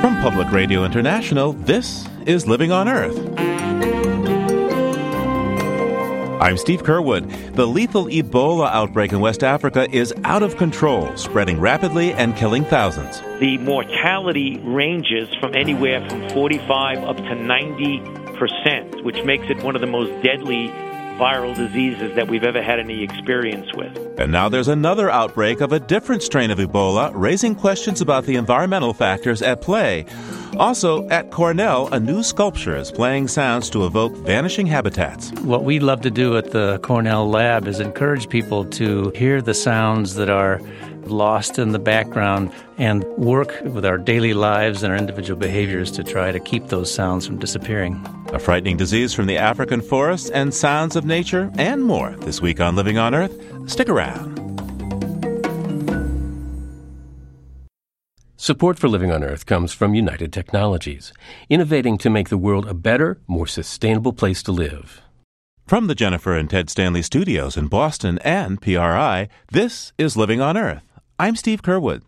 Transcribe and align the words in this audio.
From 0.00 0.16
Public 0.20 0.50
Radio 0.52 0.84
International, 0.84 1.52
this 1.52 2.06
is 2.26 2.46
Living 2.46 2.72
on 2.72 2.88
Earth. 2.88 3.16
I'm 6.40 6.56
Steve 6.56 6.82
Curwood. 6.82 7.54
The 7.54 7.66
lethal 7.66 8.06
Ebola 8.06 8.70
outbreak 8.70 9.12
in 9.12 9.20
West 9.20 9.42
Africa 9.42 9.88
is 9.90 10.14
out 10.24 10.42
of 10.42 10.56
control, 10.56 11.14
spreading 11.16 11.60
rapidly 11.60 12.12
and 12.12 12.36
killing 12.36 12.64
thousands. 12.64 13.20
The 13.40 13.58
mortality 13.58 14.58
ranges 14.64 15.28
from 15.40 15.54
anywhere 15.54 16.08
from 16.08 16.28
45 16.30 16.98
up 16.98 17.16
to 17.16 17.34
90 17.34 18.00
percent, 18.36 19.04
which 19.04 19.22
makes 19.24 19.48
it 19.50 19.62
one 19.62 19.74
of 19.74 19.80
the 19.80 19.86
most 19.86 20.10
deadly 20.22 20.68
viral 21.16 21.56
diseases 21.56 22.14
that 22.14 22.28
we've 22.28 22.44
ever 22.44 22.62
had 22.62 22.78
any 22.78 23.02
experience 23.02 23.72
with. 23.74 23.96
And 24.18 24.32
now 24.32 24.48
there's 24.48 24.68
another 24.68 25.10
outbreak 25.10 25.60
of 25.60 25.72
a 25.72 25.80
different 25.80 26.22
strain 26.22 26.50
of 26.50 26.58
Ebola, 26.58 27.10
raising 27.14 27.54
questions 27.54 28.00
about 28.00 28.24
the 28.24 28.36
environmental 28.36 28.94
factors 28.94 29.42
at 29.42 29.60
play. 29.60 30.04
Also, 30.58 31.06
at 31.08 31.30
Cornell, 31.30 31.88
a 31.92 32.00
new 32.00 32.22
sculpture 32.22 32.76
is 32.76 32.90
playing 32.90 33.28
sounds 33.28 33.68
to 33.70 33.84
evoke 33.84 34.14
vanishing 34.18 34.66
habitats. 34.66 35.30
What 35.42 35.64
we 35.64 35.80
love 35.80 36.00
to 36.02 36.10
do 36.10 36.36
at 36.36 36.52
the 36.52 36.78
Cornell 36.82 37.28
lab 37.28 37.66
is 37.66 37.80
encourage 37.80 38.28
people 38.28 38.64
to 38.64 39.10
hear 39.14 39.42
the 39.42 39.54
sounds 39.54 40.14
that 40.14 40.30
are 40.30 40.60
lost 41.10 41.58
in 41.58 41.72
the 41.72 41.78
background 41.78 42.52
and 42.78 43.04
work 43.16 43.60
with 43.64 43.84
our 43.84 43.98
daily 43.98 44.34
lives 44.34 44.82
and 44.82 44.92
our 44.92 44.98
individual 44.98 45.38
behaviors 45.38 45.90
to 45.92 46.04
try 46.04 46.32
to 46.32 46.40
keep 46.40 46.68
those 46.68 46.92
sounds 46.92 47.26
from 47.26 47.38
disappearing. 47.38 48.04
A 48.32 48.38
frightening 48.38 48.76
disease 48.76 49.14
from 49.14 49.26
the 49.26 49.38
African 49.38 49.80
forest 49.80 50.30
and 50.34 50.52
sounds 50.52 50.96
of 50.96 51.04
nature 51.04 51.50
and 51.56 51.82
more 51.82 52.10
this 52.20 52.40
week 52.40 52.60
on 52.60 52.76
Living 52.76 52.98
on 52.98 53.14
Earth. 53.14 53.34
Stick 53.70 53.88
around. 53.88 54.36
Support 58.38 58.78
for 58.78 58.88
Living 58.88 59.10
on 59.10 59.24
Earth 59.24 59.44
comes 59.44 59.72
from 59.72 59.94
United 59.94 60.32
Technologies, 60.32 61.12
innovating 61.48 61.98
to 61.98 62.10
make 62.10 62.28
the 62.28 62.38
world 62.38 62.68
a 62.68 62.74
better, 62.74 63.18
more 63.26 63.48
sustainable 63.48 64.12
place 64.12 64.40
to 64.44 64.52
live. 64.52 65.02
From 65.66 65.88
the 65.88 65.96
Jennifer 65.96 66.36
and 66.36 66.48
Ted 66.48 66.70
Stanley 66.70 67.02
studios 67.02 67.56
in 67.56 67.66
Boston 67.66 68.20
and 68.22 68.62
PRI, 68.62 69.28
this 69.50 69.92
is 69.98 70.16
Living 70.16 70.40
on 70.40 70.56
Earth. 70.56 70.85
I'm 71.18 71.34
Steve 71.34 71.62
Curwood. 71.62 72.02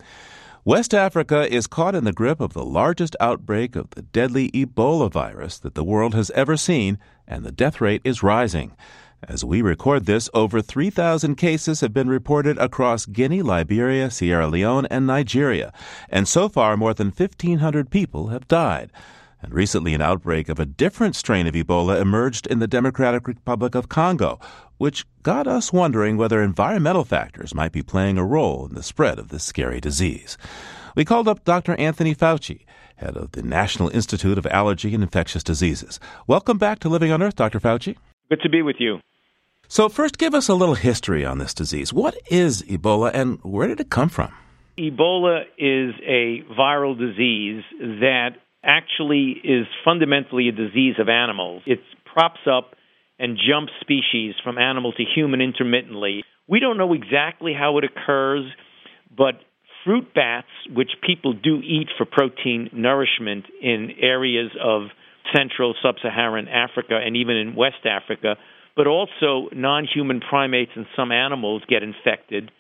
West 0.67 0.93
Africa 0.93 1.51
is 1.51 1.67
caught 1.67 1.95
in 1.95 2.05
the 2.05 2.13
grip 2.13 2.41
of 2.41 2.53
the 2.53 2.65
largest 2.65 3.17
outbreak 3.21 3.75
of 3.75 3.89
the 3.91 4.03
deadly 4.03 4.51
Ebola 4.51 5.11
virus 5.11 5.59
that 5.61 5.75
the 5.75 5.83
world 5.83 6.13
has 6.13 6.31
ever 6.33 6.59
seen, 6.59 6.99
and 7.27 7.43
the 7.43 7.51
death 7.51 7.81
rate 7.81 8.03
is 8.05 8.23
rising. 8.23 8.77
As 9.23 9.43
we 9.47 9.63
record 9.63 10.05
this, 10.05 10.29
over 10.35 10.61
3,000 10.61 11.37
cases 11.37 11.81
have 11.81 11.95
been 11.95 12.11
reported 12.11 12.59
across 12.59 13.07
Guinea, 13.07 13.41
Liberia, 13.41 14.11
Sierra 14.11 14.47
Leone, 14.47 14.85
and 14.91 15.07
Nigeria, 15.07 15.73
and 16.11 16.29
so 16.29 16.51
far 16.51 16.77
more 16.77 16.93
than 16.93 17.09
1,500 17.09 17.91
people 17.91 18.29
have 18.29 18.47
died. 18.47 18.93
And 19.41 19.55
recently, 19.55 19.95
an 19.95 20.03
outbreak 20.03 20.49
of 20.49 20.59
a 20.59 20.67
different 20.67 21.15
strain 21.15 21.47
of 21.47 21.55
Ebola 21.55 22.01
emerged 22.01 22.47
in 22.49 22.59
the 22.59 22.67
Democratic 22.67 23.29
Republic 23.29 23.75
of 23.75 23.89
Congo, 23.89 24.41
which 24.79 25.07
got 25.23 25.47
us 25.47 25.73
wondering 25.73 26.17
whether 26.17 26.43
environmental 26.43 27.05
factors 27.05 27.55
might 27.55 27.71
be 27.71 27.83
playing 27.83 28.19
a 28.19 28.25
role 28.25 28.67
in 28.67 28.75
the 28.75 28.83
spread 28.83 29.19
of 29.19 29.29
this 29.29 29.45
scary 29.45 29.81
disease. 29.81 30.37
We 30.97 31.05
called 31.05 31.29
up 31.29 31.45
Dr. 31.45 31.77
Anthony 31.77 32.15
Fauci, 32.15 32.65
head 32.97 33.17
of 33.17 33.33
the 33.33 33.43
National 33.43 33.89
Institute 33.91 34.39
of 34.39 34.47
Allergy 34.47 34.93
and 34.93 35.05
Infectious 35.05 35.45
Diseases. 35.45 36.01
Welcome 36.27 36.59
back 36.59 36.81
to 36.81 36.89
Living 36.89 37.13
on 37.13 37.23
Earth, 37.23 37.37
Dr. 37.37 37.61
Fauci. 37.61 37.97
Good 38.29 38.41
to 38.43 38.49
be 38.49 38.63
with 38.63 38.77
you. 38.81 38.99
So, 39.69 39.89
first, 39.89 40.19
give 40.19 40.35
us 40.35 40.49
a 40.49 40.55
little 40.55 40.75
history 40.75 41.25
on 41.25 41.39
this 41.39 41.55
disease. 41.55 41.93
What 41.93 42.17
is 42.31 42.63
Ebola 42.63 43.13
and 43.15 43.39
where 43.45 43.69
did 43.69 43.79
it 43.79 43.91
come 43.91 44.09
from? 44.09 44.33
Ebola 44.79 45.43
is 45.59 45.95
a 46.07 46.43
viral 46.59 46.99
disease 46.99 47.63
that 47.79 48.31
actually 48.63 49.37
is 49.45 49.67
fundamentally 49.85 50.49
a 50.49 50.53
disease 50.53 50.95
of 50.99 51.09
animals. 51.09 51.63
It 51.67 51.81
props 52.13 52.41
up 52.51 52.75
and 53.19 53.37
jumps 53.37 53.73
species 53.81 54.35
from 54.43 54.59
animal 54.59 54.93
to 54.93 55.05
human 55.15 55.41
intermittently. 55.41 56.25
We 56.49 56.61
don't 56.61 56.79
know 56.79 56.93
exactly 56.93 57.53
how 57.53 57.79
it 57.79 57.85
occurs, 57.85 58.45
but 59.17 59.35
fruit 59.85 60.15
bats, 60.15 60.49
which 60.75 60.91
people 61.05 61.33
do 61.33 61.59
eat 61.59 61.89
for 61.97 62.05
protein 62.05 62.71
nourishment 62.73 63.45
in 63.63 63.91
areas 64.01 64.51
of 64.63 64.89
central 65.35 65.75
sub 65.83 65.97
Saharan 66.03 66.49
Africa 66.49 66.99
and 67.05 67.17
even 67.17 67.37
in 67.37 67.55
West 67.55 67.85
Africa, 67.85 68.37
but 68.77 68.87
also 68.87 69.49
non 69.53 69.87
human 69.93 70.21
primates 70.21 70.73
and 70.75 70.87
some 70.97 71.13
animals 71.13 71.63
get 71.69 71.83
infected, 71.83 72.51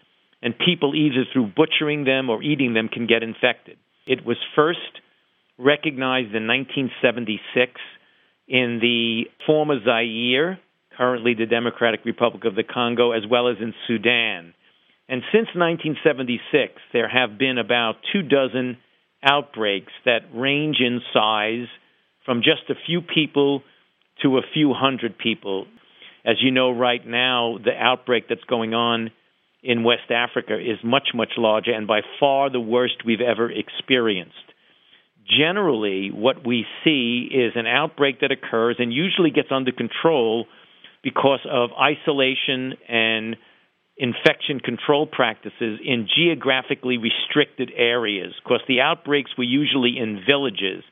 and 0.43 0.55
people 0.59 0.95
either 0.95 1.25
through 1.33 1.53
butchering 1.57 2.05
them 2.05 2.29
or 2.29 2.43
eating 2.43 2.75
them 2.75 2.89
can 2.89 3.07
get 3.07 3.23
infected. 3.23 3.79
It 4.07 4.25
was 4.25 4.37
first 4.55 5.01
recognized 5.59 6.35
in 6.35 6.47
1976 6.47 7.73
in 8.47 8.79
the 8.81 9.25
former 9.47 9.79
Zaire, 9.85 10.59
currently 10.97 11.35
the 11.35 11.47
Democratic 11.47 12.05
Republic 12.05 12.45
of 12.45 12.55
the 12.55 12.63
Congo, 12.63 13.13
as 13.13 13.23
well 13.29 13.49
as 13.49 13.57
in 13.61 13.75
Sudan. 13.87 14.55
And 15.09 15.23
since 15.33 15.49
1976, 15.55 16.73
there 16.93 17.09
have 17.09 17.39
been 17.39 17.59
about 17.59 17.97
two 18.13 18.23
dozen 18.23 18.79
outbreaks 19.23 19.93
that 20.05 20.21
range 20.35 20.77
in 20.81 21.01
size 21.13 21.67
from 22.25 22.43
just 22.43 22.71
a 22.71 22.75
few 22.87 23.01
people 23.01 23.63
to 24.23 24.39
a 24.39 24.43
few 24.55 24.75
hundred 24.75 25.19
people. 25.19 25.67
As 26.25 26.37
you 26.41 26.51
know, 26.51 26.71
right 26.71 27.05
now, 27.07 27.59
the 27.63 27.73
outbreak 27.73 28.25
that's 28.29 28.45
going 28.45 28.75
on 28.75 29.11
in 29.63 29.83
West 29.83 30.11
Africa 30.11 30.55
is 30.59 30.79
much, 30.85 31.09
much 31.15 31.33
larger 31.37 31.73
and 31.73 31.87
by 31.87 32.01
far 32.21 32.51
the 32.51 32.61
worst 32.61 33.05
we've 33.05 33.21
ever 33.21 33.51
experienced 33.51 34.35
generally 35.29 36.11
what 36.13 36.47
we 36.47 36.65
see 36.85 37.29
is 37.33 37.53
an 37.55 37.67
outbreak 37.67 38.21
that 38.21 38.31
occurs 38.33 38.77
and 38.79 38.93
usually 38.93 39.31
gets 39.31 39.49
under 39.51 39.73
control 39.73 40.47
because 41.03 41.41
of 41.51 41.71
isolation 41.81 42.75
and 42.89 43.37
infection 43.97 44.61
control 44.61 45.07
practices 45.07 45.81
in 45.85 46.07
geographically 46.17 46.99
restricted 46.99 47.71
areas 47.77 48.33
because 48.43 48.61
the 48.69 48.81
outbreaks 48.81 49.31
were 49.37 49.45
usually 49.45 49.97
in 49.99 50.23
villages. 50.27 50.85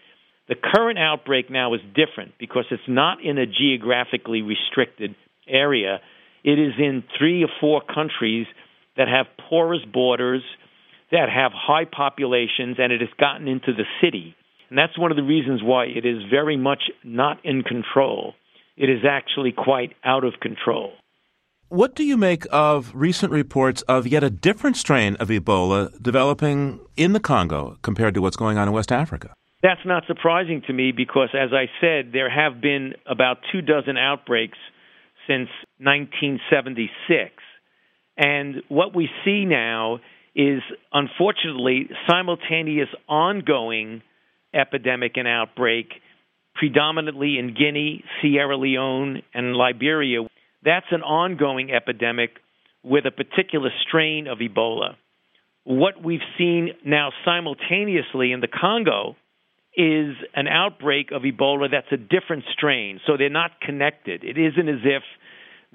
The 0.48 0.56
current 0.56 0.98
outbreak 0.98 1.50
now 1.50 1.74
is 1.74 1.80
different 1.94 2.32
because 2.38 2.64
it's 2.70 2.82
not 2.88 3.18
in 3.24 3.38
a 3.38 3.46
geographically 3.46 4.42
restricted 4.42 5.14
area. 5.48 6.00
It 6.44 6.58
is 6.58 6.74
in 6.78 7.04
three 7.18 7.42
or 7.42 7.48
four 7.60 7.80
countries 7.82 8.46
that 8.96 9.08
have 9.08 9.26
porous 9.48 9.84
borders 9.92 10.42
that 11.12 11.28
have 11.28 11.52
high 11.54 11.84
populations 11.84 12.76
and 12.78 12.92
it 12.92 13.00
has 13.00 13.10
gotten 13.18 13.48
into 13.48 13.72
the 13.72 13.84
city. 14.00 14.34
And 14.68 14.78
that's 14.78 14.98
one 14.98 15.10
of 15.10 15.16
the 15.16 15.22
reasons 15.22 15.62
why 15.62 15.84
it 15.84 16.04
is 16.04 16.22
very 16.30 16.56
much 16.56 16.90
not 17.04 17.38
in 17.44 17.62
control. 17.62 18.34
It 18.76 18.90
is 18.90 19.04
actually 19.08 19.52
quite 19.52 19.94
out 20.04 20.24
of 20.24 20.34
control. 20.40 20.92
What 21.68 21.96
do 21.96 22.04
you 22.04 22.16
make 22.16 22.46
of 22.50 22.92
recent 22.94 23.32
reports 23.32 23.82
of 23.82 24.06
yet 24.06 24.22
a 24.22 24.30
different 24.30 24.76
strain 24.76 25.16
of 25.16 25.28
Ebola 25.28 26.00
developing 26.00 26.80
in 26.96 27.12
the 27.12 27.20
Congo 27.20 27.76
compared 27.82 28.14
to 28.14 28.20
what's 28.20 28.36
going 28.36 28.56
on 28.56 28.68
in 28.68 28.74
West 28.74 28.92
Africa? 28.92 29.32
That's 29.62 29.80
not 29.84 30.04
surprising 30.06 30.62
to 30.68 30.72
me 30.72 30.92
because, 30.92 31.30
as 31.34 31.50
I 31.52 31.66
said, 31.80 32.12
there 32.12 32.30
have 32.30 32.60
been 32.60 32.94
about 33.04 33.38
two 33.50 33.62
dozen 33.62 33.96
outbreaks 33.96 34.58
since 35.26 35.48
1976. 35.78 37.32
And 38.16 38.62
what 38.68 38.94
we 38.94 39.08
see 39.24 39.44
now 39.44 39.98
is 40.36 40.60
unfortunately 40.92 41.88
simultaneous 42.08 42.90
ongoing 43.08 44.02
epidemic 44.54 45.12
and 45.16 45.26
outbreak, 45.26 45.86
predominantly 46.54 47.38
in 47.38 47.54
Guinea, 47.54 48.04
Sierra 48.20 48.56
Leone, 48.56 49.22
and 49.32 49.54
Liberia. 49.54 50.20
That's 50.62 50.86
an 50.90 51.02
ongoing 51.02 51.72
epidemic 51.72 52.30
with 52.84 53.06
a 53.06 53.10
particular 53.10 53.70
strain 53.88 54.26
of 54.26 54.38
Ebola. 54.38 54.96
What 55.64 56.04
we've 56.04 56.20
seen 56.38 56.70
now 56.84 57.10
simultaneously 57.24 58.32
in 58.32 58.40
the 58.40 58.48
Congo 58.48 59.16
is 59.74 60.14
an 60.34 60.48
outbreak 60.48 61.10
of 61.12 61.22
Ebola 61.22 61.70
that's 61.70 61.90
a 61.90 61.96
different 61.96 62.44
strain. 62.52 63.00
So 63.06 63.16
they're 63.16 63.30
not 63.30 63.60
connected. 63.60 64.22
It 64.22 64.38
isn't 64.38 64.68
as 64.68 64.80
if 64.84 65.02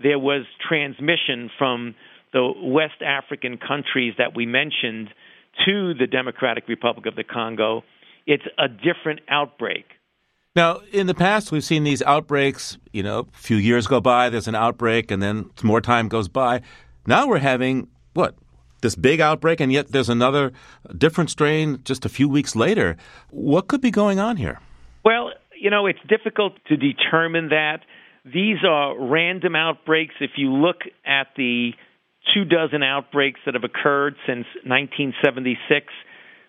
there 0.02 0.19
was 0.19 0.46
transmission 0.68 1.50
from 1.57 1.96
the 2.33 2.51
West 2.62 3.01
African 3.01 3.57
countries 3.57 4.13
that 4.18 4.36
we 4.36 4.45
mentioned 4.45 5.10
to 5.66 5.94
the 5.94 6.07
Democratic 6.07 6.68
Republic 6.68 7.06
of 7.06 7.16
the 7.16 7.24
Congo. 7.24 7.83
It's 8.25 8.44
a 8.57 8.68
different 8.68 9.22
outbreak. 9.30 9.86
Now, 10.56 10.81
in 10.92 11.07
the 11.07 11.13
past, 11.13 11.51
we've 11.51 11.63
seen 11.63 11.83
these 11.83 12.01
outbreaks. 12.01 12.78
You 12.92 13.04
know, 13.04 13.28
a 13.33 13.38
few 13.38 13.57
years 13.57 13.88
go 13.88 14.01
by, 14.01 14.30
there's 14.30 14.48
an 14.48 14.56
outbreak, 14.56 15.12
and 15.12 15.22
then 15.22 15.50
more 15.63 15.81
time 15.81 16.07
goes 16.07 16.28
by. 16.28 16.62
Now 17.06 17.28
we're 17.28 17.39
having 17.39 17.88
what? 18.13 18.36
This 18.81 18.95
big 18.95 19.22
outbreak, 19.22 19.60
and 19.60 19.72
yet 19.72 19.92
there's 19.92 20.10
another 20.10 20.51
different 20.98 21.30
strain 21.30 21.81
just 21.83 22.04
a 22.04 22.10
few 22.10 22.28
weeks 22.28 22.56
later. 22.56 22.98
What 23.30 23.68
could 23.68 23.80
be 23.80 23.92
going 23.92 24.19
on 24.19 24.38
here? 24.38 24.60
Well, 25.06 25.31
you 25.56 25.69
know, 25.69 25.86
it's 25.86 26.00
difficult 26.10 26.54
to 26.68 26.78
determine 26.78 27.50
that. 27.50 27.81
These 28.25 28.57
are 28.68 29.00
random 29.00 29.56
outbreaks. 29.56 30.16
If 30.19 30.31
you 30.36 30.51
look 30.51 30.81
at 31.06 31.28
the 31.38 31.74
two 32.33 32.45
dozen 32.45 32.83
outbreaks 32.83 33.39
that 33.45 33.56
have 33.56 33.63
occurred 33.63 34.15
since 34.27 34.45
1976. 34.63 35.88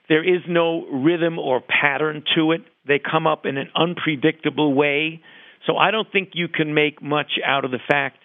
There 0.09 0.23
is 0.23 0.43
no 0.49 0.87
rhythm 0.87 1.39
or 1.39 1.61
pattern 1.61 2.25
to 2.37 2.53
it. 2.53 2.63
They 2.87 2.99
come 2.99 3.27
up 3.27 3.47
in 3.47 3.57
an 3.57 3.71
unpredictable 3.75 4.75
way. 4.75 5.21
So 5.67 5.77
I 5.77 5.91
don't 5.91 6.11
think 6.11 6.31
you 6.35 6.49
can 6.49 6.75
make 6.75 7.01
much 7.01 7.39
out 7.45 7.65
of 7.65 7.71
the 7.71 7.79
fact 7.89 8.19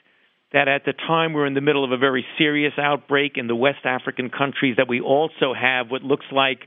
that 0.54 0.68
at 0.68 0.86
the 0.86 0.94
time 0.94 1.34
we're 1.34 1.46
in 1.46 1.54
the 1.54 1.62
middle 1.62 1.84
of 1.84 1.92
a 1.92 1.98
very 1.98 2.26
serious 2.38 2.74
outbreak 2.78 3.34
in 3.36 3.48
the 3.48 3.56
West 3.56 3.86
African 3.86 4.30
countries, 4.30 4.76
that 4.78 4.88
we 4.88 5.02
also 5.02 5.54
have 5.54 5.92
what 5.92 6.04
looks 6.04 6.26
like 6.32 6.60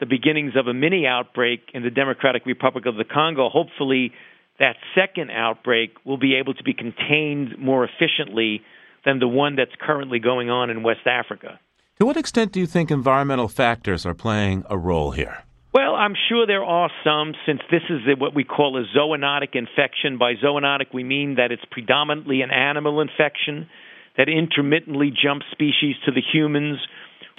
the 0.00 0.06
beginnings 0.06 0.52
of 0.56 0.66
a 0.66 0.74
mini 0.74 1.06
outbreak 1.06 1.60
in 1.72 1.82
the 1.82 1.90
Democratic 1.90 2.44
Republic 2.46 2.86
of 2.86 2.96
the 2.96 3.04
Congo. 3.04 3.48
Hopefully, 3.48 4.12
that 4.58 4.76
second 4.94 5.30
outbreak 5.30 5.94
will 6.04 6.18
be 6.18 6.36
able 6.36 6.54
to 6.54 6.62
be 6.62 6.74
contained 6.74 7.58
more 7.58 7.84
efficiently 7.84 8.62
than 9.06 9.20
the 9.20 9.28
one 9.28 9.56
that's 9.56 9.70
currently 9.80 10.18
going 10.18 10.50
on 10.50 10.68
in 10.68 10.82
West 10.82 11.06
Africa. 11.06 11.58
To 11.98 12.04
what 12.04 12.18
extent 12.18 12.52
do 12.52 12.60
you 12.60 12.66
think 12.66 12.90
environmental 12.90 13.48
factors 13.48 14.04
are 14.04 14.12
playing 14.12 14.64
a 14.68 14.76
role 14.76 15.12
here? 15.12 15.44
Well, 15.72 15.94
I'm 15.94 16.14
sure 16.28 16.46
there 16.46 16.64
are 16.64 16.90
some, 17.04 17.34
since 17.46 17.60
this 17.70 17.82
is 17.88 18.00
what 18.18 18.34
we 18.34 18.44
call 18.44 18.76
a 18.76 18.84
zoonotic 18.96 19.54
infection. 19.54 20.18
By 20.18 20.34
zoonotic, 20.34 20.92
we 20.92 21.04
mean 21.04 21.36
that 21.36 21.52
it's 21.52 21.64
predominantly 21.70 22.42
an 22.42 22.50
animal 22.50 23.00
infection 23.00 23.68
that 24.16 24.28
intermittently 24.28 25.10
jumps 25.10 25.46
species 25.52 25.94
to 26.04 26.12
the 26.12 26.22
humans. 26.32 26.78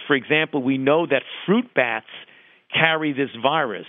For 0.08 0.16
example, 0.16 0.64
we 0.64 0.78
know 0.78 1.06
that 1.06 1.24
fruit 1.46 1.74
bats 1.75 2.08
carry 2.74 3.12
this 3.14 3.30
virus. 3.42 3.88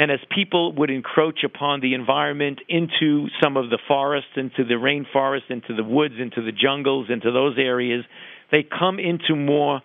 And 0.00 0.10
as 0.10 0.18
people 0.34 0.72
would 0.76 0.88
encroach 0.88 1.44
upon 1.44 1.82
the 1.82 1.92
environment 1.92 2.60
into 2.70 3.26
some 3.42 3.58
of 3.58 3.68
the 3.68 3.78
forests, 3.86 4.30
into 4.34 4.64
the 4.64 4.76
rainforest, 4.76 5.50
into 5.50 5.76
the 5.76 5.84
woods, 5.84 6.14
into 6.18 6.40
the 6.40 6.52
jungles, 6.52 7.08
into 7.10 7.30
those 7.30 7.56
areas, 7.58 8.06
they 8.50 8.62
come 8.62 8.98
into 8.98 9.36
more 9.36 9.82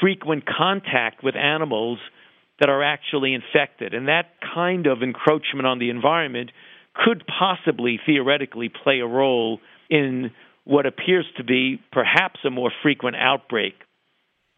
frequent 0.00 0.44
contact 0.46 1.24
with 1.24 1.34
animals 1.34 1.98
that 2.60 2.68
are 2.68 2.84
actually 2.84 3.34
infected. 3.34 3.92
And 3.92 4.06
that 4.06 4.34
kind 4.54 4.86
of 4.86 5.02
encroachment 5.02 5.66
on 5.66 5.80
the 5.80 5.90
environment 5.90 6.52
could 6.94 7.24
possibly, 7.26 7.98
theoretically, 8.06 8.68
play 8.68 9.00
a 9.00 9.06
role 9.06 9.58
in 9.90 10.30
what 10.62 10.86
appears 10.86 11.26
to 11.38 11.44
be 11.44 11.80
perhaps 11.90 12.38
a 12.44 12.50
more 12.50 12.70
frequent 12.84 13.16
outbreak. 13.16 13.74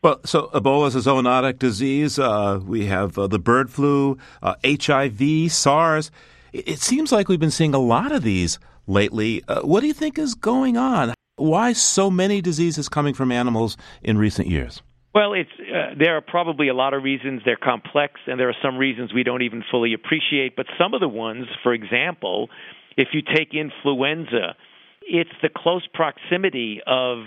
Well, 0.00 0.20
so 0.24 0.48
Ebola 0.54 0.86
is 0.86 0.94
a 0.94 1.00
zoonotic 1.00 1.58
disease. 1.58 2.20
Uh, 2.20 2.60
we 2.64 2.86
have 2.86 3.18
uh, 3.18 3.26
the 3.26 3.40
bird 3.40 3.68
flu, 3.68 4.16
uh, 4.40 4.54
HIV, 4.64 5.50
SARS. 5.50 6.12
It, 6.52 6.68
it, 6.68 6.78
seems 6.78 7.10
like 7.10 7.28
we've 7.28 7.40
been 7.40 7.50
seeing 7.50 7.74
a 7.74 7.80
lot 7.80 8.12
of 8.12 8.22
these 8.22 8.60
lately. 8.86 9.42
Uh, 9.48 9.62
what 9.62 9.80
do 9.80 9.88
you 9.88 9.92
think 9.92 10.16
is 10.16 10.36
going 10.36 10.76
on? 10.76 11.14
Why 11.34 11.72
so 11.72 12.12
many 12.12 12.40
diseases 12.40 12.88
coming 12.88 13.12
from 13.12 13.32
animals 13.32 13.76
in 14.00 14.18
recent 14.18 14.46
years? 14.46 14.82
Well, 15.16 15.32
it's 15.32 15.50
uh, 15.58 15.94
there 15.98 16.16
are 16.16 16.20
probably 16.20 16.68
a 16.68 16.74
lot 16.74 16.94
of 16.94 17.02
reasons. 17.02 17.42
They're 17.44 17.56
complex, 17.56 18.20
and 18.28 18.38
there 18.38 18.48
are 18.48 18.56
some 18.62 18.78
reasons 18.78 19.12
we 19.12 19.24
don't 19.24 19.42
even 19.42 19.64
fully 19.68 19.94
appreciate. 19.94 20.54
But 20.54 20.66
some 20.78 20.94
of 20.94 21.00
the 21.00 21.08
ones, 21.08 21.46
for 21.64 21.74
example, 21.74 22.50
if 22.96 23.08
you 23.12 23.22
take 23.22 23.52
influenza, 23.52 24.54
it's 25.02 25.30
the 25.42 25.48
close 25.48 25.88
proximity 25.92 26.80
of 26.86 27.24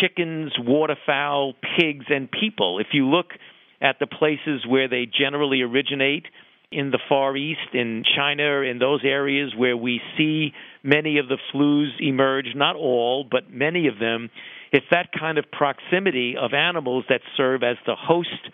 chickens, 0.00 0.52
waterfowl, 0.58 1.54
pigs, 1.78 2.06
and 2.08 2.30
people. 2.30 2.78
If 2.78 2.88
you 2.92 3.06
look 3.06 3.32
at 3.80 3.96
the 3.98 4.06
places 4.06 4.64
where 4.66 4.88
they 4.88 5.06
generally 5.06 5.62
originate, 5.62 6.26
in 6.72 6.92
the 6.92 7.00
Far 7.08 7.36
East, 7.36 7.74
in 7.74 8.04
China, 8.16 8.60
in 8.60 8.78
those 8.78 9.00
areas 9.04 9.52
where 9.56 9.76
we 9.76 10.00
see 10.16 10.52
many 10.84 11.18
of 11.18 11.26
the 11.26 11.38
flus 11.52 11.90
emerge, 12.00 12.46
not 12.54 12.76
all, 12.76 13.26
but 13.28 13.50
many 13.50 13.88
of 13.88 13.98
them, 13.98 14.30
it's 14.72 14.86
that 14.92 15.08
kind 15.18 15.36
of 15.36 15.44
proximity 15.50 16.36
of 16.40 16.54
animals 16.54 17.04
that 17.08 17.20
serve 17.36 17.64
as 17.64 17.76
the 17.86 17.96
host 17.96 18.50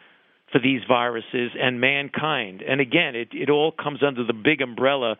for 0.50 0.58
these 0.58 0.80
viruses 0.88 1.50
and 1.60 1.80
mankind. 1.80 2.62
And 2.66 2.80
again, 2.80 3.14
it, 3.14 3.28
it 3.32 3.50
all 3.50 3.70
comes 3.70 4.02
under 4.02 4.24
the 4.24 4.32
big 4.32 4.62
umbrella 4.62 5.16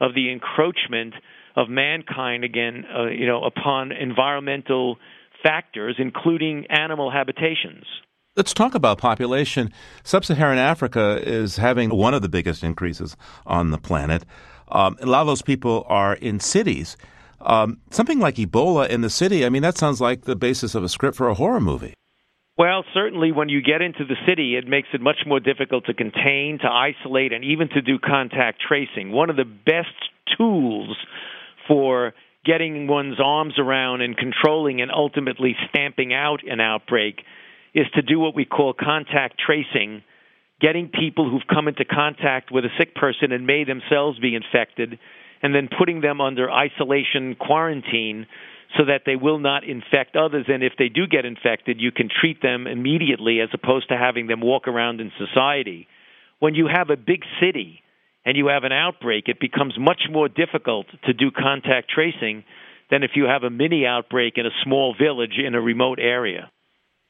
of 0.00 0.14
the 0.14 0.32
encroachment 0.32 1.14
of 1.54 1.68
mankind 1.68 2.42
again, 2.42 2.84
uh, 2.96 3.06
you 3.06 3.26
know, 3.26 3.44
upon 3.44 3.92
environmental 3.92 4.98
factors, 5.42 5.96
including 5.98 6.66
animal 6.68 7.10
habitations. 7.10 7.84
Let's 8.36 8.54
talk 8.54 8.74
about 8.74 8.98
population. 8.98 9.72
Sub 10.04 10.24
Saharan 10.24 10.58
Africa 10.58 11.20
is 11.22 11.56
having 11.56 11.90
one 11.90 12.14
of 12.14 12.22
the 12.22 12.28
biggest 12.28 12.62
increases 12.62 13.16
on 13.44 13.70
the 13.70 13.78
planet. 13.78 14.24
Um, 14.68 14.96
a 15.00 15.06
lot 15.06 15.22
of 15.22 15.26
those 15.26 15.42
people 15.42 15.84
are 15.88 16.14
in 16.14 16.38
cities. 16.38 16.96
Um, 17.40 17.80
something 17.90 18.20
like 18.20 18.36
Ebola 18.36 18.88
in 18.88 19.00
the 19.00 19.10
city, 19.10 19.44
I 19.44 19.48
mean, 19.48 19.62
that 19.62 19.76
sounds 19.76 20.00
like 20.00 20.22
the 20.22 20.36
basis 20.36 20.74
of 20.74 20.84
a 20.84 20.88
script 20.88 21.16
for 21.16 21.28
a 21.28 21.34
horror 21.34 21.60
movie. 21.60 21.94
Well, 22.56 22.84
certainly 22.92 23.32
when 23.32 23.48
you 23.48 23.62
get 23.62 23.80
into 23.80 24.04
the 24.04 24.16
city, 24.28 24.56
it 24.56 24.68
makes 24.68 24.88
it 24.92 25.00
much 25.00 25.20
more 25.26 25.40
difficult 25.40 25.86
to 25.86 25.94
contain, 25.94 26.58
to 26.60 26.68
isolate, 26.68 27.32
and 27.32 27.42
even 27.42 27.68
to 27.70 27.80
do 27.80 27.98
contact 27.98 28.60
tracing. 28.60 29.12
One 29.12 29.30
of 29.30 29.36
the 29.36 29.44
best 29.44 29.96
tools 30.36 30.94
for 31.66 32.12
getting 32.44 32.86
one's 32.86 33.18
arms 33.22 33.54
around 33.58 34.00
and 34.00 34.16
controlling 34.16 34.80
and 34.80 34.90
ultimately 34.90 35.56
stamping 35.68 36.14
out 36.14 36.40
an 36.46 36.60
outbreak 36.60 37.22
is 37.74 37.86
to 37.94 38.02
do 38.02 38.18
what 38.18 38.34
we 38.34 38.44
call 38.44 38.72
contact 38.72 39.40
tracing, 39.44 40.02
getting 40.60 40.88
people 40.88 41.30
who've 41.30 41.46
come 41.52 41.68
into 41.68 41.84
contact 41.84 42.50
with 42.50 42.64
a 42.64 42.70
sick 42.78 42.94
person 42.94 43.32
and 43.32 43.46
may 43.46 43.64
themselves 43.64 44.18
be 44.18 44.34
infected 44.34 44.98
and 45.42 45.54
then 45.54 45.68
putting 45.78 46.00
them 46.00 46.20
under 46.20 46.50
isolation 46.50 47.34
quarantine 47.34 48.26
so 48.76 48.84
that 48.84 49.02
they 49.04 49.16
will 49.16 49.38
not 49.38 49.64
infect 49.64 50.16
others. 50.16 50.46
And 50.48 50.62
if 50.62 50.74
they 50.78 50.88
do 50.88 51.06
get 51.06 51.24
infected, 51.24 51.80
you 51.80 51.90
can 51.92 52.08
treat 52.08 52.42
them 52.42 52.66
immediately 52.66 53.40
as 53.40 53.48
opposed 53.52 53.88
to 53.88 53.96
having 53.96 54.26
them 54.26 54.40
walk 54.40 54.68
around 54.68 55.00
in 55.00 55.12
society. 55.18 55.88
When 56.38 56.54
you 56.54 56.68
have 56.72 56.90
a 56.90 56.96
big 56.96 57.22
city 57.40 57.82
and 58.24 58.36
you 58.36 58.48
have 58.48 58.64
an 58.64 58.72
outbreak, 58.72 59.24
it 59.28 59.40
becomes 59.40 59.74
much 59.78 60.02
more 60.10 60.28
difficult 60.28 60.86
to 61.06 61.12
do 61.12 61.30
contact 61.30 61.90
tracing 61.90 62.44
than 62.90 63.02
if 63.02 63.12
you 63.14 63.24
have 63.24 63.42
a 63.42 63.50
mini 63.50 63.86
outbreak 63.86 64.34
in 64.36 64.46
a 64.46 64.50
small 64.64 64.94
village 64.98 65.38
in 65.38 65.54
a 65.54 65.60
remote 65.60 65.98
area. 66.00 66.50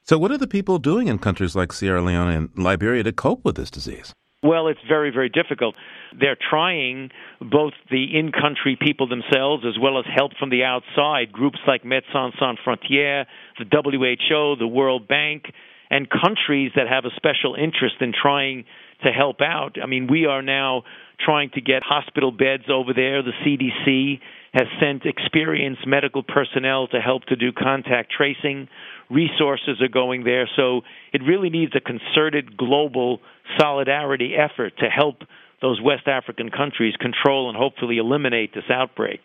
So, 0.03 0.19
what 0.19 0.31
are 0.31 0.39
the 0.39 0.47
people 0.47 0.79
doing 0.79 1.09
in 1.09 1.19
countries 1.19 1.55
like 1.55 1.73
Sierra 1.73 2.03
Leone 2.03 2.31
and 2.31 2.51
Liberia 2.57 3.03
to 3.03 3.13
cope 3.13 3.45
with 3.45 3.57
this 3.57 3.71
disease? 3.71 4.13
Well, 4.43 4.69
it's 4.69 4.81
very, 4.89 5.11
very 5.11 5.29
difficult. 5.29 5.75
They're 6.19 6.39
trying, 6.49 7.11
both 7.41 7.75
the 7.91 8.19
in 8.19 8.33
country 8.33 8.79
people 8.81 9.07
themselves 9.07 9.65
as 9.69 9.79
well 9.81 9.99
as 9.99 10.07
help 10.15 10.33
from 10.39 10.49
the 10.49 10.65
outside, 10.65 11.31
groups 11.31 11.59
like 11.67 11.83
Médecins 11.83 12.33
Sans 12.39 12.59
Frontières, 12.67 13.27
the 13.59 13.67
WHO, 13.67 14.57
the 14.57 14.67
World 14.67 15.07
Bank, 15.07 15.53
and 15.91 16.09
countries 16.09 16.73
that 16.75 16.89
have 16.89 17.05
a 17.05 17.15
special 17.17 17.55
interest 17.55 17.97
in 18.01 18.13
trying 18.15 18.65
to 19.05 19.11
help 19.11 19.41
out. 19.41 19.77
I 19.83 19.87
mean, 19.87 20.07
we 20.11 20.27
are 20.27 20.43
now 20.43 20.83
trying 21.25 21.51
to 21.51 21.61
get 21.61 21.83
hospital 21.83 22.31
beds 22.31 22.65
over 22.71 22.93
there. 22.95 23.23
The 23.23 23.33
CDC 23.45 24.21
has 24.53 24.67
sent 24.81 25.05
experienced 25.05 25.87
medical 25.87 26.23
personnel 26.23 26.89
to 26.89 27.01
help 27.01 27.25
to 27.27 27.37
do 27.37 27.53
contact 27.53 28.13
tracing. 28.17 28.69
Resources 29.11 29.81
are 29.81 29.89
going 29.89 30.25
there. 30.25 30.49
So 30.57 30.83
it 31.13 31.23
really 31.23 31.51
needs 31.51 31.73
a 31.77 31.81
concerted 31.81 32.57
global 32.57 33.21
solidarity 33.59 34.35
effort 34.35 34.79
to 34.79 34.87
help 34.87 35.23
those 35.61 35.81
West 35.83 36.09
African 36.09 36.51
countries 36.51 36.95
control 36.97 37.49
and 37.49 37.57
hopefully 37.57 37.99
eliminate 37.99 38.55
this 38.55 38.65
outbreak. 38.71 39.21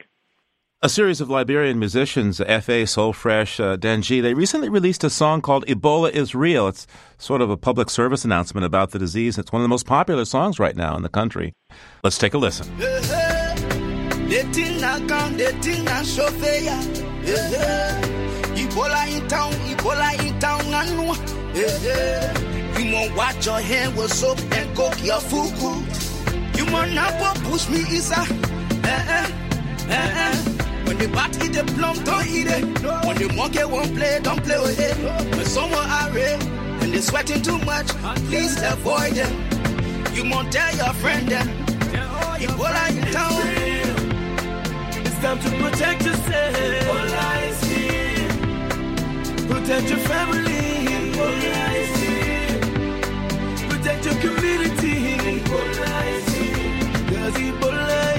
A 0.86 0.88
series 0.88 1.20
of 1.20 1.32
Liberian 1.32 1.80
musicians, 1.80 2.40
F.A., 2.40 2.84
Soulfresh, 2.84 3.60
uh, 3.60 3.76
DenG, 3.76 4.22
they 4.22 4.36
recently 4.36 4.70
released 4.70 5.04
a 5.04 5.10
song 5.10 5.42
called 5.42 5.66
Ebola 5.66 6.12
is 6.12 6.36
Real. 6.36 6.68
It's 6.68 6.86
sort 7.18 7.42
of 7.42 7.50
a 7.50 7.58
public 7.58 7.90
service 7.90 8.24
announcement 8.24 8.66
about 8.66 8.92
the 8.92 9.00
disease. 9.00 9.40
It's 9.40 9.52
one 9.52 9.64
of 9.64 9.64
the 9.64 9.70
most 9.70 9.88
popular 9.88 10.26
songs 10.26 10.60
right 10.60 10.76
now 10.76 10.96
in 10.96 11.02
the 11.02 11.10
country. 11.10 11.54
Let's 12.04 12.20
take 12.20 12.36
a 12.36 12.38
listen. 12.38 12.68
Ebola 12.78 13.02
in 19.10 19.28
town, 19.28 19.54
Ebola 19.54 20.24
in 20.24 20.40
town, 20.40 20.66
you 22.78 22.94
want 22.94 23.18
watch 23.18 23.44
your 23.44 23.60
hand 23.60 23.98
with 23.98 24.14
soap 24.14 24.38
and 24.52 24.78
coke 24.78 25.04
your. 25.04 25.20
You 26.56 26.66
not 26.94 27.38
push 27.38 27.70
me 27.70 27.80
isa. 27.90 28.24
Eh 28.84 29.06
eh 29.10 29.32
eh. 29.90 30.65
When 30.86 30.98
the 30.98 31.08
bat 31.08 31.44
eat 31.44 31.54
the 31.54 31.64
plum, 31.76 32.04
don't 32.04 32.28
eat 32.28 32.48
it. 32.48 32.64
When 33.06 33.18
the 33.18 33.34
monkey 33.36 33.64
won't 33.66 33.96
play, 33.96 34.20
don't 34.22 34.44
play 34.44 34.60
with 34.60 34.80
it. 34.80 34.96
When 35.36 35.46
someone 35.46 35.88
are 35.88 36.12
red 36.12 36.44
and 36.82 36.94
they're 36.94 37.02
sweating 37.02 37.42
too 37.42 37.58
much, 37.60 37.88
please 38.30 38.62
avoid 38.62 39.14
them. 39.14 39.34
You 40.14 40.30
won't 40.30 40.52
tell 40.52 40.76
your 40.76 40.94
friend 40.94 41.28
them. 41.28 41.48
Ebola 42.40 42.90
in 42.90 43.12
town. 43.12 43.42
It's 45.06 45.20
time 45.22 45.40
to 45.40 45.50
protect 45.62 46.06
yourself. 46.06 46.56
Ebola 46.56 47.50
is 47.50 47.64
here. 47.70 48.30
Protect 49.50 49.90
your 49.90 50.00
family. 50.00 50.62
Ebola 50.96 51.76
is 51.82 52.00
here 52.00 52.16
protect 53.86 54.06
your 54.06 54.16
community. 54.16 55.16
Ebola 55.18 55.94
is 56.16 56.28
here. 56.34 56.80
Cause 57.10 57.34
Ebola 57.34 58.15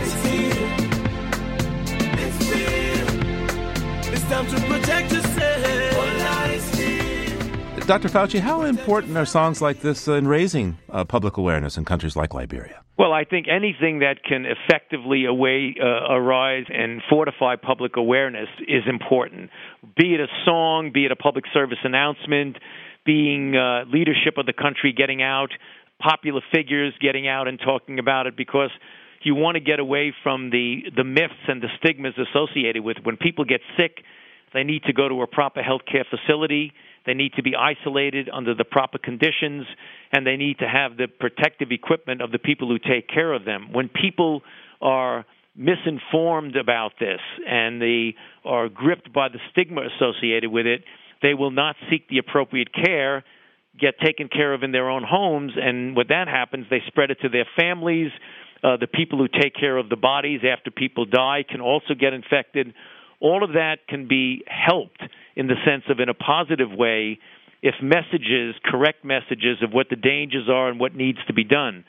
time 4.29 4.47
to 4.49 4.61
protect 4.67 5.13
yourself. 5.13 5.65
Ebola 5.65 6.55
is 6.55 6.75
here. 6.75 7.81
Dr. 7.87 8.09
Fauci, 8.09 8.41
how 8.41 8.63
important 8.63 9.17
are 9.17 9.25
songs 9.25 9.63
like 9.63 9.81
this 9.81 10.09
in 10.09 10.27
raising 10.27 10.77
uh, 10.91 11.05
public 11.05 11.37
awareness 11.37 11.77
in 11.77 11.85
countries 11.85 12.17
like 12.17 12.35
Liberia? 12.35 12.83
Well, 12.99 13.13
I 13.13 13.25
think 13.25 13.47
anything 13.47 14.01
that 14.01 14.25
can 14.25 14.45
effectively 14.45 15.27
away, 15.27 15.77
uh, 15.81 16.13
arise 16.13 16.65
and 16.69 17.03
fortify 17.09 17.55
public 17.55 17.97
awareness 17.97 18.49
is 18.67 18.83
important. 18.89 19.51
Be 19.97 20.15
it 20.15 20.21
a 20.21 20.27
song, 20.45 20.91
be 20.93 21.05
it 21.05 21.13
a 21.13 21.17
public 21.17 21.45
service 21.53 21.79
announcement, 21.85 22.57
being 23.05 23.55
uh, 23.55 23.85
leadership 23.93 24.39
of 24.39 24.47
the 24.47 24.53
country 24.53 24.93
getting 24.97 25.23
out, 25.23 25.51
popular 26.01 26.41
figures 26.53 26.95
getting 27.01 27.29
out 27.29 27.47
and 27.47 27.61
talking 27.61 28.01
about 28.01 28.27
it, 28.27 28.37
because 28.37 28.71
you 29.23 29.35
want 29.35 29.57
to 29.57 29.61
get 29.61 29.81
away 29.81 30.15
from 30.23 30.51
the 30.51 30.85
the 30.95 31.05
myths 31.05 31.35
and 31.49 31.63
the 31.63 31.69
stigmas 31.79 32.15
associated 32.19 32.83
with 32.83 32.99
when 33.03 33.17
people 33.17 33.45
get 33.45 33.61
sick. 33.77 34.03
They 34.55 34.63
need 34.63 34.85
to 34.85 34.93
go 34.93 35.09
to 35.09 35.23
a 35.23 35.27
proper 35.27 35.63
health 35.63 35.83
care 35.91 36.07
facility 36.09 36.73
they 37.07 37.15
need 37.15 37.33
to 37.35 37.43
be 37.43 37.55
isolated 37.55 38.29
under 38.33 38.55
the 38.55 38.65
proper 38.65 38.99
conditions, 38.99 39.65
and 40.13 40.27
they 40.27 40.37
need 40.37 40.59
to 40.59 40.69
have 40.69 40.97
the 40.97 41.07
protective 41.07 41.71
equipment 41.71 42.21
of 42.21 42.33
the 42.33 42.39
people 42.39 42.69
who 42.69 42.79
take 42.79 43.09
care 43.09 43.33
of 43.33 43.45
them. 43.45 43.73
When 43.73 43.89
people 43.89 44.43
are 44.83 45.25
misinformed 45.55 46.57
about 46.57 46.93
this 46.99 47.21
and 47.49 47.81
they 47.81 48.15
are 48.45 48.69
gripped 48.69 49.13
by 49.13 49.29
the 49.29 49.39
stigma 49.53 49.83
associated 49.97 50.51
with 50.51 50.67
it, 50.67 50.83
they 51.23 51.33
will 51.33 51.53
not 51.53 51.77
seek 51.89 52.09
the 52.09 52.19
appropriate 52.19 52.75
care, 52.75 53.25
get 53.81 53.99
taken 54.01 54.29
care 54.29 54.53
of 54.53 54.65
in 54.65 54.73
their 54.73 54.91
own 54.91 55.05
homes, 55.09 55.53
and 55.57 55.97
when 55.97 56.07
that 56.09 56.29
happens, 56.29 56.67
they 56.69 56.83
spread 56.89 57.11
it 57.11 57.19
to 57.23 57.29
their 57.29 57.47
families. 57.59 58.11
Uh, 58.67 58.77
the 58.77 58.89
people 58.89 59.17
who 59.19 59.29
take 59.29 59.55
care 59.55 59.77
of 59.77 59.89
the 59.89 59.97
bodies 59.97 60.41
after 60.43 60.73
people 60.73 61.05
die 61.05 61.45
can 61.49 61.61
also 61.61 61.95
get 61.95 62.13
infected. 62.13 62.75
All 63.21 63.45
of 63.45 63.53
that 63.53 63.87
can 63.89 64.09
be 64.09 64.43
helped 64.49 65.01
in 65.37 65.47
the 65.47 65.55
sense 65.65 65.85
of 65.89 66.01
in 66.01 66.09
a 66.09 66.15
positive 66.15 66.73
way 66.73 67.21
if 67.63 67.77
messages, 67.81 68.57
correct 68.65 69.05
messages 69.05 69.63
of 69.63 69.71
what 69.71 69.87
the 69.89 69.95
dangers 69.95 70.49
are 70.49 70.69
and 70.69 70.81
what 70.81 70.97
needs 70.97 71.19
to 71.29 71.33
be 71.33 71.45
done. 71.45 71.85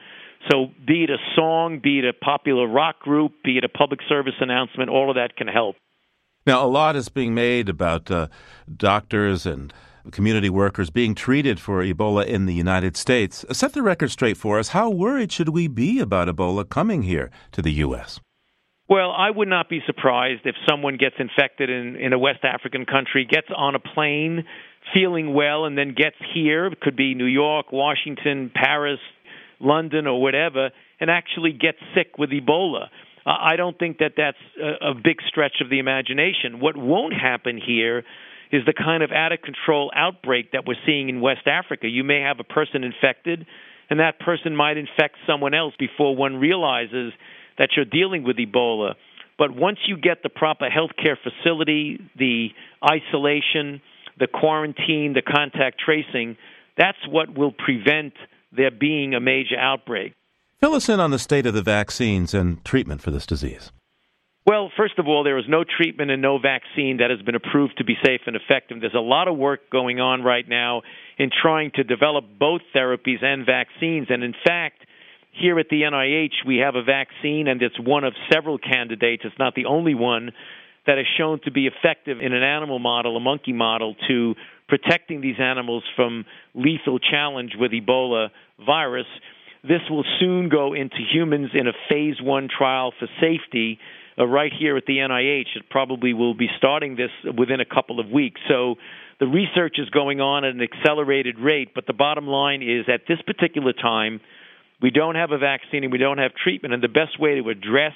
So, 0.52 0.68
be 0.86 1.04
it 1.04 1.10
a 1.10 1.18
song, 1.36 1.80
be 1.84 1.98
it 1.98 2.06
a 2.06 2.14
popular 2.14 2.68
rock 2.68 3.00
group, 3.00 3.34
be 3.44 3.58
it 3.58 3.64
a 3.64 3.70
public 3.70 4.02
service 4.08 4.36
announcement, 4.40 4.92
all 4.92 5.10
of 5.10 5.16
that 5.16 5.36
can 5.36 5.48
help. 5.48 5.78
Now, 6.46 6.64
a 6.64 6.70
lot 6.70 6.96
is 6.96 7.10
being 7.10 7.34
made 7.34 7.70
about 7.70 8.12
uh, 8.12 8.28
doctors 8.74 9.48
and 9.48 9.74
community 10.12 10.50
workers 10.50 10.90
being 10.90 11.16
treated 11.16 11.60
for 11.60 11.84
Ebola 11.84 12.26
in 12.26 12.46
the 12.46 12.54
United 12.54 12.98
States. 12.98 13.46
Set 13.52 13.74
the 13.74 13.82
record 13.82 14.12
straight 14.12 14.38
for 14.38 14.60
us. 14.60 14.70
How 14.70 14.90
worried 14.90 15.32
should 15.32 15.50
we 15.50 15.68
be 15.68 16.00
about 16.00 16.28
Ebola 16.28 16.68
coming 16.68 17.04
here 17.04 17.30
to 17.52 17.62
the 17.62 17.72
U.S.? 17.74 18.20
Well, 18.90 19.12
I 19.12 19.30
would 19.30 19.50
not 19.50 19.70
be 19.70 19.82
surprised 19.86 20.42
if 20.46 20.56
someone 20.68 20.96
gets 20.98 21.16
infected 21.20 21.70
in, 21.70 21.98
in 21.98 22.14
a 22.14 22.20
West 22.20 22.44
African 22.44 22.86
country, 22.86 23.28
gets 23.30 23.48
on 23.56 23.76
a 23.76 23.80
plane 23.80 24.46
feeling 24.94 25.34
well, 25.34 25.66
and 25.66 25.78
then 25.78 25.94
gets 25.94 26.16
here. 26.34 26.68
It 26.68 26.80
could 26.80 26.96
be 26.96 27.14
New 27.14 27.26
York, 27.26 27.74
Washington, 27.74 28.50
Paris, 28.54 29.00
London, 29.60 30.08
or 30.08 30.22
whatever, 30.22 30.70
and 31.02 31.10
actually 31.10 31.52
gets 31.52 31.80
sick 31.94 32.18
with 32.18 32.30
Ebola. 32.30 32.88
I 33.26 33.58
don't 33.58 33.78
think 33.78 33.98
that 33.98 34.14
that's 34.16 34.38
a 34.82 34.94
big 34.94 35.18
stretch 35.28 35.56
of 35.60 35.70
the 35.70 35.80
imagination. 35.80 36.62
What 36.62 36.78
won't 36.78 37.14
happen 37.14 37.60
here 37.60 38.04
is 38.52 38.66
the 38.66 38.74
kind 38.74 39.04
of 39.04 39.12
out 39.12 39.32
of 39.32 39.42
control 39.42 39.92
outbreak 39.96 40.52
that 40.52 40.66
we're 40.66 40.76
seeing 40.86 41.10
in 41.10 41.22
West 41.22 41.48
Africa. 41.48 41.88
You 41.88 42.04
may 42.04 42.22
have 42.22 42.40
a 42.40 42.44
person 42.44 42.84
infected, 42.84 43.46
and 43.90 44.00
that 44.00 44.20
person 44.20 44.56
might 44.56 44.78
infect 44.78 45.16
someone 45.26 45.54
else 45.54 45.74
before 45.78 46.16
one 46.16 46.38
realizes 46.38 47.14
that 47.58 47.70
you're 47.76 47.86
dealing 47.86 48.24
with 48.24 48.38
Ebola. 48.38 48.94
But 49.38 49.56
once 49.56 49.80
you 49.88 49.98
get 49.98 50.24
the 50.24 50.30
proper 50.30 50.70
health 50.70 50.92
care 51.02 51.18
facility, 51.22 52.00
the 52.18 52.50
isolation, 52.84 53.82
the 54.20 54.28
quarantine, 54.28 55.14
the 55.14 55.22
contact 55.22 55.80
tracing, 55.84 56.38
that's 56.78 56.98
what 57.08 57.38
will 57.38 57.52
prevent 57.52 58.14
there 58.56 58.72
being 58.72 59.14
a 59.14 59.20
major 59.20 59.58
outbreak. 59.58 60.14
Fill 60.60 60.74
us 60.74 60.90
in 60.90 61.00
on 61.00 61.12
the 61.12 61.20
state 61.20 61.46
of 61.46 61.54
the 61.54 61.62
vaccines 61.62 62.34
and 62.34 62.64
treatment 62.66 63.02
for 63.02 63.12
this 63.12 63.28
disease. 63.28 63.72
Well, 64.48 64.72
first 64.78 64.98
of 64.98 65.10
all, 65.10 65.26
there 65.26 65.38
is 65.38 65.44
no 65.50 65.66
treatment 65.66 66.10
and 66.10 66.22
no 66.22 66.40
vaccine 66.40 66.98
that 66.98 67.10
has 67.10 67.22
been 67.22 67.36
approved 67.36 67.80
to 67.80 67.84
be 67.84 67.96
safe 68.02 68.22
and 68.28 68.36
effective. 68.38 68.80
There's 68.80 68.94
a 68.94 69.00
lot 69.00 69.28
of 69.28 69.36
work 69.36 69.70
going 69.70 70.00
on 70.00 70.24
right 70.24 70.48
now 70.48 70.84
in 71.18 71.30
trying 71.30 71.72
to 71.76 71.84
develop 71.84 72.24
both 72.40 72.62
therapies 72.74 73.22
and 73.22 73.46
vaccines. 73.46 74.08
And 74.10 74.24
in 74.24 74.34
fact, 74.46 74.78
here 75.34 75.60
at 75.60 75.68
the 75.70 75.82
NIH, 75.82 76.48
we 76.48 76.60
have 76.60 76.76
a 76.76 76.82
vaccine, 76.82 77.50
and 77.50 77.62
it's 77.62 77.78
one 77.78 78.06
of 78.06 78.14
several 78.32 78.58
candidates. 78.58 79.24
It's 79.26 79.38
not 79.38 79.54
the 79.54 79.66
only 79.66 79.96
one 79.96 80.32
that 80.86 80.98
is 80.98 81.06
shown 81.18 81.42
to 81.44 81.52
be 81.52 81.68
effective 81.68 82.22
in 82.22 82.32
an 82.32 82.42
animal 82.42 82.80
model, 82.80 83.18
a 83.18 83.20
monkey 83.20 83.52
model, 83.52 83.98
to 84.08 84.34
protecting 84.70 85.20
these 85.20 85.42
animals 85.42 85.84
from 85.98 86.24
lethal 86.56 87.00
challenge 87.00 87.52
with 87.60 87.74
Ebola 87.74 88.30
virus. 88.66 89.08
This 89.62 89.82
will 89.90 90.06
soon 90.22 90.48
go 90.48 90.74
into 90.74 91.00
humans 91.12 91.50
in 91.54 91.68
a 91.68 91.74
phase 91.90 92.16
one 92.22 92.48
trial 92.48 92.94
for 92.98 93.10
safety 93.20 93.78
uh, 94.18 94.26
right 94.26 94.52
here 94.58 94.78
at 94.78 94.86
the 94.86 94.98
NIH. 94.98 95.56
It 95.56 95.70
probably 95.70 96.14
will 96.14 96.34
be 96.34 96.48
starting 96.58 96.96
this 96.96 97.12
within 97.38 97.60
a 97.60 97.66
couple 97.66 98.00
of 98.00 98.10
weeks. 98.10 98.42
So 98.48 98.76
the 99.20 99.28
research 99.28 99.76
is 99.78 99.90
going 99.90 100.22
on 100.22 100.46
at 100.46 100.54
an 100.54 100.62
accelerated 100.62 101.40
rate, 101.40 101.70
but 101.74 101.88
the 101.88 101.94
bottom 101.94 102.28
line 102.28 102.62
is 102.62 102.86
at 102.92 103.02
this 103.08 103.20
particular 103.26 103.74
time, 103.74 104.20
we 104.82 104.92
don't 104.92 105.16
have 105.16 105.32
a 105.32 105.38
vaccine 105.38 105.84
and 105.84 105.92
we 105.92 105.98
don't 105.98 106.20
have 106.20 106.32
treatment, 106.36 106.74
and 106.74 106.84
the 106.84 106.88
best 106.88 107.20
way 107.20 107.36
to 107.36 107.50
address 107.50 107.94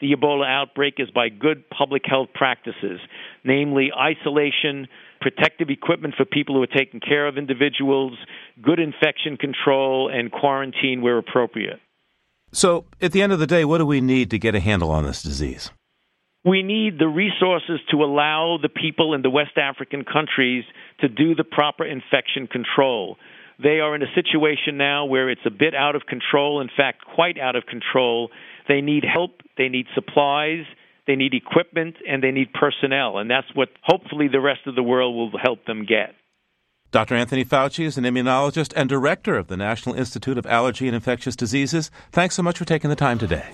the 0.00 0.12
Ebola 0.12 0.46
outbreak 0.46 0.94
is 0.98 1.10
by 1.10 1.28
good 1.28 1.68
public 1.70 2.02
health 2.04 2.28
practices, 2.34 3.00
namely 3.44 3.90
isolation, 3.92 4.88
protective 5.20 5.70
equipment 5.70 6.14
for 6.16 6.24
people 6.24 6.56
who 6.56 6.62
are 6.62 6.66
taking 6.66 7.00
care 7.00 7.26
of 7.28 7.38
individuals, 7.38 8.12
good 8.60 8.80
infection 8.80 9.36
control, 9.36 10.10
and 10.12 10.30
quarantine 10.30 11.02
where 11.02 11.18
appropriate. 11.18 11.78
So, 12.52 12.84
at 13.00 13.12
the 13.12 13.22
end 13.22 13.32
of 13.32 13.38
the 13.38 13.46
day, 13.46 13.64
what 13.64 13.78
do 13.78 13.86
we 13.86 14.00
need 14.00 14.30
to 14.30 14.38
get 14.38 14.54
a 14.54 14.60
handle 14.60 14.90
on 14.90 15.04
this 15.04 15.22
disease? 15.22 15.70
We 16.44 16.62
need 16.62 16.98
the 16.98 17.06
resources 17.06 17.80
to 17.90 18.02
allow 18.02 18.58
the 18.60 18.68
people 18.68 19.14
in 19.14 19.22
the 19.22 19.30
West 19.30 19.56
African 19.56 20.04
countries 20.04 20.64
to 21.00 21.08
do 21.08 21.34
the 21.34 21.44
proper 21.44 21.84
infection 21.84 22.48
control. 22.48 23.16
They 23.62 23.80
are 23.80 23.94
in 23.94 24.02
a 24.02 24.12
situation 24.14 24.76
now 24.76 25.04
where 25.04 25.30
it's 25.30 25.46
a 25.46 25.50
bit 25.50 25.74
out 25.74 25.94
of 25.94 26.02
control, 26.06 26.60
in 26.60 26.68
fact, 26.76 27.04
quite 27.14 27.38
out 27.38 27.54
of 27.54 27.64
control. 27.66 28.30
They 28.68 28.80
need 28.80 29.04
help, 29.04 29.40
they 29.56 29.68
need 29.68 29.86
supplies, 29.94 30.64
they 31.06 31.14
need 31.16 31.32
equipment, 31.32 31.96
and 32.08 32.22
they 32.22 32.32
need 32.32 32.52
personnel. 32.52 33.18
And 33.18 33.30
that's 33.30 33.46
what 33.54 33.68
hopefully 33.82 34.28
the 34.28 34.40
rest 34.40 34.66
of 34.66 34.74
the 34.74 34.82
world 34.82 35.14
will 35.14 35.38
help 35.40 35.64
them 35.64 35.86
get. 35.86 36.14
Dr. 36.92 37.14
Anthony 37.14 37.42
Fauci 37.42 37.86
is 37.86 37.96
an 37.96 38.04
immunologist 38.04 38.74
and 38.76 38.86
director 38.86 39.38
of 39.38 39.46
the 39.46 39.56
National 39.56 39.94
Institute 39.94 40.36
of 40.36 40.44
Allergy 40.44 40.86
and 40.86 40.94
Infectious 40.94 41.34
Diseases. 41.34 41.90
Thanks 42.12 42.34
so 42.34 42.42
much 42.42 42.58
for 42.58 42.66
taking 42.66 42.90
the 42.90 42.96
time 42.96 43.18
today. 43.18 43.48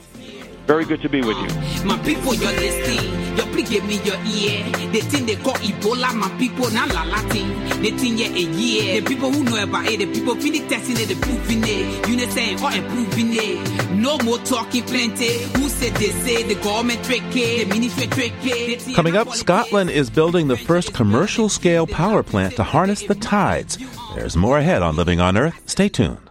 Very 0.68 0.84
good 0.84 1.00
to 1.00 1.08
be 1.08 1.22
with 1.22 1.38
you. 1.38 1.86
My 1.86 1.96
people, 2.04 2.34
you're 2.34 2.52
listening. 2.52 3.36
Your 3.38 3.46
please 3.46 3.70
give 3.70 3.86
me 3.86 3.94
your 4.04 4.16
ear. 4.16 4.70
The 4.92 5.00
thing 5.00 5.24
they 5.24 5.36
call 5.36 5.54
Ebola, 5.54 6.14
my 6.14 6.28
people, 6.36 6.70
now 6.70 6.86
la 6.88 7.04
Latin. 7.04 7.80
The 7.80 7.90
thing 7.92 8.18
yeah 8.18 8.26
a 8.26 8.44
year. 8.52 9.00
The 9.00 9.08
people 9.08 9.32
who 9.32 9.44
know 9.44 9.62
about 9.62 9.86
it, 9.86 9.98
the 9.98 10.12
people 10.12 10.34
finish 10.34 10.68
testing 10.68 10.98
it, 10.98 11.08
the 11.08 11.14
proving 11.14 11.62
it. 11.64 12.06
You 12.06 12.16
know 12.18 12.26
saying 12.26 12.58
oh, 12.60 12.66
or 12.66 12.72
improving 12.72 13.28
it. 13.30 13.90
No 13.92 14.18
more 14.18 14.36
talking 14.40 14.82
plenty. 14.82 15.38
Who 15.56 15.70
said 15.70 15.94
they 15.94 16.10
say 16.10 16.42
the 16.42 16.56
government 16.56 17.02
trick 17.02 17.22
the 17.30 17.64
ministry 17.64 18.06
trick 18.08 18.94
Coming 18.94 19.16
up, 19.16 19.30
Scotland 19.30 19.88
is 19.88 20.10
building 20.10 20.48
the 20.48 20.58
first 20.58 20.92
commercial 20.92 21.48
scale 21.48 21.86
power 21.86 22.22
plant 22.22 22.56
to 22.56 22.62
harness 22.62 23.04
the 23.04 23.14
tides. 23.14 23.78
There's 24.14 24.36
more 24.36 24.58
ahead 24.58 24.82
on 24.82 24.96
Living 24.96 25.18
on 25.18 25.38
Earth. 25.38 25.58
Stay 25.64 25.88
tuned. 25.88 26.28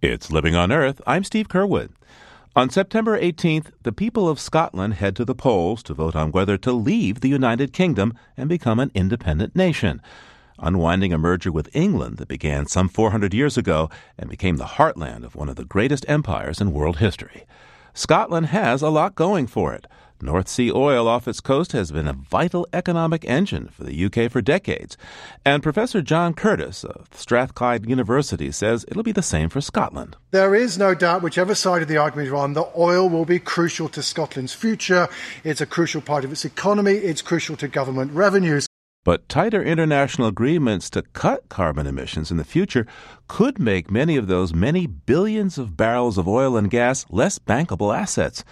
It's 0.00 0.30
Living 0.30 0.54
on 0.54 0.72
Earth. 0.72 1.02
I'm 1.06 1.24
Steve 1.24 1.48
Curwood. 1.48 1.90
On 2.56 2.70
September 2.70 3.20
18th, 3.20 3.66
the 3.82 3.92
people 3.92 4.30
of 4.30 4.40
Scotland 4.40 4.94
head 4.94 5.14
to 5.16 5.26
the 5.26 5.34
polls 5.34 5.82
to 5.82 5.92
vote 5.92 6.16
on 6.16 6.32
whether 6.32 6.56
to 6.56 6.72
leave 6.72 7.20
the 7.20 7.28
United 7.28 7.74
Kingdom 7.74 8.14
and 8.34 8.48
become 8.48 8.80
an 8.80 8.90
independent 8.94 9.54
nation, 9.54 10.00
unwinding 10.58 11.12
a 11.12 11.18
merger 11.18 11.52
with 11.52 11.68
England 11.76 12.16
that 12.16 12.28
began 12.28 12.64
some 12.64 12.88
400 12.88 13.34
years 13.34 13.58
ago 13.58 13.90
and 14.18 14.30
became 14.30 14.56
the 14.56 14.64
heartland 14.64 15.22
of 15.22 15.36
one 15.36 15.50
of 15.50 15.56
the 15.56 15.66
greatest 15.66 16.06
empires 16.08 16.58
in 16.58 16.72
world 16.72 16.96
history. 16.96 17.44
Scotland 17.92 18.46
has 18.46 18.80
a 18.80 18.88
lot 18.88 19.14
going 19.14 19.46
for 19.46 19.74
it. 19.74 19.86
North 20.22 20.48
Sea 20.48 20.70
oil 20.72 21.06
off 21.08 21.28
its 21.28 21.40
coast 21.40 21.72
has 21.72 21.92
been 21.92 22.08
a 22.08 22.12
vital 22.12 22.66
economic 22.72 23.24
engine 23.24 23.68
for 23.68 23.84
the 23.84 24.04
UK 24.04 24.30
for 24.30 24.40
decades. 24.40 24.96
And 25.44 25.62
Professor 25.62 26.02
John 26.02 26.34
Curtice 26.34 26.84
of 26.84 27.08
Strathclyde 27.12 27.88
University 27.88 28.50
says 28.52 28.84
it'll 28.88 29.02
be 29.02 29.12
the 29.12 29.22
same 29.22 29.48
for 29.48 29.60
Scotland. 29.60 30.16
There 30.30 30.54
is 30.54 30.78
no 30.78 30.94
doubt, 30.94 31.22
whichever 31.22 31.54
side 31.54 31.82
of 31.82 31.88
the 31.88 31.98
argument 31.98 32.28
you're 32.28 32.36
on, 32.36 32.54
that 32.54 32.72
oil 32.76 33.08
will 33.08 33.24
be 33.24 33.38
crucial 33.38 33.88
to 33.90 34.02
Scotland's 34.02 34.54
future. 34.54 35.08
It's 35.44 35.60
a 35.60 35.66
crucial 35.66 36.00
part 36.00 36.24
of 36.24 36.32
its 36.32 36.44
economy. 36.44 36.92
It's 36.92 37.22
crucial 37.22 37.56
to 37.56 37.68
government 37.68 38.12
revenues. 38.12 38.66
But 39.06 39.28
tighter 39.28 39.62
international 39.62 40.26
agreements 40.26 40.90
to 40.90 41.02
cut 41.02 41.48
carbon 41.48 41.86
emissions 41.86 42.32
in 42.32 42.38
the 42.38 42.44
future 42.44 42.88
could 43.28 43.56
make 43.56 43.88
many 43.88 44.16
of 44.16 44.26
those 44.26 44.52
many 44.52 44.88
billions 44.88 45.58
of 45.58 45.76
barrels 45.76 46.18
of 46.18 46.26
oil 46.26 46.56
and 46.56 46.68
gas 46.68 47.06
less 47.08 47.38
bankable 47.38 47.96
assets. 47.96 48.42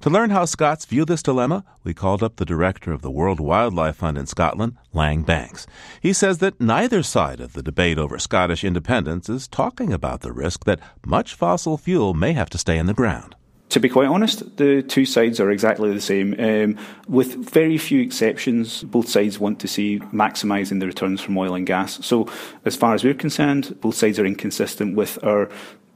To 0.00 0.10
learn 0.10 0.30
how 0.30 0.44
Scots 0.44 0.84
view 0.84 1.04
this 1.04 1.22
dilemma, 1.22 1.64
we 1.82 1.94
called 1.94 2.22
up 2.22 2.36
the 2.36 2.44
director 2.44 2.92
of 2.92 3.02
the 3.02 3.10
World 3.10 3.40
Wildlife 3.40 3.96
Fund 3.96 4.18
in 4.18 4.26
Scotland, 4.26 4.76
Lang 4.92 5.22
Banks. 5.22 5.66
He 6.00 6.12
says 6.12 6.38
that 6.38 6.60
neither 6.60 7.02
side 7.02 7.40
of 7.40 7.54
the 7.54 7.62
debate 7.62 7.98
over 7.98 8.18
Scottish 8.18 8.62
independence 8.62 9.28
is 9.28 9.48
talking 9.48 9.92
about 9.92 10.20
the 10.20 10.32
risk 10.32 10.64
that 10.64 10.80
much 11.04 11.34
fossil 11.34 11.78
fuel 11.78 12.14
may 12.14 12.34
have 12.34 12.50
to 12.50 12.58
stay 12.58 12.78
in 12.78 12.86
the 12.86 12.94
ground. 12.94 13.34
To 13.70 13.80
be 13.80 13.88
quite 13.88 14.06
honest, 14.06 14.58
the 14.58 14.82
two 14.82 15.04
sides 15.04 15.40
are 15.40 15.50
exactly 15.50 15.92
the 15.92 16.00
same. 16.00 16.36
Um, 16.38 16.78
with 17.08 17.34
very 17.50 17.78
few 17.78 18.00
exceptions, 18.00 18.84
both 18.84 19.08
sides 19.08 19.40
want 19.40 19.58
to 19.60 19.68
see 19.68 19.98
maximising 20.12 20.78
the 20.78 20.86
returns 20.86 21.20
from 21.20 21.36
oil 21.36 21.54
and 21.54 21.66
gas. 21.66 22.04
So, 22.06 22.28
as 22.64 22.76
far 22.76 22.94
as 22.94 23.02
we're 23.02 23.14
concerned, 23.14 23.76
both 23.80 23.96
sides 23.96 24.20
are 24.20 24.26
inconsistent 24.26 24.94
with 24.94 25.22
our 25.24 25.50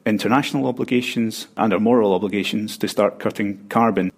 international 0.06 0.66
obligations 0.66 1.48
and 1.56 1.72
our 1.72 1.80
moral 1.80 2.12
obligations 2.14 2.78
to 2.78 2.88
start 2.88 3.18
cutting 3.18 3.66
carbon. 3.68 4.10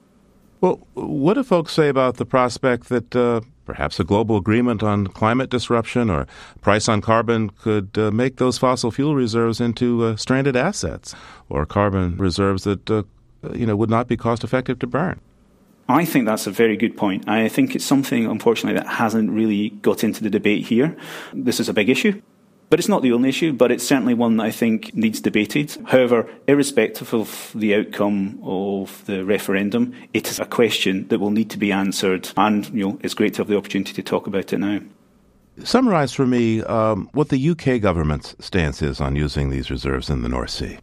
Well, 0.60 0.86
what 0.94 1.34
do 1.34 1.42
folks 1.42 1.72
say 1.72 1.88
about 1.88 2.16
the 2.18 2.24
prospect 2.24 2.88
that 2.88 3.16
uh, 3.16 3.40
perhaps 3.64 3.98
a 3.98 4.04
global 4.04 4.36
agreement 4.36 4.82
on 4.82 5.08
climate 5.08 5.50
disruption 5.50 6.08
or 6.08 6.26
price 6.60 6.88
on 6.88 7.00
carbon 7.00 7.50
could 7.50 7.90
uh, 7.98 8.10
make 8.10 8.36
those 8.36 8.58
fossil 8.58 8.90
fuel 8.90 9.14
reserves 9.14 9.60
into 9.60 10.04
uh, 10.04 10.16
stranded 10.16 10.56
assets 10.56 11.14
or 11.48 11.66
carbon 11.66 12.16
reserves 12.16 12.64
that 12.64 12.90
uh, 12.90 13.02
you 13.52 13.66
know 13.66 13.74
would 13.74 13.90
not 13.90 14.06
be 14.06 14.16
cost 14.16 14.44
effective 14.44 14.78
to 14.78 14.86
burn? 14.86 15.20
I 15.88 16.04
think 16.04 16.26
that's 16.26 16.46
a 16.46 16.50
very 16.50 16.76
good 16.76 16.96
point. 16.96 17.28
I 17.28 17.48
think 17.48 17.74
it's 17.74 17.84
something, 17.84 18.26
unfortunately, 18.26 18.80
that 18.80 18.88
hasn't 18.88 19.30
really 19.30 19.70
got 19.82 20.04
into 20.04 20.22
the 20.22 20.30
debate 20.30 20.64
here. 20.64 20.96
This 21.34 21.58
is 21.58 21.68
a 21.68 21.74
big 21.74 21.90
issue. 21.90 22.22
But 22.72 22.78
it's 22.78 22.88
not 22.88 23.02
the 23.02 23.12
only 23.12 23.28
issue, 23.28 23.52
but 23.52 23.70
it's 23.70 23.86
certainly 23.86 24.14
one 24.14 24.38
that 24.38 24.44
I 24.44 24.50
think 24.50 24.94
needs 24.94 25.20
debated. 25.20 25.76
However, 25.88 26.26
irrespective 26.48 27.12
of 27.12 27.52
the 27.54 27.74
outcome 27.74 28.40
of 28.42 29.04
the 29.04 29.26
referendum, 29.26 29.92
it 30.14 30.30
is 30.30 30.40
a 30.40 30.46
question 30.46 31.06
that 31.08 31.18
will 31.18 31.32
need 31.32 31.50
to 31.50 31.58
be 31.58 31.70
answered, 31.70 32.30
and 32.34 32.66
you 32.70 32.88
know, 32.88 32.98
it's 33.02 33.12
great 33.12 33.34
to 33.34 33.42
have 33.42 33.48
the 33.48 33.58
opportunity 33.58 33.92
to 33.92 34.02
talk 34.02 34.26
about 34.26 34.54
it 34.54 34.58
now. 34.58 34.80
Summarize 35.62 36.14
for 36.14 36.26
me 36.26 36.62
um, 36.62 37.10
what 37.12 37.28
the 37.28 37.50
UK 37.50 37.78
government's 37.78 38.34
stance 38.38 38.80
is 38.80 39.02
on 39.02 39.16
using 39.16 39.50
these 39.50 39.70
reserves 39.70 40.08
in 40.08 40.22
the 40.22 40.30
North 40.30 40.48
Sea. 40.48 40.78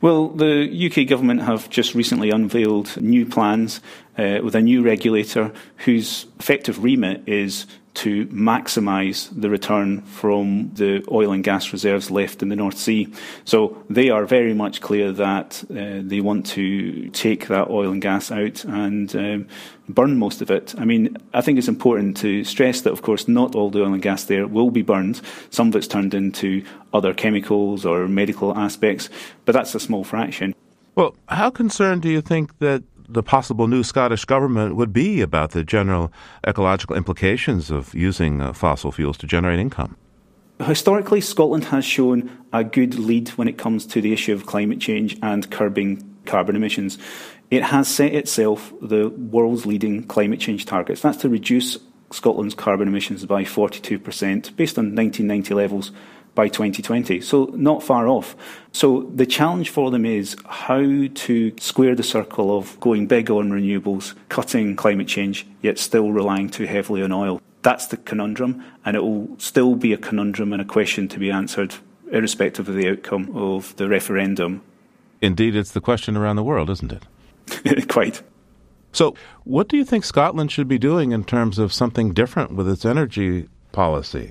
Well, 0.00 0.28
the 0.28 0.90
UK 0.90 1.08
government 1.08 1.42
have 1.42 1.68
just 1.68 1.94
recently 1.94 2.30
unveiled 2.30 2.98
new 3.02 3.26
plans 3.26 3.82
uh, 4.18 4.40
with 4.42 4.54
a 4.54 4.60
new 4.60 4.82
regulator 4.82 5.52
whose 5.78 6.26
effective 6.38 6.82
remit 6.82 7.22
is 7.26 7.66
to 7.98 8.26
maximise 8.26 9.28
the 9.32 9.50
return 9.50 10.00
from 10.02 10.70
the 10.74 11.04
oil 11.10 11.32
and 11.32 11.42
gas 11.42 11.72
reserves 11.72 12.12
left 12.12 12.42
in 12.42 12.48
the 12.48 12.54
North 12.54 12.78
Sea. 12.78 13.08
So 13.44 13.84
they 13.90 14.08
are 14.08 14.24
very 14.24 14.54
much 14.54 14.80
clear 14.80 15.10
that 15.12 15.64
uh, 15.68 16.06
they 16.08 16.20
want 16.20 16.46
to 16.46 17.08
take 17.10 17.48
that 17.48 17.68
oil 17.68 17.90
and 17.90 18.00
gas 18.00 18.30
out 18.30 18.64
and 18.64 19.14
um, 19.16 19.48
burn 19.88 20.16
most 20.16 20.40
of 20.42 20.48
it. 20.48 20.76
I 20.78 20.84
mean, 20.84 21.16
I 21.34 21.40
think 21.40 21.58
it's 21.58 21.66
important 21.66 22.16
to 22.18 22.44
stress 22.44 22.82
that, 22.82 22.92
of 22.92 23.02
course, 23.02 23.26
not 23.26 23.56
all 23.56 23.68
the 23.68 23.82
oil 23.82 23.92
and 23.92 24.02
gas 24.02 24.24
there 24.24 24.46
will 24.46 24.70
be 24.70 24.82
burned. 24.82 25.20
Some 25.50 25.68
of 25.68 25.74
it's 25.74 25.88
turned 25.88 26.14
into 26.14 26.62
other 26.92 27.12
chemicals 27.12 27.84
or 27.84 28.06
medical 28.06 28.56
aspects, 28.56 29.10
but 29.44 29.54
that's 29.54 29.74
a 29.74 29.80
small 29.80 30.04
fraction. 30.04 30.54
Well, 30.94 31.16
how 31.28 31.50
concerned 31.50 32.02
do 32.02 32.10
you 32.10 32.20
think 32.20 32.58
that 32.58 32.84
the 33.08 33.22
possible 33.22 33.66
new 33.66 33.82
Scottish 33.82 34.24
government 34.24 34.76
would 34.76 34.92
be 34.92 35.20
about 35.22 35.52
the 35.52 35.64
general 35.64 36.12
ecological 36.46 36.96
implications 36.96 37.70
of 37.70 37.94
using 37.94 38.40
uh, 38.40 38.52
fossil 38.52 38.92
fuels 38.92 39.16
to 39.18 39.26
generate 39.26 39.58
income. 39.58 39.96
Historically, 40.60 41.20
Scotland 41.20 41.66
has 41.66 41.84
shown 41.84 42.30
a 42.52 42.64
good 42.64 42.96
lead 42.96 43.28
when 43.30 43.48
it 43.48 43.58
comes 43.58 43.86
to 43.86 44.00
the 44.00 44.12
issue 44.12 44.34
of 44.34 44.44
climate 44.46 44.80
change 44.80 45.16
and 45.22 45.50
curbing 45.50 46.04
carbon 46.26 46.56
emissions. 46.56 46.98
It 47.50 47.62
has 47.62 47.88
set 47.88 48.12
itself 48.12 48.72
the 48.82 49.08
world's 49.08 49.64
leading 49.64 50.04
climate 50.04 50.40
change 50.40 50.66
targets. 50.66 51.00
That's 51.00 51.18
to 51.18 51.28
reduce 51.28 51.78
Scotland's 52.10 52.54
carbon 52.54 52.88
emissions 52.88 53.24
by 53.24 53.44
42% 53.44 54.56
based 54.56 54.78
on 54.78 54.94
1990 54.94 55.54
levels 55.54 55.92
by 56.38 56.46
2020. 56.46 57.20
So, 57.20 57.46
not 57.56 57.82
far 57.82 58.06
off. 58.06 58.36
So, 58.70 59.10
the 59.12 59.26
challenge 59.26 59.70
for 59.70 59.90
them 59.90 60.06
is 60.06 60.36
how 60.46 61.08
to 61.12 61.52
square 61.58 61.96
the 61.96 62.04
circle 62.04 62.56
of 62.56 62.78
going 62.78 63.08
big 63.08 63.28
on 63.28 63.50
renewables, 63.50 64.14
cutting 64.28 64.76
climate 64.76 65.08
change, 65.08 65.48
yet 65.62 65.80
still 65.80 66.12
relying 66.12 66.48
too 66.48 66.66
heavily 66.66 67.02
on 67.02 67.10
oil. 67.10 67.42
That's 67.62 67.88
the 67.88 67.96
conundrum, 67.96 68.64
and 68.84 68.94
it 68.94 69.00
will 69.00 69.34
still 69.38 69.74
be 69.74 69.92
a 69.92 69.96
conundrum 69.96 70.52
and 70.52 70.62
a 70.62 70.64
question 70.64 71.08
to 71.08 71.18
be 71.18 71.28
answered, 71.28 71.74
irrespective 72.12 72.68
of 72.68 72.76
the 72.76 72.88
outcome 72.88 73.36
of 73.36 73.74
the 73.74 73.88
referendum. 73.88 74.62
Indeed, 75.20 75.56
it's 75.56 75.72
the 75.72 75.80
question 75.80 76.16
around 76.16 76.36
the 76.36 76.44
world, 76.44 76.70
isn't 76.70 76.92
it? 76.92 77.88
Quite. 77.88 78.22
So, 78.92 79.16
what 79.42 79.66
do 79.66 79.76
you 79.76 79.84
think 79.84 80.04
Scotland 80.04 80.52
should 80.52 80.68
be 80.68 80.78
doing 80.78 81.10
in 81.10 81.24
terms 81.24 81.58
of 81.58 81.72
something 81.72 82.14
different 82.14 82.52
with 82.52 82.68
its 82.68 82.84
energy 82.84 83.48
policy? 83.72 84.30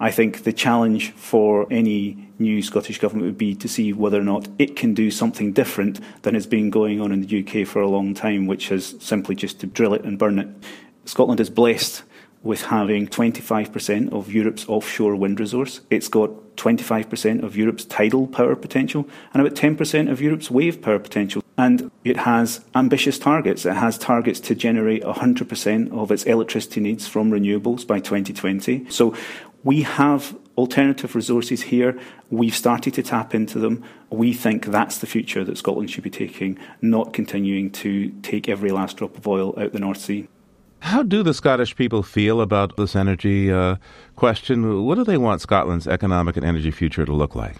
I 0.00 0.10
think 0.10 0.42
the 0.44 0.52
challenge 0.52 1.12
for 1.12 1.66
any 1.70 2.28
new 2.38 2.62
Scottish 2.62 2.98
government 2.98 3.26
would 3.26 3.38
be 3.38 3.54
to 3.54 3.68
see 3.68 3.92
whether 3.92 4.20
or 4.20 4.24
not 4.24 4.48
it 4.58 4.76
can 4.76 4.92
do 4.92 5.10
something 5.10 5.52
different 5.52 6.00
than 6.22 6.34
has 6.34 6.46
been 6.46 6.70
going 6.70 7.00
on 7.00 7.12
in 7.12 7.22
the 7.22 7.40
UK 7.40 7.66
for 7.66 7.80
a 7.80 7.88
long 7.88 8.12
time, 8.12 8.46
which 8.46 8.72
is 8.72 8.96
simply 8.98 9.34
just 9.34 9.60
to 9.60 9.66
drill 9.66 9.94
it 9.94 10.04
and 10.04 10.18
burn 10.18 10.38
it. 10.38 10.48
Scotland 11.04 11.40
is 11.40 11.50
blessed 11.50 12.02
with 12.42 12.62
having 12.62 13.08
25% 13.08 14.12
of 14.12 14.30
Europe's 14.30 14.68
offshore 14.68 15.16
wind 15.16 15.40
resource. 15.40 15.80
It's 15.90 16.08
got 16.08 16.30
25% 16.56 17.42
of 17.42 17.56
Europe's 17.56 17.86
tidal 17.86 18.26
power 18.26 18.54
potential 18.54 19.08
and 19.32 19.44
about 19.44 19.56
10% 19.56 20.10
of 20.10 20.20
Europe's 20.20 20.50
wave 20.50 20.82
power 20.82 20.98
potential. 20.98 21.42
And 21.56 21.90
it 22.04 22.18
has 22.18 22.64
ambitious 22.74 23.18
targets. 23.18 23.64
It 23.64 23.74
has 23.74 23.96
targets 23.96 24.40
to 24.40 24.54
generate 24.54 25.02
100% 25.02 25.92
of 25.92 26.10
its 26.10 26.24
electricity 26.24 26.80
needs 26.80 27.06
from 27.08 27.30
renewables 27.30 27.86
by 27.86 28.00
2020. 28.00 28.90
So 28.90 29.14
we 29.64 29.82
have 29.82 30.36
alternative 30.56 31.14
resources 31.14 31.62
here. 31.62 31.98
We've 32.30 32.54
started 32.54 32.94
to 32.94 33.02
tap 33.02 33.34
into 33.34 33.58
them. 33.58 33.82
We 34.10 34.32
think 34.32 34.66
that's 34.66 34.98
the 34.98 35.06
future 35.06 35.42
that 35.44 35.58
Scotland 35.58 35.90
should 35.90 36.04
be 36.04 36.10
taking, 36.10 36.58
not 36.80 37.12
continuing 37.12 37.70
to 37.72 38.10
take 38.22 38.48
every 38.48 38.70
last 38.70 38.98
drop 38.98 39.16
of 39.16 39.26
oil 39.26 39.54
out 39.58 39.72
the 39.72 39.80
North 39.80 39.98
Sea. 39.98 40.28
How 40.80 41.02
do 41.02 41.22
the 41.22 41.32
Scottish 41.32 41.74
people 41.76 42.02
feel 42.02 42.42
about 42.42 42.76
this 42.76 42.94
energy 42.94 43.50
uh, 43.50 43.76
question? 44.16 44.84
What 44.84 44.96
do 44.96 45.04
they 45.04 45.16
want 45.16 45.40
Scotland's 45.40 45.88
economic 45.88 46.36
and 46.36 46.44
energy 46.44 46.70
future 46.70 47.06
to 47.06 47.12
look 47.12 47.34
like? 47.34 47.56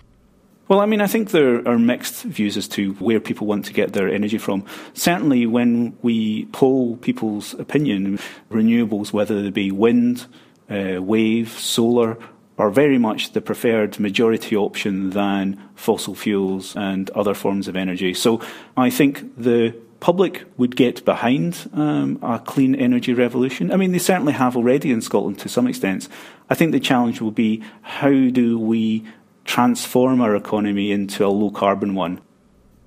Well, 0.69 0.81
I 0.81 0.87
mean, 0.87 1.01
I 1.01 1.07
think 1.07 1.31
there 1.31 1.67
are 1.69 1.79
mixed 1.79 2.23
views 2.23 2.57
as 2.57 2.69
to 2.69 2.93
where 2.95 3.21
people 3.21 3.47
want 3.47 3.65
to 3.67 3.73
get 3.73 3.93
their 3.93 4.09
energy 4.09 4.39
from. 4.39 4.65
Certainly, 4.95 5.47
when 5.47 5.97
we 6.03 6.47
poll 6.47 6.97
people's 6.99 7.55
opinion, 7.55 8.19
renewables, 8.51 9.13
whether 9.13 9.43
they 9.43 9.51
be 9.51 9.71
wind, 9.71 10.27
uh, 10.71 11.03
wave, 11.03 11.51
solar, 11.51 12.19
are 12.57 12.71
very 12.71 12.99
much 12.99 13.33
the 13.33 13.41
preferred 13.41 13.99
majority 13.99 14.57
option 14.57 15.11
than 15.11 15.61
fossil 15.75 16.15
fuels 16.15 16.77
and 16.77 17.11
other 17.11 17.35
forms 17.35 17.67
of 17.67 17.77
energy. 17.77 18.15
So 18.15 18.41
I 18.77 18.91
think 18.91 19.37
the 19.37 19.75
public 19.99 20.45
would 20.57 20.77
get 20.77 21.05
behind 21.05 21.69
um, 21.73 22.19
a 22.23 22.39
clean 22.39 22.75
energy 22.75 23.13
revolution. 23.13 23.73
I 23.73 23.77
mean, 23.77 23.93
they 23.93 23.99
certainly 23.99 24.35
have 24.35 24.57
already 24.57 24.93
in 24.93 25.01
Scotland 25.01 25.39
to 25.41 25.49
some 25.49 25.67
extent. 25.67 26.09
I 26.51 26.55
think 26.55 26.73
the 26.73 26.81
challenge 26.81 27.21
will 27.21 27.31
be 27.33 27.63
how 27.83 28.11
do 28.11 28.59
we 28.59 29.05
transform 29.45 30.21
our 30.21 30.37
economy 30.37 30.93
into 30.93 31.25
a 31.25 31.29
low 31.29 31.51
carbon 31.51 31.95
one? 31.95 32.21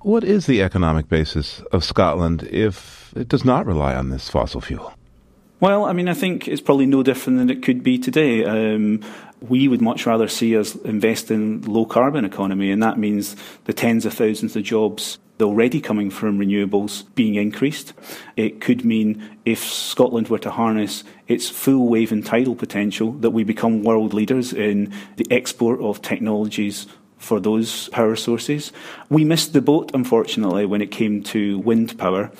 What 0.00 0.24
is 0.24 0.46
the 0.46 0.62
economic 0.62 1.08
basis 1.08 1.60
of 1.72 1.84
Scotland 1.84 2.44
if 2.44 3.12
it 3.16 3.28
does 3.28 3.44
not 3.44 3.66
rely 3.66 3.94
on 3.94 4.10
this 4.10 4.28
fossil 4.28 4.60
fuel? 4.60 4.94
Well, 5.60 5.86
I 5.86 5.92
mean, 5.92 6.08
I 6.08 6.14
think 6.14 6.46
it's 6.46 6.60
probably 6.60 6.86
no 6.86 7.02
different 7.02 7.38
than 7.38 7.50
it 7.50 7.64
could 7.64 7.82
be 7.82 7.98
today. 7.98 8.44
Um, 8.44 9.04
we 9.40 9.66
would 9.66 9.82
much 9.82 10.06
rather 10.06 10.28
see 10.28 10.56
us 10.56 10.76
invest 10.76 11.32
in 11.32 11.62
low 11.62 11.84
carbon 11.84 12.24
economy, 12.24 12.70
and 12.70 12.80
that 12.82 12.96
means 12.96 13.34
the 13.64 13.72
tens 13.72 14.06
of 14.06 14.14
thousands 14.14 14.54
of 14.54 14.62
jobs 14.62 15.18
already 15.40 15.80
coming 15.80 16.10
from 16.10 16.38
renewables 16.38 17.04
being 17.14 17.36
increased. 17.36 17.92
It 18.36 18.60
could 18.60 18.84
mean 18.84 19.38
if 19.44 19.64
Scotland 19.64 20.28
were 20.28 20.38
to 20.40 20.50
harness 20.50 21.04
its 21.26 21.48
full 21.48 21.88
wave 21.88 22.12
and 22.12 22.24
tidal 22.24 22.54
potential, 22.54 23.12
that 23.12 23.30
we 23.30 23.44
become 23.44 23.82
world 23.82 24.14
leaders 24.14 24.52
in 24.52 24.92
the 25.16 25.26
export 25.30 25.80
of 25.80 26.02
technologies 26.02 26.86
for 27.28 27.38
those 27.38 27.88
power 27.90 28.16
sources. 28.16 28.72
We 29.10 29.22
missed 29.24 29.52
the 29.52 29.60
boat, 29.60 29.90
unfortunately, 29.92 30.64
when 30.64 30.80
it 30.80 30.90
came 30.90 31.22
to 31.24 31.58
wind 31.58 31.98
power. 31.98 32.30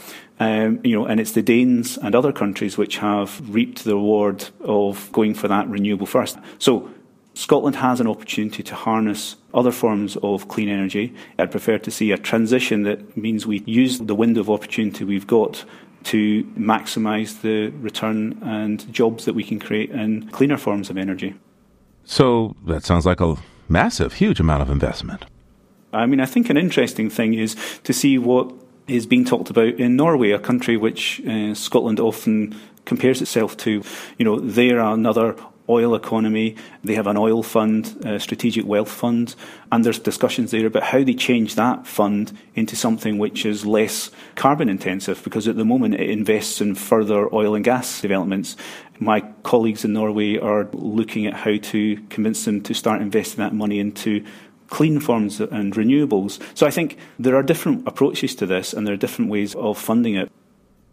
Um, 0.40 0.80
you 0.82 0.96
know, 0.96 1.04
and 1.04 1.20
it's 1.20 1.32
the 1.32 1.42
Danes 1.42 1.98
and 1.98 2.14
other 2.14 2.32
countries 2.32 2.78
which 2.78 2.96
have 2.98 3.42
reaped 3.54 3.84
the 3.84 3.94
reward 3.94 4.48
of 4.60 5.10
going 5.12 5.34
for 5.34 5.48
that 5.48 5.68
renewable 5.68 6.06
first. 6.06 6.38
So 6.58 6.88
Scotland 7.34 7.76
has 7.76 8.00
an 8.00 8.06
opportunity 8.06 8.62
to 8.62 8.74
harness 8.74 9.36
other 9.52 9.72
forms 9.72 10.16
of 10.22 10.48
clean 10.48 10.68
energy. 10.68 11.14
I'd 11.38 11.50
prefer 11.50 11.78
to 11.78 11.90
see 11.90 12.12
a 12.12 12.18
transition 12.18 12.84
that 12.84 13.16
means 13.16 13.46
we 13.46 13.62
use 13.66 13.98
the 13.98 14.14
window 14.14 14.40
of 14.40 14.48
opportunity 14.48 15.04
we've 15.04 15.26
got 15.26 15.64
to 16.04 16.44
maximise 16.56 17.42
the 17.42 17.68
return 17.80 18.38
and 18.42 18.90
jobs 18.92 19.24
that 19.26 19.34
we 19.34 19.44
can 19.44 19.58
create 19.58 19.90
in 19.90 20.28
cleaner 20.30 20.56
forms 20.56 20.88
of 20.88 20.96
energy. 20.96 21.34
So 22.04 22.56
that 22.66 22.84
sounds 22.84 23.04
like 23.04 23.20
a 23.20 23.36
massive, 23.68 24.14
huge 24.14 24.40
amount 24.40 24.62
of 24.62 24.70
investment. 24.70 25.24
I 25.92 26.06
mean, 26.06 26.20
I 26.20 26.26
think 26.26 26.50
an 26.50 26.56
interesting 26.56 27.08
thing 27.10 27.34
is 27.34 27.56
to 27.84 27.92
see 27.92 28.18
what 28.18 28.52
is 28.86 29.06
being 29.06 29.24
talked 29.24 29.50
about 29.50 29.74
in 29.74 29.96
Norway, 29.96 30.30
a 30.30 30.38
country 30.38 30.76
which 30.76 31.20
uh, 31.26 31.54
Scotland 31.54 32.00
often 32.00 32.58
compares 32.84 33.20
itself 33.20 33.56
to. 33.58 33.82
You 34.18 34.24
know, 34.24 34.38
they're 34.38 34.80
another 34.80 35.36
oil 35.68 35.94
economy. 35.94 36.56
They 36.82 36.94
have 36.94 37.06
an 37.06 37.16
oil 37.16 37.42
fund, 37.42 38.00
a 38.04 38.18
strategic 38.18 38.64
wealth 38.64 38.90
fund, 38.90 39.34
and 39.70 39.84
there's 39.84 39.98
discussions 39.98 40.50
there 40.50 40.66
about 40.66 40.84
how 40.84 41.04
they 41.04 41.14
change 41.14 41.54
that 41.56 41.86
fund 41.86 42.36
into 42.54 42.74
something 42.74 43.18
which 43.18 43.44
is 43.44 43.66
less 43.66 44.10
carbon 44.34 44.68
intensive 44.68 45.22
because 45.22 45.46
at 45.46 45.56
the 45.56 45.64
moment 45.64 45.94
it 45.94 46.08
invests 46.08 46.60
in 46.60 46.74
further 46.74 47.32
oil 47.34 47.54
and 47.54 47.64
gas 47.64 48.00
developments. 48.00 48.56
My 49.00 49.20
colleagues 49.42 49.84
in 49.84 49.92
Norway 49.92 50.38
are 50.38 50.68
looking 50.72 51.26
at 51.26 51.34
how 51.34 51.56
to 51.56 51.96
convince 52.08 52.44
them 52.44 52.60
to 52.62 52.74
start 52.74 53.00
investing 53.00 53.38
that 53.38 53.54
money 53.54 53.78
into 53.78 54.24
clean 54.68 55.00
forms 55.00 55.40
and 55.40 55.74
renewables. 55.74 56.40
So 56.56 56.66
I 56.66 56.70
think 56.70 56.98
there 57.18 57.36
are 57.36 57.42
different 57.42 57.86
approaches 57.86 58.34
to 58.36 58.46
this 58.46 58.72
and 58.72 58.86
there 58.86 58.94
are 58.94 58.98
different 58.98 59.30
ways 59.30 59.54
of 59.54 59.78
funding 59.78 60.14
it. 60.14 60.30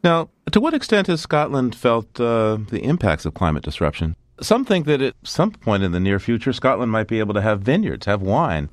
Now, 0.04 0.30
to 0.52 0.62
what 0.62 0.74
extent 0.74 1.08
has 1.08 1.22
Scotland 1.22 1.76
felt 1.76 2.20
uh, 2.20 2.58
the 2.70 2.82
impacts 2.84 3.26
of 3.26 3.34
climate 3.34 3.64
disruption? 3.64 4.16
Some 4.40 4.66
think 4.66 4.86
that 4.86 5.02
at 5.02 5.16
some 5.24 5.52
point 5.52 5.84
in 5.84 5.94
the 5.94 6.00
near 6.00 6.20
future, 6.20 6.54
Scotland 6.54 6.92
might 6.92 7.08
be 7.08 7.20
able 7.20 7.34
to 7.34 7.42
have 7.42 7.62
vineyards, 7.62 8.06
have 8.06 8.22
wine. 8.22 8.70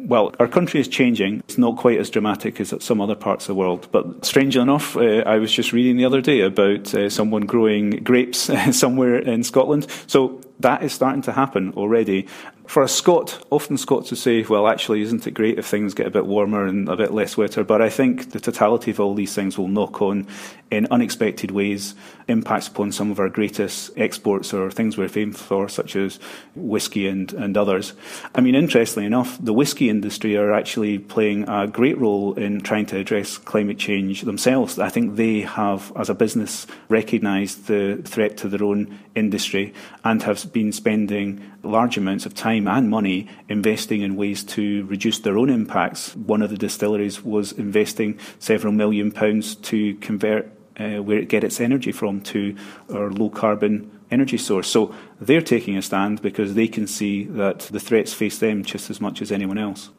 Well, 0.00 0.34
our 0.38 0.48
country 0.48 0.80
is 0.80 0.88
changing. 0.88 1.40
It's 1.40 1.58
not 1.58 1.76
quite 1.76 1.98
as 1.98 2.10
dramatic 2.10 2.60
as 2.60 2.72
at 2.72 2.82
some 2.82 3.00
other 3.00 3.14
parts 3.14 3.44
of 3.44 3.48
the 3.48 3.54
world. 3.54 3.88
But 3.90 4.24
strangely 4.24 4.62
enough, 4.62 4.96
uh, 4.96 5.22
I 5.26 5.38
was 5.38 5.52
just 5.52 5.72
reading 5.72 5.96
the 5.96 6.04
other 6.04 6.20
day 6.20 6.40
about 6.40 6.94
uh, 6.94 7.10
someone 7.10 7.42
growing 7.42 7.90
grapes 8.04 8.50
somewhere 8.72 9.18
in 9.18 9.42
Scotland. 9.42 9.86
So 10.06 10.40
that 10.60 10.82
is 10.82 10.92
starting 10.92 11.22
to 11.22 11.32
happen 11.32 11.72
already. 11.76 12.26
For 12.68 12.82
a 12.82 12.88
Scot, 12.88 13.46
often 13.48 13.78
Scots 13.78 14.10
would 14.10 14.18
say, 14.18 14.42
well, 14.42 14.68
actually, 14.68 15.00
isn't 15.00 15.26
it 15.26 15.30
great 15.30 15.58
if 15.58 15.64
things 15.64 15.94
get 15.94 16.06
a 16.06 16.10
bit 16.10 16.26
warmer 16.26 16.66
and 16.66 16.86
a 16.86 16.96
bit 16.96 17.14
less 17.14 17.34
wetter? 17.34 17.64
But 17.64 17.80
I 17.80 17.88
think 17.88 18.32
the 18.32 18.40
totality 18.40 18.90
of 18.90 19.00
all 19.00 19.14
these 19.14 19.34
things 19.34 19.56
will 19.56 19.68
knock 19.68 20.02
on 20.02 20.26
in 20.70 20.86
unexpected 20.90 21.50
ways, 21.50 21.94
impacts 22.28 22.68
upon 22.68 22.92
some 22.92 23.10
of 23.10 23.18
our 23.18 23.30
greatest 23.30 23.90
exports 23.96 24.52
or 24.52 24.70
things 24.70 24.98
we're 24.98 25.08
famed 25.08 25.34
for, 25.34 25.66
such 25.66 25.96
as 25.96 26.20
whisky 26.54 27.08
and, 27.08 27.32
and 27.32 27.56
others. 27.56 27.94
I 28.34 28.42
mean, 28.42 28.54
interestingly 28.54 29.06
enough, 29.06 29.38
the 29.42 29.54
whisky 29.54 29.88
industry 29.88 30.36
are 30.36 30.52
actually 30.52 30.98
playing 30.98 31.48
a 31.48 31.66
great 31.66 31.96
role 31.96 32.34
in 32.34 32.60
trying 32.60 32.84
to 32.86 32.98
address 32.98 33.38
climate 33.38 33.78
change 33.78 34.22
themselves. 34.22 34.78
I 34.78 34.90
think 34.90 35.16
they 35.16 35.40
have, 35.40 35.90
as 35.96 36.10
a 36.10 36.14
business, 36.14 36.66
recognised 36.90 37.66
the 37.66 38.02
threat 38.04 38.36
to 38.38 38.48
their 38.50 38.62
own 38.62 38.98
industry 39.14 39.72
and 40.04 40.22
have 40.22 40.52
been 40.52 40.72
spending 40.72 41.50
large 41.62 41.96
amounts 41.96 42.26
of 42.26 42.34
time 42.34 42.57
and 42.66 42.88
money 42.88 43.28
investing 43.48 44.00
in 44.00 44.16
ways 44.16 44.42
to 44.44 44.84
reduce 44.86 45.18
their 45.20 45.38
own 45.38 45.50
impacts. 45.50 46.16
One 46.16 46.42
of 46.42 46.50
the 46.50 46.56
distilleries 46.56 47.22
was 47.22 47.52
investing 47.52 48.18
several 48.38 48.72
million 48.72 49.12
pounds 49.12 49.54
to 49.56 49.94
convert 49.96 50.50
uh, 50.78 51.02
where 51.02 51.18
it 51.18 51.28
get 51.28 51.44
its 51.44 51.60
energy 51.60 51.92
from 51.92 52.20
to 52.22 52.56
our 52.92 53.10
low 53.10 53.30
carbon 53.30 53.90
energy 54.10 54.38
source. 54.38 54.68
So 54.68 54.94
they're 55.20 55.42
taking 55.42 55.76
a 55.76 55.82
stand 55.82 56.22
because 56.22 56.54
they 56.54 56.68
can 56.68 56.86
see 56.86 57.24
that 57.24 57.60
the 57.60 57.80
threats 57.80 58.14
face 58.14 58.38
them 58.38 58.64
just 58.64 58.90
as 58.90 59.00
much 59.00 59.20
as 59.20 59.30
anyone 59.30 59.58
else. 59.58 59.90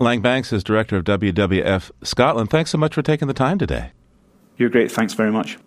Lang 0.00 0.20
Banks 0.20 0.52
is 0.52 0.62
director 0.62 0.96
of 0.96 1.04
WWF 1.04 1.90
Scotland. 2.02 2.50
Thanks 2.50 2.70
so 2.70 2.78
much 2.78 2.94
for 2.94 3.02
taking 3.02 3.26
the 3.26 3.34
time 3.34 3.58
today. 3.58 3.90
You're 4.56 4.68
great. 4.68 4.92
Thanks 4.92 5.14
very 5.14 5.32
much. 5.32 5.58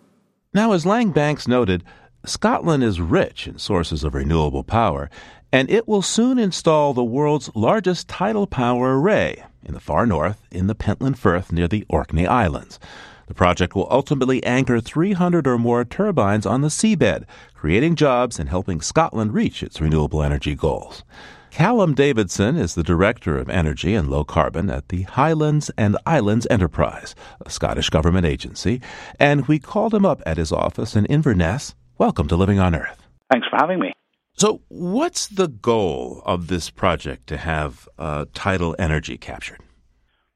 Now, 0.53 0.73
as 0.73 0.85
Lang 0.85 1.11
Banks 1.11 1.47
noted, 1.47 1.83
Scotland 2.25 2.83
is 2.83 3.01
rich 3.01 3.47
in 3.47 3.57
sources 3.57 4.03
of 4.03 4.13
renewable 4.13 4.63
power, 4.63 5.09
and 5.51 5.69
it 5.69 5.87
will 5.87 6.01
soon 6.01 6.39
install 6.39 6.93
the 6.93 7.03
world's 7.03 7.49
largest 7.55 8.07
tidal 8.07 8.47
power 8.47 8.99
array 8.99 9.43
in 9.63 9.73
the 9.73 9.79
far 9.79 10.05
north 10.05 10.41
in 10.51 10.67
the 10.67 10.75
Pentland 10.75 11.19
Firth 11.19 11.51
near 11.51 11.67
the 11.67 11.85
Orkney 11.89 12.25
Islands. 12.25 12.79
The 13.27 13.35
project 13.35 13.75
will 13.75 13.87
ultimately 13.89 14.43
anchor 14.43 14.81
300 14.81 15.47
or 15.47 15.57
more 15.57 15.85
turbines 15.85 16.45
on 16.45 16.61
the 16.61 16.67
seabed, 16.67 17.25
creating 17.53 17.95
jobs 17.95 18.39
and 18.39 18.49
helping 18.49 18.81
Scotland 18.81 19.33
reach 19.33 19.63
its 19.63 19.79
renewable 19.79 20.21
energy 20.21 20.55
goals. 20.55 21.03
Callum 21.49 21.93
Davidson 21.93 22.57
is 22.57 22.75
the 22.75 22.83
Director 22.83 23.37
of 23.37 23.49
Energy 23.49 23.93
and 23.93 24.09
Low 24.09 24.23
Carbon 24.23 24.69
at 24.69 24.89
the 24.89 25.03
Highlands 25.03 25.69
and 25.77 25.97
Islands 26.05 26.47
Enterprise, 26.49 27.13
a 27.45 27.49
Scottish 27.49 27.89
government 27.89 28.25
agency, 28.25 28.81
and 29.19 29.47
we 29.47 29.59
called 29.59 29.93
him 29.93 30.05
up 30.05 30.21
at 30.25 30.37
his 30.37 30.51
office 30.51 30.95
in 30.95 31.05
Inverness 31.05 31.75
Welcome 31.97 32.27
to 32.29 32.35
Living 32.35 32.59
on 32.59 32.73
Earth. 32.73 33.05
Thanks 33.29 33.47
for 33.49 33.57
having 33.57 33.79
me. 33.79 33.93
So, 34.33 34.61
what's 34.69 35.27
the 35.27 35.47
goal 35.47 36.23
of 36.25 36.47
this 36.47 36.69
project 36.69 37.27
to 37.27 37.37
have 37.37 37.87
uh, 37.99 38.25
tidal 38.33 38.75
energy 38.79 39.17
captured? 39.17 39.59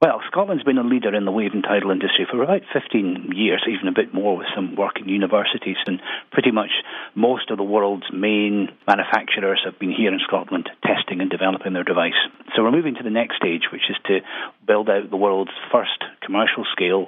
Well, 0.01 0.21
Scotland's 0.27 0.63
been 0.63 0.77
a 0.77 0.84
leader 0.84 1.15
in 1.15 1.25
the 1.25 1.31
wave 1.31 1.53
and 1.53 1.63
tidal 1.63 1.89
industry 1.89 2.27
for 2.29 2.43
about 2.43 2.62
15 2.73 3.31
years, 3.34 3.65
even 3.67 3.88
a 3.88 3.95
bit 3.95 4.13
more 4.13 4.38
with 4.38 4.47
some 4.53 4.75
work 4.75 4.99
in 4.99 5.10
universities. 5.10 5.77
And 5.88 5.99
pretty 6.31 6.51
much 6.51 6.69
most 7.15 7.49
of 7.49 7.58
the 7.58 7.63
world's 7.63 8.05
main 8.13 8.69
manufacturers 8.86 9.62
have 9.65 9.79
been 9.79 9.91
here 9.91 10.13
in 10.13 10.19
Scotland 10.19 10.69
testing 10.86 11.21
and 11.21 11.29
developing 11.31 11.73
their 11.73 11.84
device. 11.84 12.19
So 12.55 12.62
we're 12.62 12.71
moving 12.71 12.93
to 12.95 13.03
the 13.03 13.10
next 13.10 13.38
stage, 13.38 13.71
which 13.71 13.89
is 13.89 13.95
to 14.05 14.19
build 14.67 14.89
out 14.89 15.10
the 15.10 15.17
world's 15.17 15.58
first 15.71 16.03
commercial 16.21 16.65
scale 16.71 17.08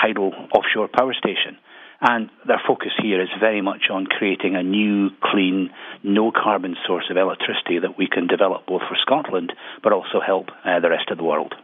tidal 0.00 0.32
offshore 0.54 0.88
power 0.88 1.12
station. 1.12 1.58
And 2.00 2.30
their 2.46 2.60
focus 2.66 2.92
here 3.02 3.20
is 3.20 3.28
very 3.38 3.60
much 3.60 3.90
on 3.90 4.06
creating 4.06 4.56
a 4.56 4.62
new, 4.62 5.10
clean, 5.22 5.70
no 6.02 6.32
carbon 6.32 6.76
source 6.86 7.04
of 7.10 7.16
electricity 7.16 7.78
that 7.78 7.98
we 7.98 8.08
can 8.08 8.26
develop 8.26 8.66
both 8.66 8.82
for 8.88 8.96
Scotland 9.02 9.52
but 9.82 9.92
also 9.92 10.20
help 10.24 10.48
uh, 10.64 10.80
the 10.80 10.88
rest 10.88 11.10
of 11.10 11.18
the 11.18 11.24
world. 11.24 11.54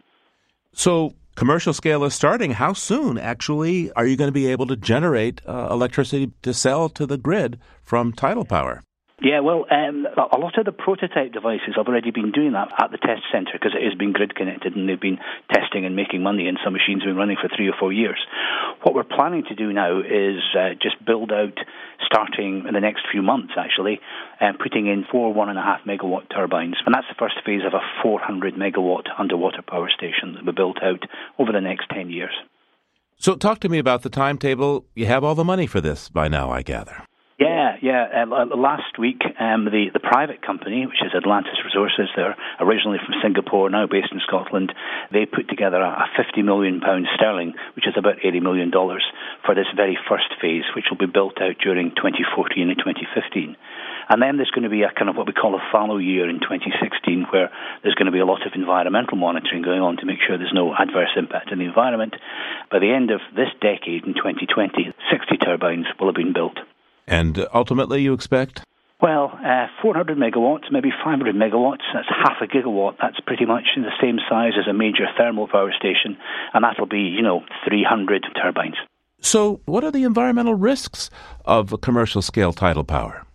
So, 0.75 1.15
commercial 1.37 1.73
scale 1.73 2.05
is 2.05 2.13
starting. 2.13 2.51
How 2.53 2.75
soon, 2.75 3.17
actually, 3.17 3.91
are 3.93 4.07
you 4.07 4.17
going 4.17 4.29
to 4.29 4.33
be 4.33 4.49
able 4.49 4.67
to 4.67 4.77
generate 4.77 5.41
uh, 5.47 5.69
electricity 5.71 6.33
to 6.43 6.53
sell 6.53 6.91
to 6.91 7.07
the 7.07 7.17
grid 7.17 7.59
from 7.83 8.13
tidal 8.13 8.45
power? 8.45 8.83
Yeah, 9.23 9.41
well, 9.41 9.65
um, 9.71 10.05
a 10.05 10.37
lot 10.37 10.59
of 10.59 10.67
the 10.67 10.77
prototype 10.77 11.33
devices 11.33 11.73
have 11.77 11.89
already 11.89 12.11
been 12.11 12.33
doing 12.33 12.53
that 12.53 12.69
at 12.79 12.91
the 12.91 12.99
test 12.99 13.25
centre 13.33 13.57
because 13.57 13.73
it 13.73 13.83
has 13.83 13.97
been 13.97 14.13
grid 14.13 14.35
connected 14.35 14.77
and 14.77 14.87
they've 14.87 15.01
been 15.01 15.17
testing 15.51 15.87
and 15.87 15.97
making 15.97 16.23
money, 16.23 16.47
and 16.49 16.59
some 16.63 16.75
machines 16.75 17.01
have 17.01 17.09
been 17.09 17.17
running 17.17 17.39
for 17.41 17.49
three 17.49 17.67
or 17.67 17.73
four 17.81 17.95
years. 17.95 18.21
What 18.83 18.95
we're 18.95 19.09
planning 19.09 19.45
to 19.49 19.55
do 19.55 19.73
now 19.73 20.01
is 20.01 20.45
uh, 20.53 20.77
just 20.83 21.03
build 21.03 21.33
out, 21.33 21.57
starting 22.05 22.67
in 22.69 22.75
the 22.75 22.81
next 22.81 23.09
few 23.11 23.23
months 23.23 23.55
actually, 23.57 24.01
uh, 24.39 24.53
putting 24.63 24.87
in 24.87 25.07
four 25.11 25.33
one 25.33 25.49
and 25.49 25.59
a 25.59 25.63
half 25.63 25.81
megawatt 25.89 26.29
turbines, 26.29 26.77
and 26.85 26.95
that's 26.95 27.09
the 27.09 27.17
first 27.19 27.37
phase 27.47 27.65
of 27.67 27.73
a 27.73 27.81
400 28.03 28.55
megawatt 28.55 29.09
underwater 29.19 29.63
power 29.63 29.89
station 29.89 30.35
that 30.35 30.45
will 30.45 30.53
be 30.53 30.57
built 30.57 30.77
out 30.83 31.09
over 31.39 31.53
the 31.53 31.63
next 31.63 31.89
10 31.89 32.11
years. 32.11 32.37
So, 33.17 33.35
talk 33.35 33.61
to 33.61 33.71
me 33.71 33.79
about 33.79 34.03
the 34.03 34.11
timetable. 34.11 34.85
You 34.95 35.07
have 35.07 35.25
all 35.25 35.35
the 35.35 35.43
money 35.43 35.67
for 35.67 35.81
this 35.81 36.11
by 36.11 36.29
now, 36.29 36.51
I 36.51 36.61
gather. 36.61 37.07
Yeah, 37.39 37.77
yeah. 37.83 38.25
Um, 38.25 38.33
last 38.33 38.97
week, 38.99 39.21
um, 39.39 39.69
the 39.69 39.93
the 39.93 40.01
private 40.01 40.41
company, 40.41 40.87
which 40.87 41.05
is 41.05 41.13
Atlantis 41.13 41.61
Resources, 41.69 42.09
they're 42.17 42.35
originally 42.61 42.97
from 42.97 43.13
Singapore, 43.21 43.69
now 43.69 43.85
based 43.87 44.09
in 44.11 44.25
Scotland. 44.25 44.73
They 45.13 45.27
put 45.29 45.45
together 45.47 45.77
a, 45.77 46.09
a 46.09 46.17
50 46.17 46.41
million 46.41 46.81
pound 46.81 47.05
sterling, 47.15 47.53
which 47.77 47.87
is 47.87 47.93
about 47.93 48.25
80 48.25 48.41
million 48.41 48.71
dollars, 48.71 49.05
for 49.45 49.55
this 49.55 49.69
very 49.77 49.99
first 50.09 50.33
phase, 50.41 50.65
which 50.75 50.87
will 50.89 50.97
be 50.97 51.13
built 51.13 51.37
out 51.37 51.61
during 51.61 51.93
2014 51.93 52.73
and 52.73 52.79
2015. 52.79 53.57
And 54.09 54.23
then 54.23 54.41
there's 54.41 54.55
going 54.57 54.65
to 54.65 54.73
be 54.73 54.89
a 54.89 54.97
kind 54.97 55.13
of 55.13 55.17
what 55.21 55.27
we 55.27 55.37
call 55.37 55.61
a 55.61 55.69
fallow 55.71 55.99
year 55.99 56.31
in 56.31 56.41
2016, 56.41 57.29
where 57.37 57.53
there's 57.83 58.01
going 58.01 58.09
to 58.09 58.17
be 58.17 58.25
a 58.25 58.33
lot 58.33 58.47
of 58.49 58.57
environmental 58.57 59.21
monitoring 59.21 59.61
going 59.61 59.85
on 59.85 59.99
to 59.99 60.07
make 60.09 60.25
sure 60.25 60.39
there's 60.39 60.57
no 60.57 60.73
adverse 60.73 61.13
impact 61.21 61.53
on 61.53 61.59
the 61.59 61.69
environment. 61.69 62.17
By 62.73 62.79
the 62.79 62.97
end 62.97 63.11
of 63.13 63.21
this 63.37 63.53
decade, 63.61 64.09
in 64.09 64.17
2020, 64.17 64.89
60 65.13 65.37
turbines 65.37 65.85
will 66.01 66.09
have 66.09 66.17
been 66.17 66.33
built. 66.33 66.57
And 67.07 67.47
ultimately, 67.55 68.03
you 68.03 68.13
expect? 68.13 68.63
Well, 69.01 69.31
uh, 69.45 69.67
400 69.83 70.17
megawatts, 70.17 70.73
maybe 70.73 70.91
500 70.91 71.35
megawatts, 71.35 71.85
that's 71.93 72.09
half 72.09 72.41
a 72.41 72.47
gigawatt. 72.47 72.97
That's 73.01 73.21
pretty 73.21 73.45
much 73.45 73.65
the 73.77 73.91
same 74.01 74.19
size 74.29 74.53
as 74.59 74.67
a 74.67 74.73
major 74.73 75.05
thermal 75.19 75.49
power 75.49 75.73
station, 75.79 76.17
and 76.55 76.65
that'll 76.65 76.87
be, 76.87 77.01
you 77.01 77.23
know, 77.23 77.43
300 77.69 78.25
turbines. 78.43 78.77
So, 79.21 79.61
what 79.67 79.85
are 79.85 79.91
the 79.91 80.05
environmental 80.05 80.55
risks 80.55 81.11
of 81.45 81.79
commercial 81.83 82.23
scale 82.23 82.53
tidal 82.53 82.85
power? 82.85 83.27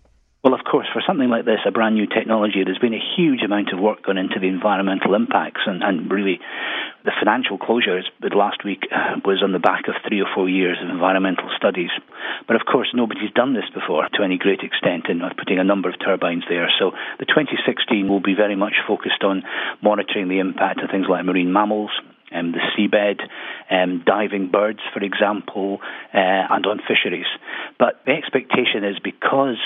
Well, 0.44 0.56
of 0.56 0.62
course, 0.64 0.88
for 0.92 1.04
something 1.06 1.30
like 1.30 1.46
this, 1.46 1.60
a 1.68 1.72
brand 1.72 1.94
new 1.94 2.08
technology, 2.08 2.64
there's 2.66 2.80
been 2.80 2.96
a 2.96 3.06
huge 3.16 3.44
amount 3.44 3.72
of 3.72 3.80
work 3.80 4.04
gone 4.04 4.18
into 4.18 4.40
the 4.40 4.48
environmental 4.48 5.14
impacts, 5.14 5.62
and, 5.68 5.84
and 5.84 6.10
really 6.10 6.40
the 7.04 7.12
financial 7.18 7.58
closure 7.58 8.02
last 8.22 8.64
week 8.64 8.88
uh, 8.92 9.18
was 9.26 9.42
on 9.44 9.52
the 9.52 9.60
back 9.60 9.88
of 9.88 9.96
three 10.08 10.22
or 10.22 10.28
four 10.34 10.48
years 10.48 10.78
of 10.82 10.90
environmental 10.90 11.50
studies. 11.58 11.90
But 12.48 12.56
of 12.56 12.66
course, 12.66 12.90
nobody's 12.94 13.32
done 13.32 13.54
this 13.54 13.70
before 13.74 14.08
to 14.14 14.24
any 14.24 14.38
great 14.38 14.62
extent 14.62 15.08
in 15.10 15.22
putting 15.38 15.60
a 15.60 15.64
number 15.64 15.90
of 15.90 15.96
turbines 16.00 16.44
there. 16.48 16.70
So 16.80 16.92
the 17.20 17.26
2016 17.26 18.08
will 18.08 18.22
be 18.22 18.36
very 18.36 18.56
much 18.56 18.74
focused 18.88 19.24
on 19.24 19.44
monitoring 19.82 20.28
the 20.30 20.40
impact 20.40 20.82
of 20.82 20.90
things 20.90 21.08
like 21.10 21.26
marine 21.26 21.52
mammals, 21.52 21.92
um, 22.34 22.52
the 22.52 22.62
seabed, 22.74 23.22
um, 23.70 24.04
diving 24.06 24.50
birds, 24.52 24.80
for 24.94 25.04
example, 25.04 25.80
uh, 26.14 26.18
and 26.18 26.66
on 26.66 26.80
fisheries. 26.88 27.30
But 27.80 28.02
the 28.06 28.14
expectation 28.14 28.84
is 28.84 28.98
because 29.04 29.58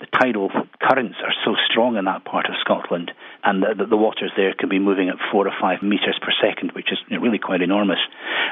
the 0.00 0.06
tidal 0.18 0.50
currents 0.80 1.16
are 1.22 1.34
so 1.44 1.54
strong 1.70 1.96
in 1.96 2.04
that 2.06 2.24
part 2.24 2.46
of 2.46 2.54
Scotland, 2.60 3.12
and 3.44 3.62
the, 3.62 3.84
the, 3.86 3.96
waters 3.96 4.32
there 4.36 4.54
can 4.54 4.68
be 4.68 4.78
moving 4.78 5.08
at 5.08 5.16
four 5.30 5.46
or 5.46 5.54
five 5.60 5.82
metres 5.82 6.18
per 6.20 6.32
second, 6.40 6.72
which 6.72 6.92
is 6.92 6.98
really 7.10 7.38
quite 7.38 7.62
enormous. 7.62 7.98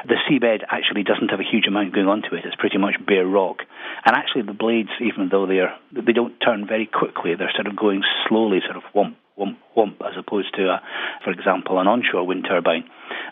The 0.07 0.15
seabed 0.29 0.63
actually 0.69 1.03
doesn't 1.03 1.29
have 1.29 1.39
a 1.39 1.49
huge 1.49 1.67
amount 1.67 1.93
going 1.93 2.07
onto 2.07 2.35
it. 2.35 2.45
It's 2.45 2.55
pretty 2.55 2.77
much 2.77 2.95
bare 3.05 3.25
rock. 3.25 3.63
And 4.05 4.15
actually, 4.15 4.43
the 4.43 4.53
blades, 4.53 4.89
even 5.01 5.29
though 5.29 5.45
they 5.45 5.59
are, 5.59 5.75
they 5.91 6.13
don't 6.13 6.37
turn 6.39 6.67
very 6.67 6.85
quickly. 6.85 7.35
They're 7.35 7.51
sort 7.55 7.67
of 7.67 7.75
going 7.75 8.03
slowly, 8.27 8.59
sort 8.65 8.77
of 8.77 8.83
whomp, 8.93 9.15
whomp, 9.39 9.57
whomp, 9.75 9.95
as 10.05 10.13
opposed 10.17 10.53
to, 10.55 10.63
a, 10.63 10.81
for 11.23 11.31
example, 11.31 11.79
an 11.79 11.87
onshore 11.87 12.25
wind 12.25 12.45
turbine. 12.47 12.83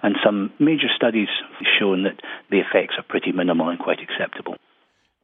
And 0.04 0.16
some 0.24 0.52
major 0.60 0.88
studies 0.96 1.28
have 1.60 1.68
shown 1.80 2.04
that 2.04 2.22
the 2.50 2.60
effects 2.60 2.96
are 2.98 3.04
pretty 3.04 3.32
minimal 3.32 3.70
and 3.70 3.80
quite 3.80 4.00
acceptable. 4.00 4.56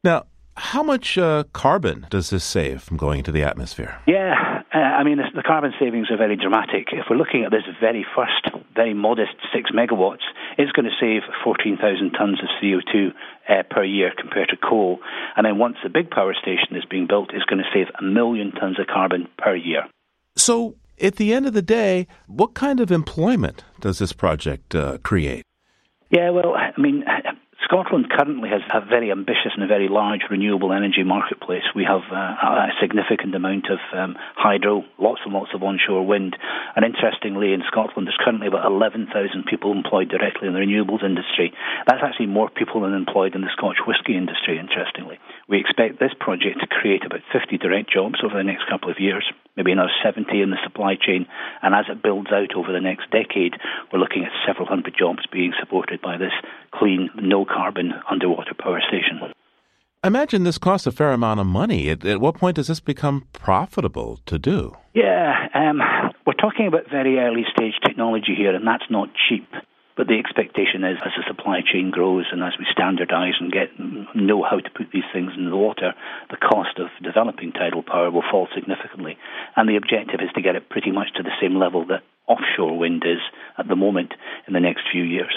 Now, 0.04 0.26
how 0.56 0.84
much 0.84 1.18
uh, 1.18 1.46
carbon 1.54 2.06
does 2.10 2.30
this 2.30 2.44
save 2.44 2.84
from 2.84 2.98
going 2.98 3.20
into 3.20 3.32
the 3.32 3.44
atmosphere? 3.44 4.00
Yeah, 4.06 4.62
uh, 4.74 4.78
I 4.78 5.04
mean, 5.04 5.18
the 5.18 5.44
carbon 5.44 5.74
savings 5.80 6.12
are 6.12 6.18
very 6.18 6.36
dramatic. 6.36 6.90
If 6.92 7.06
we're 7.10 7.18
looking 7.18 7.44
at 7.44 7.52
this 7.52 7.64
very 7.80 8.06
first, 8.16 8.50
very 8.76 8.94
modest 8.94 9.34
6 9.54 9.72
megawatts, 9.72 10.26
it's 10.58 10.72
going 10.72 10.86
to 10.86 10.98
save 11.00 11.22
14,000 11.44 12.14
tonnes 12.14 12.42
of 12.42 12.50
CO2 12.62 13.14
uh, 13.50 13.64
per 13.70 13.84
year 13.84 14.12
compared 14.16 14.50
to 14.50 14.58
coal. 14.58 15.00
And 15.36 15.46
then 15.46 15.58
once 15.58 15.78
the 15.84 15.90
big 15.90 16.12
power 16.12 16.34
station 16.34 16.76
is 16.76 16.86
being 16.90 17.08
built, 17.08 17.32
it's 17.34 17.46
going 17.46 17.62
to 17.62 17.70
save 17.74 17.88
a 18.00 18.04
million 18.04 18.52
tonnes 18.52 18.80
of 18.80 18.88
carbon 18.88 19.28
per 19.38 19.56
year. 19.56 19.86
So, 20.36 20.76
at 21.02 21.18
the 21.18 21.34
end 21.34 21.46
of 21.46 21.54
the 21.54 21.62
day, 21.62 22.08
what 22.28 22.54
kind 22.54 22.80
of 22.80 22.92
employment 22.92 23.64
does 23.80 24.00
this 24.00 24.14
project 24.14 24.74
uh, 24.76 24.98
create? 25.04 25.44
Yeah, 26.10 26.30
well, 26.30 26.54
I 26.56 26.80
mean, 26.80 27.04
Scotland 27.64 28.12
currently 28.12 28.50
has 28.50 28.62
a 28.70 28.86
very 28.86 29.10
ambitious 29.10 29.56
and 29.56 29.64
a 29.64 29.68
very 29.68 29.88
large 29.88 30.22
renewable 30.30 30.74
energy 30.74 31.02
marketplace. 31.02 31.64
We 31.74 31.86
have 31.88 32.06
uh, 32.12 32.70
a 32.70 32.76
significant 32.82 33.34
amount 33.34 33.72
of 33.72 33.80
um, 33.98 34.16
hydro, 34.36 34.84
lots 35.00 35.22
and 35.26 35.34
lots 35.34 35.50
of 35.56 35.64
onshore 35.64 36.06
wind. 36.06 36.36
And 36.76 36.84
interestingly, 36.86 37.54
in 37.54 37.64
Scotland, 37.66 38.06
there's 38.06 38.20
currently 38.20 38.48
about 38.48 38.70
11,000 38.70 39.10
people 39.50 39.72
employed 39.72 40.10
directly 40.10 40.48
in 40.48 40.54
the 40.54 40.60
renewables 40.60 41.04
industry. 41.04 41.54
That's 41.88 42.04
actually 42.04 42.28
more 42.28 42.50
people 42.50 42.82
than 42.82 42.94
employed 42.94 43.34
in 43.34 43.42
the 43.42 43.54
Scotch 43.58 43.78
whisky 43.88 44.18
industry, 44.18 44.60
interestingly. 44.60 45.18
We 45.48 45.60
expect 45.60 46.00
this 46.00 46.14
project 46.20 46.60
to 46.62 46.68
create 46.68 47.06
about 47.06 47.26
50 47.32 47.58
direct 47.58 47.90
jobs 47.90 48.22
over 48.24 48.38
the 48.38 48.44
next 48.44 48.70
couple 48.70 48.92
of 48.92 49.00
years, 49.00 49.26
maybe 49.56 49.72
another 49.72 49.92
70 50.04 50.42
in 50.42 50.50
the 50.50 50.58
supply 50.64 50.96
chain. 50.96 51.26
And 51.62 51.76
as 51.76 51.86
it 51.90 52.04
builds 52.04 52.32
out 52.32 52.56
over 52.56 52.72
the 52.72 52.82
next 52.82 53.12
decade, 53.12 53.54
we're 53.92 54.00
looking 54.00 54.24
at 54.24 54.32
several 54.48 54.68
hundred 54.68 54.96
jobs 54.98 55.26
being 55.32 55.54
supported 55.60 56.02
by 56.02 56.18
this 56.18 56.34
clean, 56.74 57.10
no 57.16 57.46
carbon 57.46 57.94
underwater 58.10 58.54
power 58.58 58.82
station. 58.88 59.34
Imagine 60.04 60.44
this 60.44 60.58
costs 60.58 60.86
a 60.86 60.92
fair 60.92 61.14
amount 61.14 61.40
of 61.40 61.46
money. 61.46 61.90
At, 61.90 62.04
at 62.06 62.20
what 62.20 62.36
point 62.36 62.58
does 62.58 62.68
this 62.68 62.82
become 62.82 63.26
profitable 63.32 64.20
to 64.26 64.38
do? 64.38 64.76
Yeah, 64.94 65.48
um, 65.54 65.80
we're 66.28 66.34
talking 66.34 66.68
about 66.68 66.90
very 66.92 67.20
early 67.20 67.46
stage 67.56 67.76
technology 67.86 68.36
here, 68.36 68.54
and 68.54 68.68
that's 68.68 68.84
not 68.90 69.10
cheap. 69.30 69.48
But 69.96 70.08
the 70.08 70.18
expectation 70.18 70.84
is, 70.84 70.98
as 71.06 71.14
the 71.16 71.24
supply 71.28 71.62
chain 71.62 71.92
grows 71.92 72.26
and 72.32 72.42
as 72.42 72.54
we 72.58 72.66
standardise 72.66 73.38
and 73.40 73.52
get 73.52 73.70
know 74.16 74.42
how 74.42 74.58
to 74.58 74.70
put 74.76 74.90
these 74.92 75.08
things 75.14 75.32
in 75.38 75.50
the 75.50 75.56
water, 75.56 75.94
the 76.32 76.38
cost 76.38 76.80
of 76.80 76.88
developing 77.04 77.52
tidal 77.52 77.84
power 77.84 78.10
will 78.10 78.24
fall 78.30 78.48
significantly. 78.56 79.18
And 79.56 79.70
the 79.70 79.76
objective 79.76 80.20
is 80.22 80.34
to 80.34 80.42
get 80.42 80.56
it 80.56 80.70
pretty 80.70 80.92
much 80.92 81.14
to 81.16 81.24
the 81.24 81.38
same 81.40 81.56
level 81.60 81.86
that 81.88 82.02
offshore 82.28 82.78
wind 82.78 83.04
is 83.06 83.22
at 83.58 83.68
the 83.68 83.76
moment 83.76 84.14
in 84.48 84.54
the 84.54 84.60
next 84.60 84.82
few 84.92 85.04
years. 85.04 85.34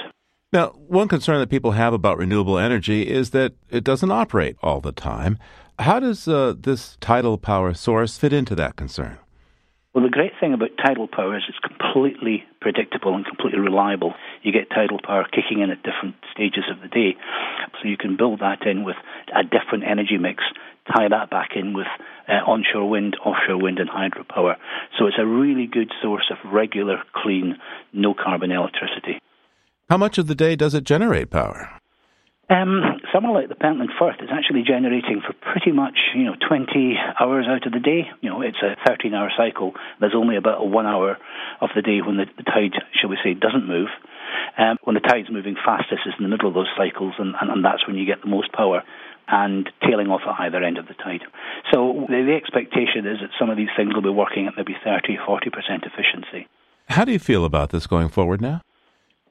Now, 0.52 0.68
one 0.68 1.08
concern 1.08 1.40
that 1.40 1.50
people 1.50 1.72
have 1.72 1.92
about 1.92 2.16
renewable 2.16 2.56
energy 2.56 3.02
is 3.02 3.30
that 3.30 3.52
it 3.68 3.84
doesn't 3.84 4.10
operate 4.10 4.56
all 4.62 4.80
the 4.80 4.92
time. 4.92 5.38
How 5.78 6.00
does 6.00 6.26
uh, 6.26 6.54
this 6.58 6.96
tidal 7.00 7.36
power 7.36 7.74
source 7.74 8.16
fit 8.16 8.32
into 8.32 8.54
that 8.54 8.76
concern? 8.76 9.18
Well, 9.96 10.04
the 10.04 10.10
great 10.10 10.32
thing 10.38 10.52
about 10.52 10.76
tidal 10.76 11.08
power 11.08 11.38
is 11.38 11.44
it's 11.48 11.58
completely 11.58 12.44
predictable 12.60 13.14
and 13.14 13.24
completely 13.24 13.60
reliable. 13.60 14.12
You 14.42 14.52
get 14.52 14.68
tidal 14.68 14.98
power 15.02 15.24
kicking 15.24 15.62
in 15.62 15.70
at 15.70 15.82
different 15.82 16.16
stages 16.34 16.64
of 16.70 16.82
the 16.82 16.88
day. 16.88 17.16
So 17.80 17.88
you 17.88 17.96
can 17.96 18.14
build 18.14 18.40
that 18.40 18.66
in 18.66 18.84
with 18.84 18.96
a 19.34 19.42
different 19.42 19.84
energy 19.88 20.18
mix, 20.18 20.44
tie 20.94 21.08
that 21.08 21.30
back 21.30 21.52
in 21.56 21.72
with 21.72 21.86
uh, 22.28 22.44
onshore 22.46 22.90
wind, 22.90 23.16
offshore 23.24 23.56
wind, 23.56 23.78
and 23.78 23.88
hydropower. 23.88 24.56
So 24.98 25.06
it's 25.06 25.16
a 25.18 25.24
really 25.24 25.66
good 25.66 25.90
source 26.02 26.30
of 26.30 26.52
regular, 26.52 27.02
clean, 27.14 27.56
no 27.94 28.12
carbon 28.12 28.52
electricity. 28.52 29.18
How 29.88 29.96
much 29.96 30.18
of 30.18 30.26
the 30.26 30.34
day 30.34 30.56
does 30.56 30.74
it 30.74 30.84
generate 30.84 31.30
power? 31.30 31.75
Um, 32.48 33.02
somewhere 33.12 33.34
like 33.34 33.48
the 33.48 33.56
Pentland 33.56 33.90
Firth 33.98 34.22
is 34.22 34.30
actually 34.30 34.62
generating 34.62 35.20
for 35.20 35.34
pretty 35.34 35.72
much 35.72 35.98
you 36.14 36.24
know 36.24 36.36
20 36.48 36.94
hours 37.18 37.46
out 37.48 37.66
of 37.66 37.72
the 37.72 37.80
day. 37.80 38.06
You 38.20 38.30
know, 38.30 38.40
it's 38.40 38.62
a 38.62 38.76
13-hour 38.88 39.32
cycle. 39.36 39.74
There's 39.98 40.14
only 40.14 40.36
about 40.36 40.62
a 40.62 40.64
one 40.64 40.86
hour 40.86 41.18
of 41.60 41.70
the 41.74 41.82
day 41.82 41.98
when 42.06 42.18
the, 42.18 42.26
the 42.36 42.44
tide, 42.44 42.78
shall 42.94 43.10
we 43.10 43.18
say, 43.24 43.34
doesn't 43.34 43.66
move. 43.66 43.88
Um, 44.58 44.76
when 44.84 44.94
the 44.94 45.00
tide's 45.00 45.30
moving 45.30 45.56
fastest 45.56 46.02
is 46.06 46.14
in 46.18 46.22
the 46.22 46.30
middle 46.30 46.48
of 46.48 46.54
those 46.54 46.70
cycles, 46.76 47.14
and, 47.18 47.34
and, 47.40 47.50
and 47.50 47.64
that's 47.64 47.86
when 47.86 47.96
you 47.96 48.06
get 48.06 48.22
the 48.22 48.30
most 48.30 48.52
power 48.52 48.82
and 49.28 49.68
tailing 49.82 50.06
off 50.06 50.22
at 50.22 50.38
either 50.46 50.62
end 50.62 50.78
of 50.78 50.86
the 50.86 50.94
tide. 50.94 51.22
So 51.74 52.06
the, 52.08 52.22
the 52.22 52.36
expectation 52.36 53.06
is 53.06 53.18
that 53.20 53.30
some 53.40 53.50
of 53.50 53.56
these 53.56 53.74
things 53.76 53.92
will 53.92 54.02
be 54.02 54.08
working 54.08 54.46
at 54.46 54.54
maybe 54.56 54.76
30, 54.84 55.18
40% 55.18 55.50
efficiency. 55.82 56.46
How 56.88 57.04
do 57.04 57.10
you 57.10 57.18
feel 57.18 57.44
about 57.44 57.70
this 57.70 57.88
going 57.88 58.08
forward 58.08 58.40
now? 58.40 58.62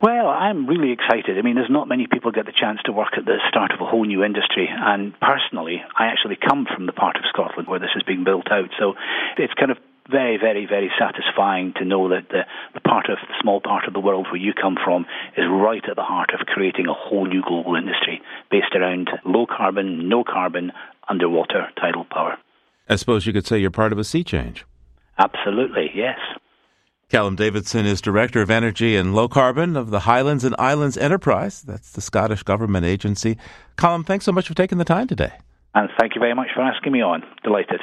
Well, 0.01 0.27
I'm 0.27 0.67
really 0.67 0.91
excited. 0.91 1.37
I 1.37 1.41
mean, 1.41 1.55
there's 1.55 1.69
not 1.69 1.87
many 1.87 2.05
people 2.07 2.31
get 2.31 2.45
the 2.45 2.51
chance 2.51 2.79
to 2.85 2.91
work 2.91 3.17
at 3.17 3.25
the 3.25 3.37
start 3.49 3.71
of 3.71 3.79
a 3.79 3.85
whole 3.85 4.03
new 4.03 4.23
industry. 4.23 4.67
And 4.69 5.17
personally, 5.19 5.81
I 5.97 6.07
actually 6.07 6.35
come 6.35 6.67
from 6.73 6.85
the 6.85 6.91
part 6.91 7.15
of 7.15 7.23
Scotland 7.29 7.67
where 7.67 7.79
this 7.79 7.95
is 7.95 8.03
being 8.03 8.23
built 8.23 8.51
out. 8.51 8.69
So 8.77 8.95
it's 9.37 9.53
kind 9.53 9.71
of 9.71 9.77
very, 10.09 10.37
very, 10.37 10.65
very 10.65 10.91
satisfying 10.99 11.73
to 11.77 11.85
know 11.85 12.09
that 12.09 12.29
the, 12.29 12.41
the 12.73 12.81
part 12.81 13.09
of 13.09 13.17
the 13.27 13.33
small 13.41 13.61
part 13.61 13.87
of 13.87 13.93
the 13.93 13.99
world 13.99 14.27
where 14.29 14.39
you 14.39 14.53
come 14.53 14.75
from 14.83 15.05
is 15.37 15.45
right 15.49 15.83
at 15.89 15.95
the 15.95 16.03
heart 16.03 16.31
of 16.33 16.45
creating 16.45 16.87
a 16.87 16.93
whole 16.93 17.25
new 17.25 17.41
global 17.41 17.75
industry 17.75 18.21
based 18.51 18.75
around 18.75 19.09
low 19.23 19.45
carbon, 19.45 20.09
no 20.09 20.23
carbon, 20.23 20.71
underwater 21.09 21.69
tidal 21.79 22.05
power. 22.05 22.37
I 22.87 22.97
suppose 22.97 23.25
you 23.25 23.33
could 23.33 23.47
say 23.47 23.59
you're 23.59 23.71
part 23.71 23.93
of 23.93 23.97
a 23.97 24.03
sea 24.03 24.23
change. 24.23 24.65
Absolutely, 25.17 25.89
yes. 25.95 26.19
Callum 27.15 27.37
Davidson 27.37 27.85
is 27.85 28.01
Director 28.01 28.41
of 28.41 28.51
Energy 28.51 28.97
and 28.97 29.15
Low 29.15 29.29
Carbon 29.29 29.77
of 29.77 29.89
the 29.89 30.01
Highlands 30.01 30.43
and 30.43 30.53
Islands 30.59 30.97
Enterprise. 30.97 31.61
That's 31.61 31.93
the 31.93 32.01
Scottish 32.01 32.43
Government 32.43 32.85
agency. 32.85 33.37
Callum, 33.77 34.03
thanks 34.03 34.25
so 34.25 34.33
much 34.33 34.49
for 34.49 34.53
taking 34.53 34.79
the 34.79 34.83
time 34.83 35.07
today. 35.07 35.31
And 35.73 35.89
thank 35.97 36.13
you 36.13 36.19
very 36.19 36.35
much 36.35 36.49
for 36.53 36.61
asking 36.61 36.91
me 36.91 37.01
on. 37.01 37.23
Delighted. 37.41 37.79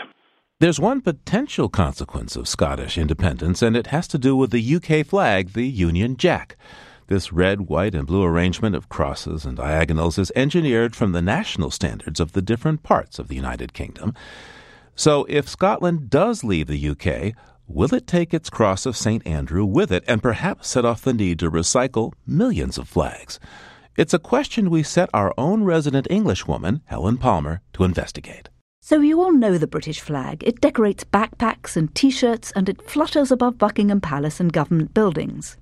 There's 0.60 0.78
one 0.78 1.00
potential 1.00 1.70
consequence 1.70 2.36
of 2.36 2.46
Scottish 2.46 2.98
independence, 2.98 3.62
and 3.62 3.74
it 3.74 3.86
has 3.86 4.06
to 4.08 4.18
do 4.18 4.36
with 4.36 4.50
the 4.50 4.76
UK 4.76 5.06
flag, 5.06 5.54
the 5.54 5.66
Union 5.66 6.18
Jack. 6.18 6.58
This 7.06 7.32
red, 7.32 7.62
white, 7.62 7.94
and 7.94 8.06
blue 8.06 8.24
arrangement 8.24 8.76
of 8.76 8.90
crosses 8.90 9.46
and 9.46 9.56
diagonals 9.56 10.18
is 10.18 10.30
engineered 10.36 10.94
from 10.94 11.12
the 11.12 11.22
national 11.22 11.70
standards 11.70 12.20
of 12.20 12.32
the 12.32 12.42
different 12.42 12.82
parts 12.82 13.18
of 13.18 13.28
the 13.28 13.36
United 13.36 13.72
Kingdom. 13.72 14.12
So 14.94 15.24
if 15.30 15.48
Scotland 15.48 16.10
does 16.10 16.44
leave 16.44 16.66
the 16.66 16.88
UK, 16.90 17.34
Will 17.68 17.94
it 17.94 18.06
take 18.06 18.34
its 18.34 18.50
cross 18.50 18.86
of 18.86 18.96
St. 18.96 19.26
Andrew 19.26 19.64
with 19.64 19.92
it 19.92 20.04
and 20.06 20.22
perhaps 20.22 20.68
set 20.68 20.84
off 20.84 21.02
the 21.02 21.14
need 21.14 21.38
to 21.38 21.50
recycle 21.50 22.12
millions 22.26 22.76
of 22.76 22.88
flags? 22.88 23.38
It's 23.96 24.12
a 24.12 24.18
question 24.18 24.68
we 24.68 24.82
set 24.82 25.08
our 25.14 25.32
own 25.38 25.64
resident 25.64 26.06
Englishwoman, 26.10 26.82
Helen 26.86 27.18
Palmer, 27.18 27.60
to 27.74 27.84
investigate. 27.84 28.48
So, 28.80 29.00
you 29.00 29.22
all 29.22 29.32
know 29.32 29.58
the 29.58 29.68
British 29.68 30.00
flag. 30.00 30.42
It 30.44 30.60
decorates 30.60 31.04
backpacks 31.04 31.76
and 31.76 31.94
t 31.94 32.10
shirts 32.10 32.52
and 32.56 32.68
it 32.68 32.82
flutters 32.82 33.30
above 33.30 33.58
Buckingham 33.58 34.00
Palace 34.00 34.40
and 34.40 34.52
government 34.52 34.92
buildings. 34.92 35.56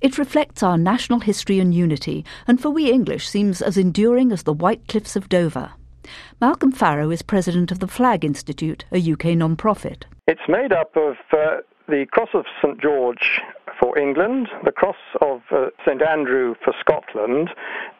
It 0.00 0.18
reflects 0.18 0.62
our 0.62 0.76
national 0.76 1.20
history 1.20 1.60
and 1.60 1.72
unity, 1.72 2.24
and 2.46 2.60
for 2.60 2.70
we 2.70 2.90
English 2.90 3.28
seems 3.28 3.62
as 3.62 3.76
enduring 3.76 4.32
as 4.32 4.42
the 4.42 4.52
white 4.52 4.88
cliffs 4.88 5.16
of 5.16 5.28
Dover. 5.28 5.72
Malcolm 6.40 6.72
Farrow 6.72 7.10
is 7.10 7.22
president 7.22 7.70
of 7.72 7.78
the 7.78 7.88
Flag 7.88 8.24
Institute, 8.24 8.84
a 8.92 9.12
UK 9.12 9.36
non 9.36 9.56
profit. 9.56 10.06
It's 10.26 10.48
made 10.48 10.72
up 10.72 10.96
of 10.96 11.14
uh, 11.32 11.58
the 11.88 12.06
Cross 12.10 12.30
of 12.34 12.44
St 12.62 12.80
George 12.80 13.40
for 13.78 13.98
England, 13.98 14.48
the 14.64 14.72
Cross 14.72 14.96
of 15.20 15.42
uh, 15.50 15.66
St 15.84 16.02
Andrew 16.02 16.54
for 16.64 16.74
Scotland, 16.80 17.50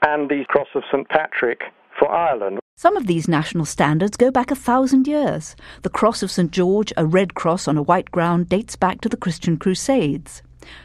and 0.02 0.28
the 0.28 0.44
Cross 0.48 0.68
of 0.74 0.82
St 0.90 1.08
Patrick 1.08 1.60
for 1.98 2.10
Ireland. 2.10 2.60
Some 2.78 2.96
of 2.96 3.06
these 3.06 3.26
national 3.26 3.64
standards 3.64 4.16
go 4.16 4.30
back 4.30 4.50
a 4.50 4.54
thousand 4.54 5.06
years. 5.06 5.56
The 5.82 5.88
Cross 5.88 6.22
of 6.22 6.30
St 6.30 6.50
George, 6.50 6.92
a 6.96 7.06
red 7.06 7.34
cross 7.34 7.66
on 7.66 7.78
a 7.78 7.82
white 7.82 8.10
ground, 8.10 8.48
dates 8.48 8.76
back 8.76 9.00
to 9.00 9.08
the 9.08 9.16
Christian 9.16 9.56
Crusades. 9.56 10.42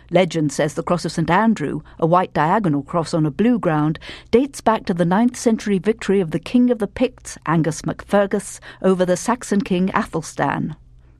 Legend 0.09 0.51
says 0.51 0.73
the 0.73 0.83
Cross 0.83 1.05
of 1.05 1.11
St 1.11 1.29
Andrew, 1.29 1.81
a 1.99 2.05
white 2.05 2.33
diagonal 2.33 2.83
cross 2.83 3.13
on 3.13 3.25
a 3.25 3.31
blue 3.31 3.59
ground, 3.59 3.99
dates 4.31 4.61
back 4.61 4.85
to 4.85 4.93
the 4.93 5.03
9th 5.03 5.35
century 5.35 5.79
victory 5.79 6.19
of 6.19 6.31
the 6.31 6.39
King 6.39 6.69
of 6.69 6.79
the 6.79 6.87
Picts, 6.87 7.37
Angus 7.45 7.81
MacFergus, 7.83 8.59
over 8.81 9.05
the 9.05 9.17
Saxon 9.17 9.61
king 9.61 9.89
Athelstan. 9.93 10.75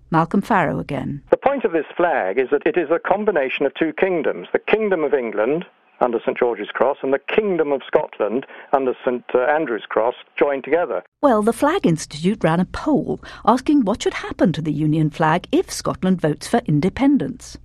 Malcolm 0.09 0.41
Farrow 0.41 0.79
again. 0.79 1.21
The 1.31 1.37
point 1.37 1.63
of 1.63 1.71
this 1.71 1.85
flag 1.95 2.37
is 2.37 2.49
that 2.51 2.65
it 2.65 2.77
is 2.77 2.89
a 2.91 2.99
combination 2.99 3.65
of 3.65 3.73
two 3.75 3.93
kingdoms 3.93 4.47
the 4.51 4.59
Kingdom 4.59 5.03
of 5.03 5.13
England, 5.13 5.65
under 6.01 6.19
St 6.19 6.37
George's 6.37 6.69
Cross 6.69 6.97
and 7.03 7.13
the 7.13 7.19
Kingdom 7.19 7.71
of 7.71 7.81
Scotland 7.85 8.45
under 8.73 8.93
St 9.05 9.23
uh, 9.33 9.39
Andrew's 9.41 9.85
Cross 9.87 10.15
joined 10.37 10.63
together. 10.63 11.03
Well, 11.21 11.41
the 11.41 11.53
Flag 11.53 11.85
Institute 11.85 12.43
ran 12.43 12.59
a 12.59 12.65
poll 12.65 13.21
asking 13.45 13.85
what 13.85 14.03
should 14.03 14.15
happen 14.15 14.51
to 14.53 14.61
the 14.61 14.73
Union 14.73 15.09
flag 15.09 15.47
if 15.51 15.71
Scotland 15.71 16.19
votes 16.19 16.47
for 16.47 16.61
independence. 16.65 17.57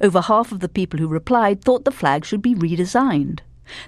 Over 0.00 0.20
half 0.20 0.52
of 0.52 0.60
the 0.60 0.68
people 0.68 0.98
who 0.98 1.08
replied 1.08 1.62
thought 1.62 1.84
the 1.84 1.90
flag 1.90 2.24
should 2.24 2.42
be 2.42 2.54
redesigned. 2.54 3.40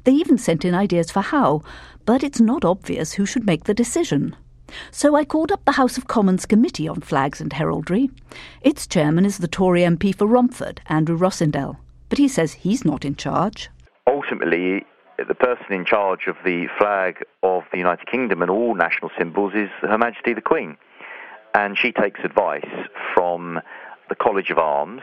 They 0.04 0.12
even 0.12 0.38
sent 0.38 0.64
in 0.64 0.74
ideas 0.74 1.10
for 1.10 1.20
how, 1.20 1.62
but 2.04 2.22
it's 2.22 2.40
not 2.40 2.64
obvious 2.64 3.12
who 3.12 3.26
should 3.26 3.46
make 3.46 3.64
the 3.64 3.74
decision. 3.74 4.36
So 4.90 5.14
I 5.14 5.24
called 5.24 5.52
up 5.52 5.64
the 5.64 5.72
House 5.72 5.96
of 5.96 6.08
Commons 6.08 6.46
Committee 6.46 6.88
on 6.88 7.00
Flags 7.00 7.40
and 7.40 7.52
Heraldry. 7.52 8.10
Its 8.62 8.86
chairman 8.86 9.24
is 9.24 9.38
the 9.38 9.48
Tory 9.48 9.82
MP 9.82 10.14
for 10.14 10.26
Romford, 10.26 10.80
Andrew 10.86 11.16
Rosindell, 11.16 11.76
but 12.08 12.18
he 12.18 12.28
says 12.28 12.52
he's 12.54 12.84
not 12.84 13.04
in 13.04 13.14
charge. 13.14 13.70
Ultimately, 14.08 14.84
the 15.18 15.34
person 15.34 15.72
in 15.72 15.84
charge 15.84 16.26
of 16.26 16.36
the 16.44 16.66
flag 16.78 17.22
of 17.42 17.62
the 17.72 17.78
United 17.78 18.06
Kingdom 18.10 18.42
and 18.42 18.50
all 18.50 18.74
national 18.74 19.10
symbols 19.16 19.52
is 19.54 19.70
Her 19.82 19.98
Majesty 19.98 20.34
the 20.34 20.40
Queen. 20.40 20.76
And 21.54 21.78
she 21.78 21.92
takes 21.92 22.20
advice 22.22 22.68
from 23.14 23.60
the 24.08 24.14
College 24.14 24.50
of 24.50 24.58
Arms, 24.58 25.00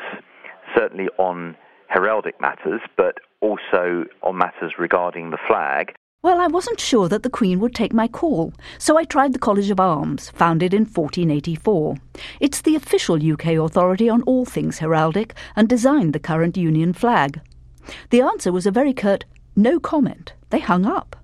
certainly 0.76 1.10
on 1.18 1.56
heraldic 1.94 2.40
matters, 2.40 2.82
but 2.98 3.16
also 3.42 4.06
on 4.24 4.38
matters 4.38 4.74
regarding 4.80 5.32
the 5.32 5.38
flag. 5.48 5.94
Well, 6.24 6.40
I 6.40 6.48
wasn't 6.48 6.80
sure 6.80 7.10
that 7.10 7.24
the 7.24 7.30
Queen 7.30 7.60
would 7.60 7.76
take 7.76 7.92
my 7.92 8.08
call, 8.08 8.54
so 8.78 8.98
I 8.98 9.04
tried 9.04 9.34
the 9.34 9.40
College 9.40 9.70
of 9.70 9.80
Arms, 9.80 10.30
founded 10.30 10.74
in 10.74 10.86
1484. 10.86 11.98
It's 12.40 12.62
the 12.62 12.78
official 12.78 13.16
UK 13.16 13.48
authority 13.48 14.08
on 14.08 14.22
all 14.24 14.46
things 14.46 14.80
heraldic 14.80 15.34
and 15.58 15.68
designed 15.68 16.14
the 16.14 16.20
current 16.20 16.56
Union 16.56 16.94
flag. 16.94 17.42
The 18.10 18.22
answer 18.22 18.54
was 18.54 18.66
a 18.66 18.72
very 18.72 18.94
curt 18.94 19.26
no 19.56 19.80
comment. 19.80 20.34
They 20.50 20.60
hung 20.60 20.86
up. 20.86 21.18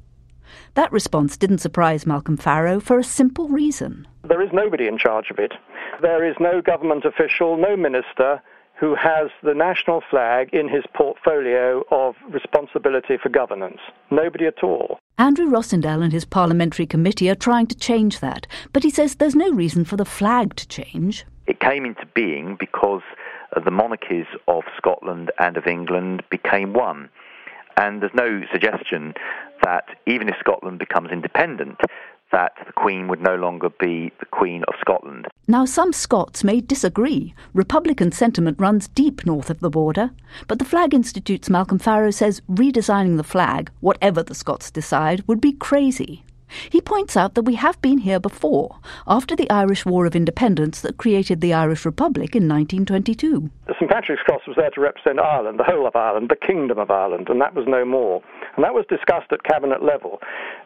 That 0.74 0.92
response 0.92 1.38
didn't 1.38 1.60
surprise 1.60 2.06
Malcolm 2.06 2.38
Farrow 2.38 2.80
for 2.80 3.00
a 3.00 3.04
simple 3.04 3.48
reason. 3.48 4.08
There 4.28 4.42
is 4.42 4.50
nobody 4.52 4.88
in 4.88 4.98
charge 4.98 5.32
of 5.32 5.40
it. 5.40 5.54
There 6.02 6.30
is 6.30 6.36
no 6.40 6.62
government 6.62 7.06
official, 7.06 7.58
no 7.58 7.76
minister 7.76 8.42
who 8.80 8.96
has 8.96 9.30
the 9.44 9.54
national 9.54 10.02
flag 10.10 10.50
in 10.54 10.70
his 10.70 10.84
portfolio 10.94 11.84
of 11.92 12.16
responsibility 12.30 13.18
for 13.22 13.30
governance. 13.30 13.80
Nobody 14.10 14.46
at 14.46 14.64
all. 14.64 15.00
Andrew 15.18 15.48
Rosindell 15.48 16.02
and 16.02 16.14
his 16.14 16.24
parliamentary 16.24 16.86
committee 16.86 17.30
are 17.30 17.36
trying 17.36 17.68
to 17.68 17.78
change 17.78 18.22
that, 18.22 18.48
but 18.72 18.84
he 18.84 18.90
says 18.90 19.16
there's 19.16 19.36
no 19.36 19.52
reason 19.52 19.84
for 19.84 19.98
the 19.98 20.06
flag 20.06 20.56
to 20.56 20.68
change. 20.68 21.26
It 21.46 21.60
came 21.60 21.86
into 21.86 22.06
being 22.14 22.56
because 22.58 23.02
uh, 23.56 23.60
the 23.60 23.72
monarchies 23.72 24.28
of 24.48 24.64
Scotland 24.78 25.32
and 25.40 25.58
of 25.58 25.68
England 25.68 26.24
became 26.30 26.74
one. 26.74 27.10
And 27.76 28.02
there's 28.02 28.14
no 28.14 28.42
suggestion 28.52 29.14
that 29.64 29.86
even 30.06 30.30
if 30.30 30.36
Scotland 30.40 30.80
becomes 30.80 31.12
independent, 31.12 31.80
that 32.32 32.54
the 32.66 32.74
Queen 32.74 33.08
would 33.08 33.22
no 33.22 33.36
longer 33.36 33.70
be 33.70 34.12
the 34.20 34.26
Queen 34.26 34.64
of 34.68 34.76
Scotland. 34.80 35.28
Now, 35.48 35.66
some 35.66 35.94
Scots 35.94 36.44
may 36.44 36.62
disagree. 36.62 37.34
Republican 37.54 38.12
sentiment 38.12 38.60
runs 38.60 38.88
deep 38.90 39.26
north 39.26 39.50
of 39.50 39.60
the 39.60 39.70
border. 39.70 40.12
But 40.48 40.60
the 40.60 40.66
Flag 40.66 40.94
Institute's 40.94 41.50
Malcolm 41.50 41.80
Farrow 41.80 42.12
says 42.12 42.42
redesigning 42.50 43.18
the 43.18 43.24
flag, 43.24 43.72
whatever 43.80 44.22
the 44.24 44.36
Scots 44.36 44.70
decide, 44.72 45.28
would 45.28 45.42
be 45.42 45.54
crazy. 45.54 46.24
He 46.70 46.82
points 46.82 47.16
out 47.16 47.36
that 47.36 47.44
we 47.44 47.56
have 47.56 47.80
been 47.82 48.00
here 48.00 48.20
before, 48.20 48.78
after 49.08 49.36
the 49.36 49.50
Irish 49.50 49.86
War 49.86 50.06
of 50.06 50.16
Independence 50.16 50.82
that 50.82 50.98
created 50.98 51.42
the 51.42 51.54
Irish 51.54 51.86
Republic 51.86 52.36
in 52.36 52.48
1922. 52.48 53.50
The 53.68 53.76
St 53.80 53.92
Patrick's 53.92 54.24
Cross 54.24 54.42
was 54.48 54.56
there 54.58 54.72
to 54.72 54.82
represent 54.82 55.20
Ireland, 55.20 55.60
the 55.60 55.64
whole 55.64 55.88
of 55.88 55.96
Ireland, 55.96 56.30
the 56.30 56.48
Kingdom 56.48 56.80
of 56.80 56.90
Ireland, 56.90 57.30
and 57.30 57.40
that 57.42 57.54
was 57.54 57.66
no 57.68 57.86
more. 57.86 58.22
And 58.60 58.66
that 58.66 58.74
was 58.74 58.84
discussed 58.90 59.32
at 59.32 59.44
cabinet 59.44 59.82
level. 59.82 60.20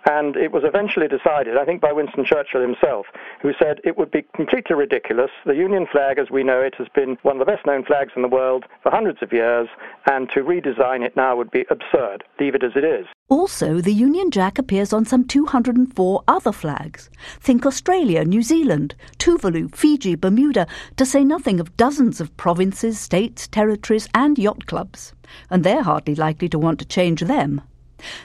And 0.09 0.35
it 0.35 0.51
was 0.51 0.63
eventually 0.65 1.07
decided, 1.07 1.57
I 1.57 1.63
think, 1.63 1.79
by 1.79 1.91
Winston 1.91 2.25
Churchill 2.25 2.59
himself, 2.59 3.05
who 3.39 3.51
said 3.61 3.81
it 3.83 3.99
would 3.99 4.09
be 4.09 4.25
completely 4.35 4.75
ridiculous. 4.75 5.29
The 5.45 5.53
Union 5.53 5.85
flag, 5.91 6.17
as 6.17 6.31
we 6.31 6.41
know 6.43 6.59
it, 6.59 6.73
has 6.79 6.87
been 6.95 7.19
one 7.21 7.39
of 7.39 7.45
the 7.45 7.51
best 7.51 7.67
known 7.67 7.85
flags 7.85 8.13
in 8.15 8.23
the 8.23 8.27
world 8.27 8.65
for 8.81 8.91
hundreds 8.91 9.21
of 9.21 9.31
years, 9.31 9.67
and 10.09 10.27
to 10.31 10.39
redesign 10.39 11.05
it 11.05 11.15
now 11.15 11.37
would 11.37 11.51
be 11.51 11.65
absurd. 11.69 12.23
Leave 12.39 12.55
it 12.55 12.63
as 12.63 12.71
it 12.75 12.83
is. 12.83 13.05
Also, 13.29 13.79
the 13.79 13.93
Union 13.93 14.31
Jack 14.31 14.57
appears 14.57 14.91
on 14.91 15.05
some 15.05 15.23
204 15.27 16.23
other 16.27 16.51
flags. 16.51 17.11
Think 17.41 17.63
Australia, 17.63 18.25
New 18.25 18.41
Zealand, 18.41 18.95
Tuvalu, 19.19 19.73
Fiji, 19.75 20.15
Bermuda, 20.15 20.65
to 20.97 21.05
say 21.05 21.23
nothing 21.23 21.59
of 21.59 21.77
dozens 21.77 22.19
of 22.19 22.35
provinces, 22.37 22.99
states, 22.99 23.47
territories, 23.47 24.09
and 24.15 24.39
yacht 24.39 24.65
clubs. 24.65 25.13
And 25.51 25.63
they're 25.63 25.83
hardly 25.83 26.15
likely 26.15 26.49
to 26.49 26.57
want 26.57 26.79
to 26.79 26.85
change 26.85 27.21
them. 27.21 27.61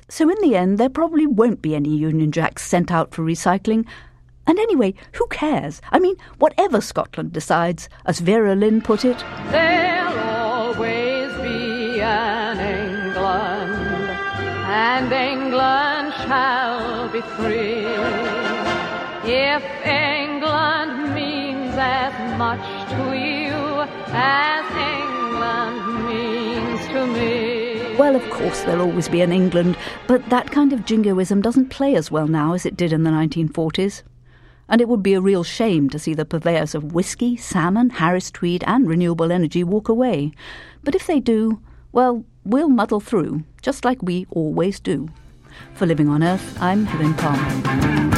So, 0.09 0.29
in 0.29 0.37
the 0.41 0.57
end, 0.57 0.79
there 0.79 0.89
probably 0.89 1.27
won't 1.27 1.63
be 1.63 1.75
any 1.75 1.97
Union 1.97 2.33
Jacks 2.33 2.67
sent 2.67 2.91
out 2.91 3.15
for 3.15 3.23
recycling. 3.23 3.87
And 4.47 4.59
anyway, 4.59 4.95
who 5.13 5.27
cares? 5.27 5.83
I 5.93 5.99
mean, 5.99 6.17
whatever 6.39 6.81
Scotland 6.81 7.33
decides, 7.33 7.89
as 8.07 8.21
Vera 8.21 8.55
Lynn 8.55 8.81
put 8.81 9.05
it, 9.05 9.19
there'll 9.51 10.19
always 10.19 11.35
be 11.43 12.01
an 12.01 12.59
England, 12.59 13.75
and 14.67 15.13
England 15.13 16.15
shall 16.25 17.09
be 17.11 17.21
free. 17.21 17.87
If 19.31 19.63
England 19.87 21.15
means 21.15 21.75
as 21.77 22.39
much 22.39 22.65
to 22.91 23.15
you 23.15 23.59
as 24.11 24.65
England 24.73 26.07
means 26.07 26.87
to 26.89 27.07
me. 27.07 27.58
Well, 27.99 28.15
of 28.15 28.31
course, 28.31 28.63
there'll 28.63 28.87
always 28.87 29.09
be 29.09 29.23
an 29.23 29.33
England, 29.33 29.77
but 30.07 30.31
that 30.31 30.53
kind 30.53 30.73
of 30.73 30.85
jingoism 30.85 31.43
doesn't 31.43 31.71
play 31.71 31.97
as 31.97 32.13
well 32.13 32.29
now 32.29 32.53
as 32.55 32.65
it 32.65 32.77
did 32.77 32.93
in 32.93 33.03
the 33.03 33.11
1940s. 33.11 34.03
And 34.69 34.81
it 34.81 34.89
would 34.89 35.03
be 35.03 35.15
a 35.15 35.21
real 35.21 35.43
shame 35.43 35.91
to 35.91 35.99
see 35.99 36.15
the 36.15 36.25
purveyors 36.25 36.77
of 36.77 36.93
whisky, 36.93 37.37
salmon, 37.37 37.91
Harris 37.91 38.31
Tweed, 38.31 38.63
and 38.69 38.89
renewable 38.89 39.33
energy 39.33 39.65
walk 39.65 39.89
away. 39.89 40.31
But 40.85 40.95
if 40.95 41.09
they 41.09 41.19
do, 41.19 41.61
well, 41.91 42.25
we'll 42.45 42.69
muddle 42.69 43.01
through, 43.01 43.43
just 43.63 43.85
like 43.85 44.01
we 44.01 44.29
always 44.31 44.79
do. 44.79 45.09
For 45.75 45.85
Living 45.85 46.09
on 46.09 46.23
Earth, 46.23 46.57
I'm 46.63 46.85
Helen 46.87 47.15
Palmer. 47.15 48.18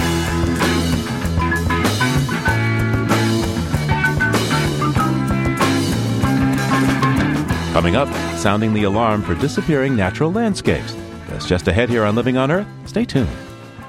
Coming 7.81 7.97
up, 7.97 8.09
sounding 8.37 8.75
the 8.75 8.83
alarm 8.83 9.23
for 9.23 9.35
disappearing 9.35 9.97
natural 9.97 10.31
landscapes. 10.31 10.95
That's 11.29 11.47
just 11.47 11.67
ahead 11.67 11.89
here 11.89 12.05
on 12.05 12.15
Living 12.15 12.37
on 12.37 12.51
Earth. 12.51 12.67
Stay 12.85 13.07
tuned. 13.07 13.31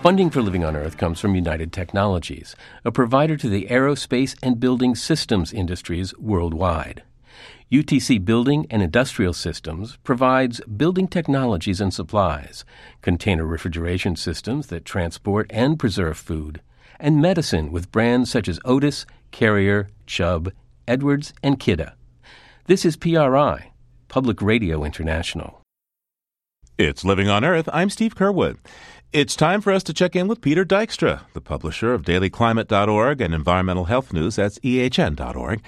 Funding 0.02 0.30
for 0.30 0.42
Living 0.42 0.64
on 0.64 0.78
Earth 0.78 0.96
comes 0.96 1.20
from 1.20 1.36
United 1.36 1.74
Technologies, 1.74 2.56
a 2.86 2.92
provider 2.94 3.36
to 3.36 3.50
the 3.50 3.68
aerospace 3.70 4.34
and 4.42 4.62
building 4.62 4.96
systems 4.96 5.52
industries 5.52 6.18
worldwide. 6.18 7.04
UTC 7.70 8.24
Building 8.24 8.66
and 8.70 8.82
Industrial 8.82 9.34
Systems 9.34 9.98
provides 10.06 10.62
building 10.62 11.10
technologies 11.10 11.82
and 11.82 11.94
supplies, 11.94 12.64
container 13.02 13.46
refrigeration 13.46 14.16
systems 14.16 14.68
that 14.68 14.86
transport 14.86 15.48
and 15.50 15.78
preserve 15.78 16.18
food, 16.18 16.62
and 16.98 17.22
medicine 17.22 17.74
with 17.74 17.92
brands 17.92 18.32
such 18.32 18.48
as 18.48 18.58
Otis, 18.64 19.06
Carrier, 19.32 19.90
Chubb, 20.06 20.54
Edwards, 20.88 21.34
and 21.44 21.60
Kidde. 21.60 21.92
This 22.68 22.86
is 22.86 22.96
PRI, 22.96 23.71
Public 24.12 24.42
Radio 24.42 24.84
International. 24.84 25.62
It's 26.78 27.06
Living 27.06 27.30
on 27.30 27.46
Earth. 27.46 27.70
I'm 27.72 27.90
Steve 27.90 28.14
Curwood. 28.14 28.58
It's 29.14 29.38
time 29.38 29.62
for 29.62 29.72
us 29.72 29.84
to 29.84 29.94
check 29.94 30.18
in 30.18 30.28
with 30.28 30.42
Peter 30.42 30.66
Dykstra, 30.66 31.22
the 31.32 31.40
publisher 31.40 31.94
of 31.94 32.02
dailyclimate.org 32.02 33.22
and 33.22 33.34
environmental 33.34 33.86
health 33.86 34.12
news. 34.12 34.36
That's 34.36 34.60
ehn.org. 34.60 35.62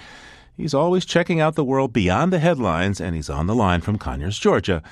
He's 0.58 0.74
always 0.74 1.06
checking 1.06 1.40
out 1.40 1.54
the 1.54 1.64
world 1.64 1.94
beyond 1.94 2.34
the 2.34 2.38
headlines, 2.38 3.00
and 3.00 3.16
he's 3.16 3.30
on 3.30 3.46
the 3.46 3.54
line 3.54 3.80
from 3.80 3.96
Conyers, 3.96 4.38
Georgia. 4.38 4.82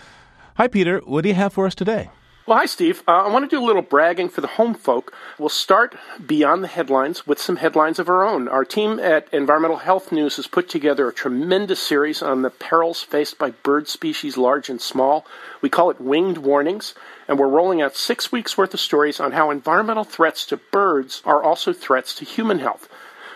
Hi, 0.56 0.66
Peter. 0.66 1.00
What 1.00 1.20
do 1.20 1.28
you 1.28 1.34
have 1.34 1.52
for 1.52 1.66
us 1.66 1.74
today? 1.74 2.08
Well, 2.44 2.58
hi, 2.58 2.66
Steve. 2.66 3.04
Uh, 3.06 3.22
I 3.22 3.28
want 3.28 3.48
to 3.48 3.56
do 3.56 3.62
a 3.62 3.64
little 3.64 3.82
bragging 3.82 4.28
for 4.28 4.40
the 4.40 4.48
home 4.48 4.74
folk. 4.74 5.14
We'll 5.38 5.48
start 5.48 5.94
beyond 6.26 6.64
the 6.64 6.68
headlines 6.68 7.24
with 7.24 7.40
some 7.40 7.54
headlines 7.54 8.00
of 8.00 8.08
our 8.08 8.26
own. 8.26 8.48
Our 8.48 8.64
team 8.64 8.98
at 8.98 9.32
Environmental 9.32 9.76
Health 9.76 10.10
News 10.10 10.34
has 10.36 10.48
put 10.48 10.68
together 10.68 11.06
a 11.06 11.12
tremendous 11.12 11.78
series 11.78 12.20
on 12.20 12.42
the 12.42 12.50
perils 12.50 13.00
faced 13.00 13.38
by 13.38 13.50
bird 13.50 13.86
species 13.86 14.36
large 14.36 14.68
and 14.68 14.80
small. 14.80 15.24
We 15.60 15.68
call 15.68 15.88
it 15.90 16.00
Winged 16.00 16.38
Warnings, 16.38 16.96
and 17.28 17.38
we're 17.38 17.46
rolling 17.46 17.80
out 17.80 17.94
six 17.94 18.32
weeks 18.32 18.58
worth 18.58 18.74
of 18.74 18.80
stories 18.80 19.20
on 19.20 19.30
how 19.30 19.52
environmental 19.52 20.02
threats 20.02 20.44
to 20.46 20.56
birds 20.56 21.22
are 21.24 21.44
also 21.44 21.72
threats 21.72 22.12
to 22.16 22.24
human 22.24 22.58
health. 22.58 22.88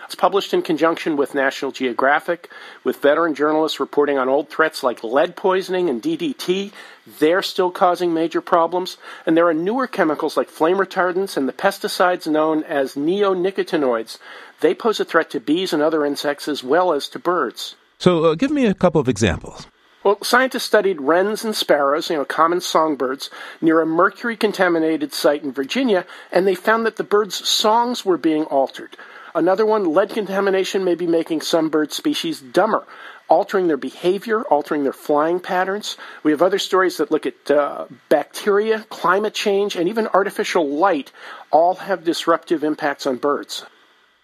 It's 0.07 0.15
published 0.15 0.53
in 0.53 0.61
conjunction 0.61 1.17
with 1.17 1.35
National 1.35 1.73
Geographic, 1.73 2.49
with 2.85 3.01
veteran 3.01 3.35
journalists 3.35 3.81
reporting 3.81 4.17
on 4.17 4.29
old 4.29 4.49
threats 4.49 4.81
like 4.81 5.03
lead 5.03 5.35
poisoning 5.35 5.89
and 5.89 6.01
DDT. 6.01 6.71
They're 7.19 7.41
still 7.41 7.71
causing 7.71 8.13
major 8.13 8.39
problems. 8.39 8.95
And 9.25 9.35
there 9.35 9.49
are 9.49 9.53
newer 9.53 9.85
chemicals 9.85 10.37
like 10.37 10.47
flame 10.47 10.77
retardants 10.77 11.35
and 11.35 11.45
the 11.45 11.51
pesticides 11.51 12.25
known 12.25 12.63
as 12.63 12.95
neonicotinoids. 12.95 14.17
They 14.61 14.73
pose 14.73 15.01
a 15.01 15.05
threat 15.05 15.29
to 15.31 15.41
bees 15.41 15.73
and 15.73 15.83
other 15.83 16.05
insects 16.05 16.47
as 16.47 16.63
well 16.63 16.93
as 16.93 17.09
to 17.09 17.19
birds. 17.19 17.75
So, 17.99 18.23
uh, 18.23 18.35
give 18.35 18.51
me 18.51 18.65
a 18.65 18.73
couple 18.73 19.01
of 19.01 19.09
examples. 19.09 19.67
Well, 20.05 20.23
scientists 20.23 20.63
studied 20.63 21.01
wrens 21.01 21.43
and 21.43 21.53
sparrows, 21.53 22.09
you 22.09 22.15
know, 22.15 22.23
common 22.23 22.61
songbirds, 22.61 23.29
near 23.59 23.81
a 23.81 23.85
mercury 23.85 24.37
contaminated 24.37 25.11
site 25.11 25.43
in 25.43 25.51
Virginia, 25.51 26.05
and 26.31 26.47
they 26.47 26.55
found 26.55 26.85
that 26.85 26.95
the 26.95 27.03
birds' 27.03 27.45
songs 27.45 28.05
were 28.05 28.17
being 28.17 28.45
altered. 28.45 28.95
Another 29.37 29.67
one, 29.67 29.93
lead 29.93 30.09
contamination 30.09 30.83
may 30.83 30.95
be 30.95 31.05
making 31.05 31.41
some 31.41 31.69
bird 31.69 31.93
species 31.93 32.41
dumber, 32.41 32.87
altering 33.29 33.67
their 33.67 33.77
behavior, 33.77 34.41
altering 34.41 34.81
their 34.81 34.91
flying 34.91 35.39
patterns. 35.39 35.95
We 36.23 36.31
have 36.31 36.41
other 36.41 36.57
stories 36.57 36.97
that 36.97 37.11
look 37.11 37.27
at 37.27 37.51
uh, 37.51 37.85
bacteria, 38.09 38.87
climate 38.89 39.35
change, 39.35 39.75
and 39.75 39.87
even 39.87 40.07
artificial 40.07 40.67
light 40.67 41.11
all 41.51 41.75
have 41.75 42.03
disruptive 42.03 42.63
impacts 42.63 43.05
on 43.05 43.17
birds. 43.17 43.63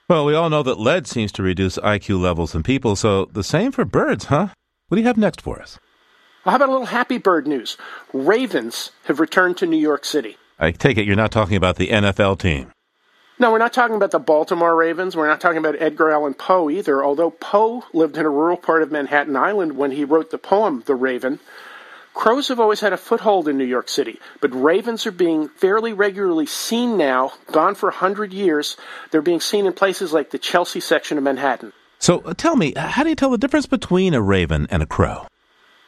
Well, 0.10 0.26
we 0.26 0.34
all 0.34 0.50
know 0.50 0.64
that 0.64 0.80
lead 0.80 1.06
seems 1.06 1.32
to 1.34 1.44
reduce 1.44 1.78
IQ 1.78 2.20
levels 2.20 2.56
in 2.56 2.64
people, 2.64 2.96
so 2.96 3.26
the 3.26 3.44
same 3.44 3.72
for 3.72 3.86
birds, 3.86 4.26
huh? 4.26 4.48
What 4.88 4.96
do 4.96 5.02
you 5.02 5.08
have 5.08 5.18
next 5.18 5.42
for 5.42 5.62
us? 5.62 5.78
Well, 6.44 6.54
how 6.54 6.56
about 6.56 6.70
a 6.70 6.72
little 6.72 6.88
happy 6.88 7.20
bird 7.20 7.46
news? 7.46 7.78
Ravens 8.14 8.90
have 9.04 9.20
returned 9.20 9.58
to 9.58 9.68
New 9.68 9.78
York 9.78 10.06
City. 10.06 10.38
I 10.58 10.72
take 10.72 10.98
it 10.98 11.06
you're 11.06 11.16
not 11.16 11.32
talking 11.32 11.56
about 11.56 11.76
the 11.76 11.90
NFL 11.90 12.40
team. 12.40 12.72
No, 13.40 13.52
we're 13.52 13.58
not 13.58 13.74
talking 13.74 13.96
about 13.96 14.12
the 14.12 14.20
Baltimore 14.20 14.76
Ravens. 14.76 15.16
We're 15.16 15.28
not 15.28 15.42
talking 15.42 15.58
about 15.58 15.82
Edgar 15.82 16.12
Allan 16.12 16.36
Poe 16.36 16.70
either, 16.70 17.04
although 17.04 17.32
Poe 17.32 17.84
lived 17.92 18.18
in 18.18 18.26
a 18.26 18.30
rural 18.30 18.58
part 18.58 18.84
of 18.84 18.92
Manhattan 18.92 19.36
Island 19.36 19.76
when 19.76 19.92
he 19.92 20.06
wrote 20.06 20.30
the 20.30 20.38
poem 20.38 20.84
The 20.86 20.96
Raven. 20.96 21.40
Crows 22.14 22.50
have 22.50 22.60
always 22.60 22.80
had 22.80 22.94
a 22.94 22.98
foothold 22.98 23.48
in 23.48 23.58
New 23.58 23.66
York 23.66 23.90
City, 23.90 24.20
but 24.40 24.54
ravens 24.54 25.08
are 25.08 25.12
being 25.12 25.50
fairly 25.50 25.94
regularly 25.94 26.46
seen 26.46 26.96
now, 26.96 27.34
gone 27.52 27.74
for 27.74 27.90
a 27.90 27.94
hundred 27.94 28.34
years. 28.34 28.78
They're 29.10 29.24
being 29.24 29.40
seen 29.40 29.66
in 29.66 29.74
places 29.74 30.14
like 30.14 30.30
the 30.30 30.38
Chelsea 30.38 30.80
section 30.80 31.18
of 31.18 31.24
Manhattan. 31.24 31.74
So 31.98 32.20
uh, 32.20 32.36
tell 32.36 32.56
me, 32.56 32.74
how 32.78 33.02
do 33.02 33.10
you 33.10 33.16
tell 33.16 33.32
the 33.32 33.40
difference 33.40 33.66
between 33.66 34.14
a 34.14 34.22
raven 34.22 34.68
and 34.70 34.84
a 34.84 34.86
crow? 34.86 35.26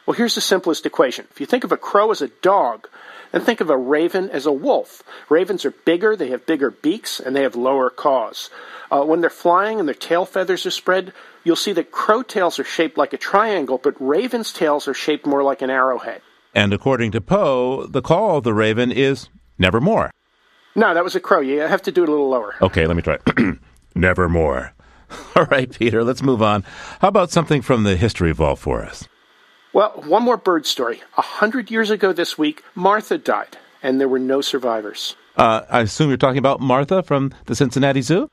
Well, 0.04 0.14
here's 0.14 0.34
the 0.34 0.40
simplest 0.40 0.84
equation. 0.84 1.26
If 1.30 1.40
you 1.40 1.46
think 1.46 1.62
of 1.62 1.70
a 1.70 1.76
crow 1.76 2.10
as 2.10 2.22
a 2.22 2.28
dog, 2.28 2.88
then 3.32 3.42
think 3.42 3.60
of 3.60 3.70
a 3.70 3.76
raven 3.76 4.30
as 4.30 4.46
a 4.46 4.52
wolf. 4.52 5.02
Ravens 5.28 5.64
are 5.64 5.70
bigger, 5.70 6.16
they 6.16 6.30
have 6.30 6.46
bigger 6.46 6.70
beaks, 6.70 7.20
and 7.20 7.34
they 7.34 7.42
have 7.42 7.56
lower 7.56 7.90
caws. 7.90 8.50
Uh, 8.90 9.04
when 9.04 9.20
they're 9.20 9.30
flying 9.30 9.78
and 9.80 9.88
their 9.88 9.94
tail 9.94 10.24
feathers 10.24 10.64
are 10.66 10.70
spread, 10.70 11.12
you'll 11.44 11.56
see 11.56 11.72
that 11.72 11.90
crow 11.90 12.22
tails 12.22 12.58
are 12.58 12.64
shaped 12.64 12.96
like 12.96 13.12
a 13.12 13.18
triangle, 13.18 13.78
but 13.82 13.94
ravens' 14.00 14.52
tails 14.52 14.86
are 14.88 14.94
shaped 14.94 15.26
more 15.26 15.42
like 15.42 15.62
an 15.62 15.70
arrowhead. 15.70 16.22
And 16.54 16.72
according 16.72 17.12
to 17.12 17.20
Poe, 17.20 17.86
the 17.86 18.02
call 18.02 18.38
of 18.38 18.44
the 18.44 18.54
raven 18.54 18.90
is 18.90 19.28
nevermore. 19.58 20.10
No, 20.74 20.94
that 20.94 21.04
was 21.04 21.16
a 21.16 21.20
crow. 21.20 21.40
You 21.40 21.60
have 21.60 21.82
to 21.82 21.92
do 21.92 22.02
it 22.02 22.08
a 22.08 22.12
little 22.12 22.28
lower. 22.28 22.54
Okay, 22.60 22.86
let 22.86 22.96
me 22.96 23.02
try. 23.02 23.18
nevermore. 23.94 24.72
All 25.36 25.44
right, 25.46 25.70
Peter, 25.70 26.04
let's 26.04 26.22
move 26.22 26.42
on. 26.42 26.64
How 27.00 27.08
about 27.08 27.30
something 27.30 27.62
from 27.62 27.84
the 27.84 27.96
history 27.96 28.32
vault 28.32 28.58
for 28.58 28.82
us? 28.82 29.08
Well, 29.76 29.90
one 30.06 30.22
more 30.22 30.38
bird 30.38 30.64
story. 30.64 31.02
A 31.18 31.20
hundred 31.20 31.70
years 31.70 31.90
ago 31.90 32.14
this 32.14 32.38
week, 32.38 32.62
Martha 32.74 33.18
died, 33.18 33.58
and 33.82 34.00
there 34.00 34.08
were 34.08 34.18
no 34.18 34.40
survivors. 34.40 35.16
Uh, 35.36 35.66
I 35.68 35.80
assume 35.82 36.08
you're 36.08 36.16
talking 36.16 36.38
about 36.38 36.60
Martha 36.60 37.02
from 37.02 37.34
the 37.44 37.54
Cincinnati 37.54 38.00
Zoo? 38.00 38.30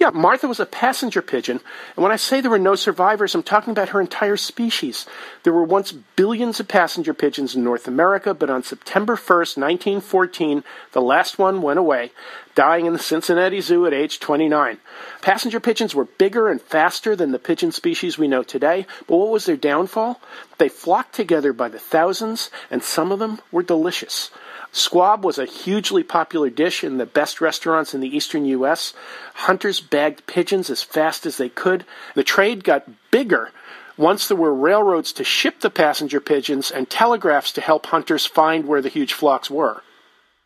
Yeah, 0.00 0.08
Martha 0.14 0.48
was 0.48 0.60
a 0.60 0.64
passenger 0.64 1.20
pigeon, 1.20 1.60
and 1.94 2.02
when 2.02 2.10
I 2.10 2.16
say 2.16 2.40
there 2.40 2.50
were 2.50 2.58
no 2.58 2.74
survivors, 2.74 3.34
I'm 3.34 3.42
talking 3.42 3.72
about 3.72 3.90
her 3.90 4.00
entire 4.00 4.38
species. 4.38 5.04
There 5.42 5.52
were 5.52 5.62
once 5.62 5.92
billions 5.92 6.58
of 6.58 6.68
passenger 6.68 7.12
pigeons 7.12 7.54
in 7.54 7.62
North 7.62 7.86
America, 7.86 8.32
but 8.32 8.48
on 8.48 8.62
September 8.62 9.14
1st, 9.14 9.58
1914, 9.58 10.64
the 10.92 11.02
last 11.02 11.38
one 11.38 11.60
went 11.60 11.78
away, 11.78 12.12
dying 12.54 12.86
in 12.86 12.94
the 12.94 12.98
Cincinnati 12.98 13.60
Zoo 13.60 13.84
at 13.84 13.92
age 13.92 14.20
29. 14.20 14.78
Passenger 15.20 15.60
pigeons 15.60 15.94
were 15.94 16.06
bigger 16.06 16.48
and 16.48 16.62
faster 16.62 17.14
than 17.14 17.32
the 17.32 17.38
pigeon 17.38 17.70
species 17.70 18.16
we 18.16 18.26
know 18.26 18.42
today, 18.42 18.86
but 19.06 19.18
what 19.18 19.28
was 19.28 19.44
their 19.44 19.58
downfall? 19.58 20.18
They 20.56 20.70
flocked 20.70 21.14
together 21.14 21.52
by 21.52 21.68
the 21.68 21.78
thousands, 21.78 22.50
and 22.70 22.82
some 22.82 23.12
of 23.12 23.18
them 23.18 23.42
were 23.52 23.62
delicious. 23.62 24.30
Squab 24.72 25.24
was 25.24 25.38
a 25.38 25.44
hugely 25.44 26.02
popular 26.02 26.50
dish 26.50 26.84
in 26.84 26.98
the 26.98 27.06
best 27.06 27.40
restaurants 27.40 27.92
in 27.92 28.00
the 28.00 28.16
eastern 28.16 28.44
U.S. 28.46 28.94
Hunters 29.34 29.80
bagged 29.80 30.26
pigeons 30.26 30.70
as 30.70 30.82
fast 30.82 31.26
as 31.26 31.36
they 31.36 31.48
could. 31.48 31.84
The 32.14 32.22
trade 32.22 32.62
got 32.62 32.88
bigger 33.10 33.50
once 33.96 34.28
there 34.28 34.36
were 34.36 34.54
railroads 34.54 35.12
to 35.12 35.24
ship 35.24 35.60
the 35.60 35.70
passenger 35.70 36.20
pigeons 36.20 36.70
and 36.70 36.88
telegraphs 36.88 37.52
to 37.52 37.60
help 37.60 37.86
hunters 37.86 38.26
find 38.26 38.66
where 38.66 38.80
the 38.80 38.88
huge 38.88 39.12
flocks 39.12 39.50
were. 39.50 39.82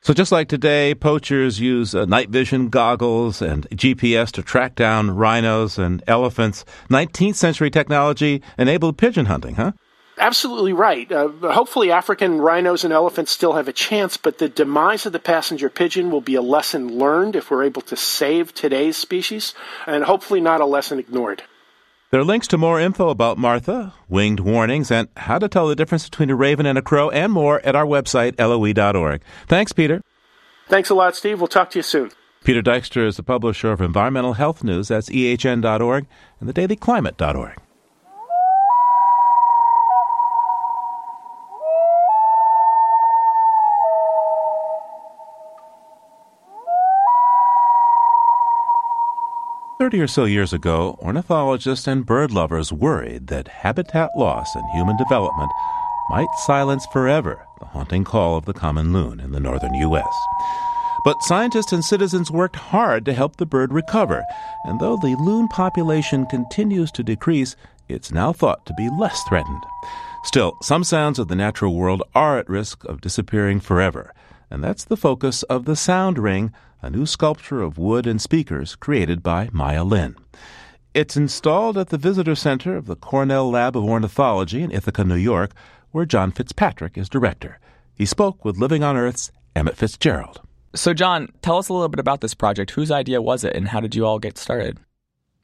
So, 0.01 0.13
just 0.13 0.33
like 0.33 0.49
today, 0.49 0.95
poachers 0.95 1.61
use 1.61 1.95
uh, 1.95 2.05
night 2.05 2.29
vision 2.29 2.69
goggles 2.69 3.41
and 3.41 3.67
GPS 3.71 4.31
to 4.33 4.43
track 4.43 4.75
down 4.75 5.13
rhinos 5.13 5.79
and 5.79 6.03
elephants. 6.07 6.67
19th 6.91 7.37
century 7.37 7.71
technology 7.71 8.43
enabled 8.59 8.99
pigeon 8.99 9.27
hunting, 9.27 9.55
huh? 9.55 9.73
Absolutely 10.19 10.73
right. 10.73 11.11
Uh, 11.11 11.29
hopefully, 11.43 11.91
African 11.91 12.41
rhinos 12.41 12.85
and 12.85 12.93
elephants 12.93 13.33
still 13.33 13.55
have 13.55 13.67
a 13.67 13.73
chance, 13.73 14.17
but 14.17 14.39
the 14.39 14.49
demise 14.49 15.07
of 15.07 15.13
the 15.13 15.19
passenger 15.19 15.69
pigeon 15.69 16.11
will 16.11 16.21
be 16.21 16.37
a 16.37 16.43
lesson 16.43 16.99
learned 16.99 17.35
if 17.35 17.51
we're 17.51 17.65
able 17.65 17.83
to 17.83 17.97
save 17.97 18.55
today's 18.55 18.97
species, 18.97 19.55
and 19.87 20.05
hopefully 20.05 20.41
not 20.41 20.61
a 20.61 20.67
lesson 20.67 20.99
ignored. 20.99 21.43
There 22.11 22.21
are 22.21 22.25
links 22.25 22.47
to 22.49 22.59
more 22.59 22.79
info 22.79 23.09
about 23.09 23.39
Martha, 23.39 23.93
winged 24.09 24.39
warnings, 24.39 24.93
and 24.93 25.09
how 25.17 25.41
to 25.41 25.49
tell 25.49 25.67
the 25.67 25.75
difference 25.75 26.09
between 26.09 26.31
a 26.31 26.37
raven 26.37 26.65
and 26.65 26.79
a 26.79 26.83
crow, 26.83 27.11
and 27.11 27.33
more 27.33 27.61
at 27.67 27.75
our 27.75 27.87
website, 27.87 28.39
loe.org. 28.39 29.21
Thanks, 29.49 29.73
Peter. 29.73 30.01
Thanks 30.69 30.91
a 30.91 30.95
lot, 30.95 31.17
Steve. 31.17 31.41
We'll 31.41 31.49
talk 31.49 31.71
to 31.71 31.79
you 31.81 31.83
soon. 31.83 32.13
Peter 32.45 32.63
Dykstra 32.63 33.07
is 33.07 33.17
the 33.17 33.23
publisher 33.25 33.73
of 33.73 33.81
Environmental 33.81 34.35
Health 34.35 34.63
News. 34.63 34.89
That's 34.89 35.09
ehn.org 35.09 36.07
and 36.41 36.55
thedailyclimate.org. 36.55 37.59
Thirty 49.85 50.01
or 50.01 50.09
so 50.09 50.25
years 50.25 50.55
ago, 50.55 50.99
ornithologists 51.03 51.87
and 51.87 52.07
bird 52.07 52.31
lovers 52.31 52.73
worried 52.73 53.27
that 53.27 53.49
habitat 53.49 54.09
loss 54.17 54.55
and 54.55 54.65
human 54.71 54.97
development 54.97 55.53
might 56.09 56.35
silence 56.47 56.87
forever 56.91 57.47
the 57.61 57.67
haunting 57.67 58.03
call 58.03 58.39
of 58.39 58.47
the 58.47 58.55
common 58.55 58.95
loon 58.95 59.21
in 59.21 59.33
the 59.33 59.41
northern 59.41 59.75
U.S. 59.75 60.15
But 61.05 61.23
scientists 61.25 61.71
and 61.71 61.85
citizens 61.85 62.31
worked 62.31 62.57
hard 62.57 63.05
to 63.05 63.13
help 63.13 63.37
the 63.37 63.45
bird 63.45 63.75
recover, 63.75 64.25
and 64.65 64.81
though 64.81 64.97
the 64.97 65.17
loon 65.17 65.49
population 65.49 66.25
continues 66.25 66.91
to 66.93 67.03
decrease, 67.03 67.55
it's 67.87 68.11
now 68.11 68.33
thought 68.33 68.65
to 68.65 68.75
be 68.79 68.89
less 68.89 69.23
threatened. 69.25 69.65
Still, 70.23 70.57
some 70.63 70.83
sounds 70.83 71.19
of 71.19 71.29
the 71.29 71.37
natural 71.37 71.75
world 71.75 72.03
are 72.15 72.39
at 72.39 72.49
risk 72.49 72.87
of 72.87 73.03
disappearing 73.03 73.61
forever, 73.61 74.15
and 74.51 74.65
that's 74.65 74.85
the 74.85 74.97
focus 74.97 75.43
of 75.43 75.67
the 75.67 75.77
Sound 75.77 76.19
Ring, 76.19 76.55
a 76.85 76.91
new 76.91 77.07
sculpture 77.07 77.63
of 77.63 77.79
wood 77.79 78.07
and 78.07 78.21
speakers 78.21 78.77
created 78.77 79.23
by 79.23 79.49
Maya 79.53 79.83
Lin. 79.83 80.17
It's 80.93 81.17
installed 81.17 81.79
at 81.79 81.89
the 81.89 81.97
Visitor 81.97 82.35
Center 82.35 82.77
of 82.77 82.85
the 82.85 82.95
Cornell 82.95 83.51
Lab 83.51 83.75
of 83.75 83.85
Ornithology 83.85 84.63
in 84.63 84.71
Ithaca, 84.71 85.03
New 85.03 85.17
York, 85.17 85.53
where 85.93 86.05
John 86.05 86.31
Fitzpatrick 86.31 86.99
is 86.99 87.09
director. 87.09 87.59
He 87.95 88.05
spoke 88.05 88.45
with 88.45 88.59
Living 88.59 88.85
on 88.85 88.99
Earth's 88.99 89.33
Emmett 89.57 89.79
Fitzgerald. 89.79 90.43
So, 90.75 90.93
John, 90.93 91.29
tell 91.41 91.57
us 91.57 91.71
a 91.71 91.73
little 91.73 91.89
bit 91.89 92.01
about 92.01 92.21
this 92.21 92.35
project. 92.35 92.73
Whose 92.73 92.91
idea 92.91 93.23
was 93.23 93.45
it, 93.45 93.57
and 93.57 93.69
how 93.69 93.81
did 93.81 93.95
you 93.95 94.05
all 94.05 94.19
get 94.19 94.37
started? 94.37 94.79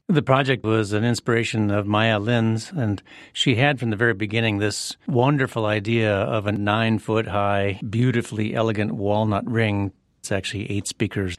The 0.07 0.21
project 0.21 0.63
was 0.63 0.93
an 0.93 1.03
inspiration 1.03 1.71
of 1.71 1.87
Maya 1.87 2.19
Lin's, 2.19 2.71
and 2.71 3.01
she 3.33 3.55
had 3.55 3.79
from 3.79 3.89
the 3.89 3.95
very 3.95 4.13
beginning 4.13 4.57
this 4.57 4.95
wonderful 5.07 5.65
idea 5.65 6.13
of 6.13 6.45
a 6.45 6.51
nine 6.51 6.99
foot 6.99 7.27
high, 7.27 7.79
beautifully 7.89 8.53
elegant 8.53 8.91
walnut 8.91 9.49
ring. 9.49 9.93
It's 10.21 10.31
actually 10.31 10.69
eight 10.69 10.85
speakers. 10.85 11.35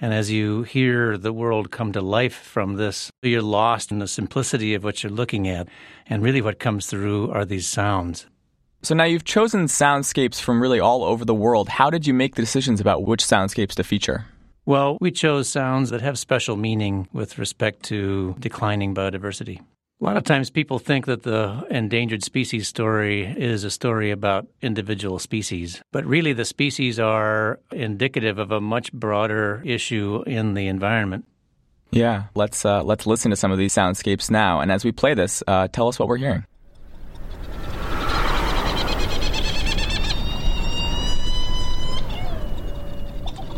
And 0.00 0.12
as 0.12 0.28
you 0.28 0.64
hear 0.64 1.16
the 1.16 1.32
world 1.32 1.70
come 1.70 1.92
to 1.92 2.00
life 2.00 2.34
from 2.34 2.74
this, 2.74 3.12
you're 3.22 3.40
lost 3.40 3.92
in 3.92 4.00
the 4.00 4.08
simplicity 4.08 4.74
of 4.74 4.82
what 4.82 5.04
you're 5.04 5.12
looking 5.12 5.46
at. 5.46 5.68
And 6.08 6.20
really, 6.20 6.42
what 6.42 6.58
comes 6.58 6.86
through 6.86 7.30
are 7.30 7.44
these 7.44 7.68
sounds. 7.68 8.26
So 8.82 8.96
now 8.96 9.04
you've 9.04 9.24
chosen 9.24 9.66
soundscapes 9.66 10.40
from 10.40 10.60
really 10.60 10.80
all 10.80 11.04
over 11.04 11.24
the 11.24 11.32
world. 11.32 11.68
How 11.68 11.90
did 11.90 12.08
you 12.08 12.12
make 12.12 12.34
the 12.34 12.42
decisions 12.42 12.80
about 12.80 13.06
which 13.06 13.22
soundscapes 13.22 13.76
to 13.76 13.84
feature? 13.84 14.26
Well, 14.66 14.98
we 15.00 15.12
chose 15.12 15.48
sounds 15.48 15.90
that 15.90 16.00
have 16.00 16.18
special 16.18 16.56
meaning 16.56 17.06
with 17.12 17.38
respect 17.38 17.84
to 17.84 18.34
declining 18.40 18.96
biodiversity. 18.96 19.60
A 20.04 20.06
lot 20.06 20.18
of 20.18 20.24
times 20.24 20.50
people 20.50 20.78
think 20.78 21.06
that 21.06 21.22
the 21.22 21.66
endangered 21.70 22.22
species 22.22 22.68
story 22.68 23.24
is 23.24 23.64
a 23.64 23.70
story 23.70 24.10
about 24.10 24.46
individual 24.60 25.18
species, 25.18 25.82
but 25.92 26.04
really 26.04 26.34
the 26.34 26.44
species 26.44 27.00
are 27.00 27.58
indicative 27.72 28.38
of 28.38 28.50
a 28.50 28.60
much 28.60 28.92
broader 28.92 29.62
issue 29.64 30.22
in 30.26 30.52
the 30.52 30.66
environment. 30.66 31.24
Yeah, 31.90 32.24
let's 32.34 32.66
uh, 32.66 32.82
let's 32.82 33.06
listen 33.06 33.30
to 33.30 33.36
some 33.36 33.50
of 33.50 33.56
these 33.56 33.72
soundscapes 33.72 34.30
now. 34.30 34.60
And 34.60 34.70
as 34.70 34.84
we 34.84 34.92
play 34.92 35.14
this, 35.14 35.42
uh, 35.46 35.68
tell 35.68 35.88
us 35.88 35.98
what 35.98 36.06
we're 36.06 36.18
hearing. 36.18 36.44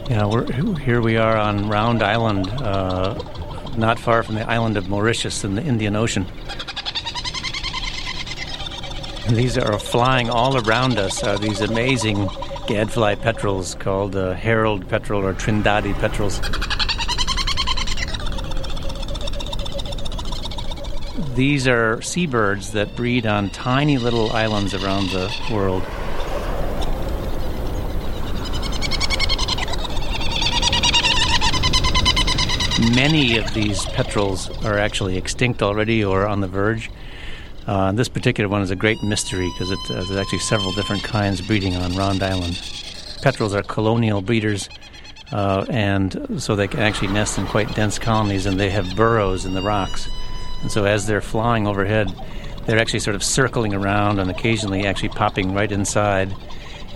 Yeah, 0.09 0.27
we're, 0.27 0.79
here 0.79 1.01
we 1.01 1.17
are 1.17 1.37
on 1.37 1.69
Round 1.69 2.05
Island, 2.05 2.47
uh, 2.63 3.21
not 3.79 3.99
far 3.99 4.23
from 4.23 4.35
the 4.35 4.49
island 4.49 4.77
of 4.77 4.89
Mauritius 4.89 5.45
in 5.45 5.55
the 5.55 5.63
Indian 5.63 5.97
Ocean. 5.97 6.27
These 9.29 9.59
are 9.59 9.79
flying 9.79 10.31
all 10.31 10.57
around 10.67 10.99
us. 10.99 11.25
Are 11.25 11.37
these 11.37 11.61
amazing 11.61 12.29
gadfly 12.69 13.17
petrels 13.17 13.75
called 13.75 14.15
uh, 14.15 14.35
Herald 14.35 14.89
petrel 14.89 15.25
or 15.25 15.35
Trindade 15.35 15.95
petrels? 15.95 16.41
These 21.35 21.67
are 21.69 22.01
seabirds 22.03 22.73
that 22.73 22.97
breed 22.97 23.27
on 23.27 23.51
tiny 23.51 23.99
little 23.99 24.33
islands 24.33 24.75
around 24.75 25.11
the 25.11 25.31
world. 25.53 25.83
Many 33.09 33.37
of 33.37 33.55
these 33.55 33.87
petrels 33.87 34.51
are 34.65 34.81
actually 34.81 35.17
extinct 35.17 35.63
already 35.63 36.05
or 36.05 36.27
on 36.27 36.41
the 36.41 36.49
verge. 36.49 36.91
Uh, 37.65 37.93
this 37.93 38.09
particular 38.09 38.49
one 38.49 38.63
is 38.63 38.73
a 38.73 38.75
great 38.75 39.01
mystery 39.01 39.49
because 39.55 39.71
uh, 39.71 39.77
there's 39.89 40.11
actually 40.11 40.41
several 40.41 40.73
different 40.73 41.05
kinds 41.05 41.41
breeding 41.41 41.77
on 41.77 41.95
Round 41.95 42.21
Island. 42.21 42.61
Petrels 43.23 43.55
are 43.55 43.63
colonial 43.63 44.23
breeders, 44.23 44.69
uh, 45.31 45.65
and 45.69 46.43
so 46.43 46.57
they 46.57 46.67
can 46.67 46.81
actually 46.81 47.13
nest 47.13 47.39
in 47.39 47.47
quite 47.47 47.73
dense 47.77 47.97
colonies, 47.97 48.45
and 48.45 48.59
they 48.59 48.71
have 48.71 48.97
burrows 48.97 49.45
in 49.45 49.55
the 49.55 49.63
rocks. 49.63 50.09
And 50.63 50.73
so 50.73 50.85
as 50.85 51.07
they're 51.07 51.21
flying 51.21 51.69
overhead, 51.69 52.13
they're 52.65 52.81
actually 52.81 52.99
sort 52.99 53.15
of 53.15 53.23
circling 53.23 53.73
around 53.73 54.19
and 54.19 54.33
occasionally 54.33 54.85
actually 54.85 55.11
popping 55.11 55.55
right 55.55 55.71
inside. 55.71 56.35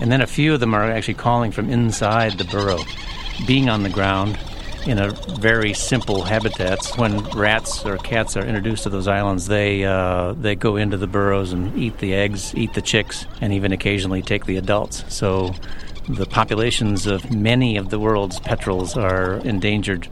And 0.01 0.11
then 0.11 0.19
a 0.19 0.27
few 0.27 0.53
of 0.53 0.59
them 0.59 0.73
are 0.73 0.91
actually 0.91 1.13
calling 1.13 1.53
from 1.53 1.69
inside 1.69 2.37
the 2.37 2.43
burrow, 2.43 2.83
being 3.47 3.69
on 3.69 3.83
the 3.83 3.89
ground 3.89 4.37
in 4.85 4.99
a 4.99 5.11
very 5.39 5.73
simple 5.73 6.23
habitats. 6.23 6.97
When 6.97 7.19
rats 7.31 7.85
or 7.85 7.97
cats 7.97 8.35
are 8.35 8.45
introduced 8.45 8.83
to 8.83 8.89
those 8.89 9.07
islands, 9.07 9.47
they 9.47 9.85
uh, 9.85 10.33
they 10.33 10.55
go 10.55 10.75
into 10.75 10.97
the 10.97 11.07
burrows 11.07 11.53
and 11.53 11.77
eat 11.77 11.99
the 11.99 12.13
eggs, 12.13 12.53
eat 12.55 12.73
the 12.73 12.81
chicks, 12.81 13.25
and 13.41 13.53
even 13.53 13.71
occasionally 13.71 14.21
take 14.21 14.45
the 14.45 14.57
adults. 14.57 15.03
So 15.13 15.53
the 16.09 16.25
populations 16.25 17.05
of 17.05 17.31
many 17.31 17.77
of 17.77 17.89
the 17.89 17.99
world's 17.99 18.39
petrels 18.39 18.97
are 18.97 19.35
endangered. 19.37 20.07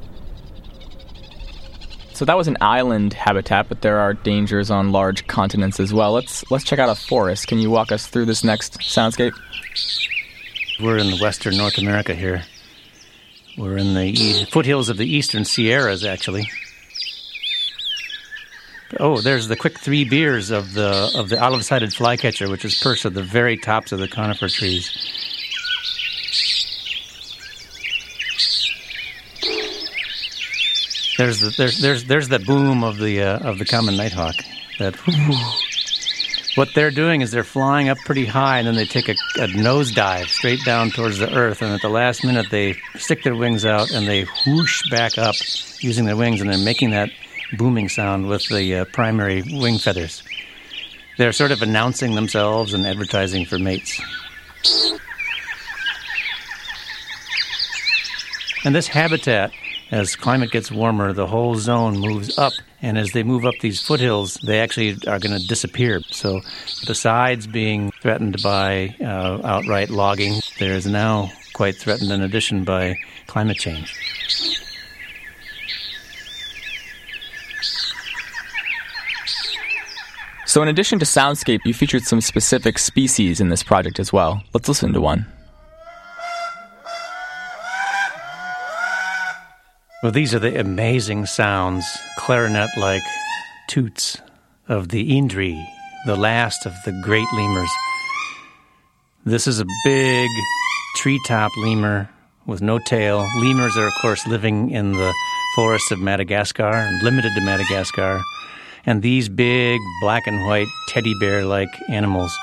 So 2.14 2.26
that 2.26 2.36
was 2.36 2.48
an 2.50 2.58
island 2.60 3.14
habitat, 3.14 3.70
but 3.70 3.82
there 3.82 3.98
are 3.98 4.14
dangers 4.14 4.70
on 4.70 4.92
large 4.92 5.26
continents 5.28 5.80
as 5.80 5.94
well. 5.94 6.12
Let's 6.12 6.50
let's 6.52 6.64
check 6.64 6.78
out 6.78 6.90
a 6.90 6.96
forest. 6.96 7.48
Can 7.48 7.60
you 7.60 7.70
walk 7.70 7.92
us 7.92 8.08
through 8.08 8.26
this 8.26 8.44
next 8.44 8.80
soundscape? 8.80 9.34
We're 10.82 10.98
in 10.98 11.18
western 11.20 11.58
North 11.58 11.78
America 11.78 12.14
here. 12.14 12.44
We're 13.60 13.76
in 13.76 13.94
the 13.94 14.48
foothills 14.52 14.88
of 14.88 14.96
the 14.96 15.06
eastern 15.06 15.44
Sierras, 15.44 16.06
actually. 16.06 16.50
Oh, 19.02 19.20
there's 19.20 19.50
the 19.50 19.58
quick 19.58 19.78
three 19.78 20.06
beers 20.06 20.50
of 20.50 20.74
the 20.74 21.12
of 21.14 21.28
the 21.28 21.44
olive-sided 21.44 21.94
flycatcher, 21.94 22.50
which 22.50 22.64
is 22.64 22.80
perched 22.80 23.06
at 23.06 23.14
the 23.14 23.22
very 23.22 23.58
tops 23.58 23.92
of 23.92 24.00
the 24.00 24.08
conifer 24.08 24.48
trees. 24.48 24.90
There's 31.18 31.42
the 31.42 31.54
there's 31.58 31.82
there's 31.82 32.06
there's 32.06 32.30
the 32.30 32.40
boom 32.40 32.86
of 32.86 32.98
the 32.98 33.22
uh, 33.22 33.40
of 33.40 33.60
the 33.60 33.66
common 33.66 33.98
nighthawk. 33.98 34.36
That 34.80 34.96
what 36.56 36.70
they're 36.74 36.92
doing 36.92 37.22
is 37.22 37.32
they're 37.32 37.44
flying 37.44 37.90
up 37.90 37.98
pretty 38.00 38.26
high 38.26 38.60
and 38.60 38.68
then 38.68 38.76
they 38.76 38.86
take 38.86 39.08
a, 39.08 39.14
a 39.42 39.48
nosedive 39.48 40.28
straight 40.28 40.64
down 40.66 40.90
towards 40.92 41.18
the 41.18 41.34
earth 41.34 41.62
and 41.62 41.72
at 41.72 41.82
the 41.82 41.90
last 41.90 42.24
minute 42.24 42.48
they 42.50 42.76
stick 42.96 43.24
their 43.24 43.36
wings 43.36 43.66
out 43.66 43.92
and 43.92 44.08
they 44.08 44.26
whoosh 44.46 44.90
back 44.90 45.18
up 45.18 45.36
using 45.80 46.06
their 46.06 46.18
wings 46.18 46.42
and 46.42 46.50
they're 46.50 46.58
making 46.58 46.92
that 46.92 47.10
booming 47.58 47.90
sound 47.90 48.28
with 48.28 48.48
the 48.50 48.76
uh, 48.76 48.86
primary 48.86 49.42
wing 49.42 49.78
feathers. 49.78 50.24
They're 51.18 51.32
sort 51.32 51.52
of 51.52 51.62
announcing 51.62 52.16
themselves 52.16 52.74
and 52.74 52.86
advertising 52.86 53.46
for 53.46 53.60
mates. 53.60 54.00
And 58.66 58.76
this 58.76 58.88
habitat 58.88 59.52
as 59.92 60.16
climate 60.16 60.52
gets 60.52 60.72
warmer, 60.72 61.14
the 61.14 61.28
whole 61.28 61.56
zone 61.56 61.98
moves 61.98 62.38
up. 62.38 62.54
And 62.82 62.98
as 62.98 63.12
they 63.12 63.24
move 63.24 63.46
up 63.46 63.56
these 63.62 63.82
foothills, 63.82 64.36
they 64.36 64.60
actually 64.60 64.98
are 65.08 65.20
going 65.20 65.38
to 65.38 65.46
disappear. 65.48 66.02
So, 66.12 66.42
besides 66.88 67.46
being 67.46 67.92
threatened 68.02 68.42
by 68.42 68.96
uh, 69.02 69.40
outright 69.44 69.90
logging, 69.90 70.40
there 70.60 70.74
is 70.74 70.86
now 70.86 71.32
quite 71.54 71.76
threatened 71.76 72.12
in 72.12 72.22
addition 72.22 72.64
by 72.64 72.98
climate 73.28 73.58
change. 73.58 73.94
So, 80.46 80.64
in 80.64 80.68
addition 80.68 80.98
to 81.00 81.06
soundscape, 81.06 81.60
you 81.66 81.74
featured 81.74 82.04
some 82.04 82.22
specific 82.22 82.80
species 82.80 83.40
in 83.40 83.50
this 83.50 83.62
project 83.62 84.00
as 84.00 84.12
well. 84.12 84.42
Let's 84.54 84.68
listen 84.68 84.94
to 84.94 85.02
one. 85.02 85.28
Well, 90.02 90.14
these 90.14 90.34
are 90.34 90.40
the 90.40 90.58
amazing 90.58 91.26
sounds, 91.26 91.86
clarinet 92.18 92.70
like 92.78 93.02
toots 93.68 94.18
of 94.70 94.88
the 94.88 95.12
Indri, 95.12 95.62
the 96.06 96.16
last 96.16 96.66
of 96.66 96.72
the 96.86 96.98
great 97.04 97.28
lemurs. 97.34 97.70
This 99.26 99.46
is 99.46 99.60
a 99.60 99.66
big 99.84 100.30
treetop 100.96 101.52
lemur 101.58 102.10
with 102.46 102.62
no 102.62 102.80
tail. 102.80 103.28
Lemurs 103.42 103.76
are, 103.76 103.88
of 103.88 103.94
course, 104.02 104.26
living 104.26 104.72
in 104.72 104.94
the 104.94 105.14
forests 105.54 105.92
of 105.92 106.00
Madagascar 106.00 106.72
and 106.72 107.04
limited 107.04 107.34
to 107.36 107.42
Madagascar. 107.42 108.22
And 108.86 109.02
these 109.02 109.28
big 109.28 109.82
black 110.02 110.28
and 110.28 110.46
white 110.46 110.70
teddy 110.88 111.14
bear 111.20 111.44
like 111.44 111.68
animals 111.90 112.34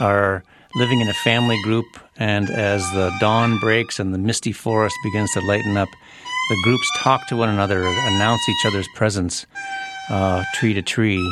are 0.00 0.42
living 0.74 1.00
in 1.00 1.08
a 1.08 1.14
family 1.14 1.62
group. 1.62 1.86
And 2.16 2.50
as 2.50 2.82
the 2.90 3.16
dawn 3.20 3.60
breaks 3.60 4.00
and 4.00 4.12
the 4.12 4.18
misty 4.18 4.50
forest 4.50 4.96
begins 5.04 5.30
to 5.34 5.40
lighten 5.42 5.76
up, 5.76 5.88
the 6.48 6.56
groups 6.62 6.90
talk 6.96 7.26
to 7.26 7.36
one 7.36 7.50
another, 7.50 7.86
announce 7.86 8.48
each 8.48 8.64
other's 8.64 8.88
presence 8.94 9.46
uh, 10.08 10.42
tree 10.54 10.72
to 10.74 10.82
tree 10.82 11.22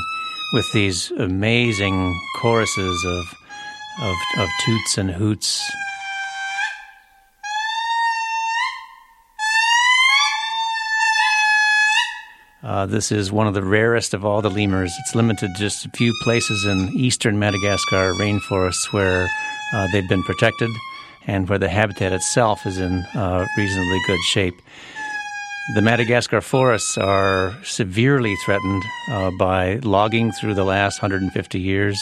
with 0.53 0.71
these 0.73 1.11
amazing 1.13 2.21
choruses 2.37 3.05
of, 3.05 3.35
of, 4.03 4.17
of 4.39 4.49
toots 4.65 4.99
and 4.99 5.11
hoots. 5.11 5.71
Uh, 12.63 12.85
this 12.85 13.11
is 13.13 13.33
one 13.33 13.47
of 13.47 13.55
the 13.55 13.63
rarest 13.63 14.13
of 14.13 14.25
all 14.25 14.43
the 14.43 14.51
lemurs. 14.51 14.93
It's 15.01 15.15
limited 15.15 15.55
to 15.55 15.63
just 15.63 15.87
a 15.87 15.91
few 15.91 16.13
places 16.23 16.67
in 16.67 16.91
eastern 16.95 17.39
Madagascar 17.39 18.13
rainforests 18.15 18.93
where 18.93 19.29
uh, 19.73 19.87
they've 19.93 20.09
been 20.09 20.25
protected 20.25 20.71
and 21.27 21.49
where 21.49 21.59
the 21.59 21.69
habitat 21.69 22.13
itself 22.13 22.67
is 22.67 22.79
in 22.79 23.05
uh, 23.15 23.47
reasonably 23.57 24.01
good 24.07 24.21
shape. 24.21 24.55
The 25.69 25.83
Madagascar 25.83 26.41
forests 26.41 26.97
are 26.97 27.59
severely 27.65 28.37
threatened 28.45 28.85
uh, 29.11 29.33
by 29.33 29.81
logging 29.83 30.31
through 30.31 30.55
the 30.55 30.63
last 30.63 31.03
150 31.03 31.59
years. 31.59 32.01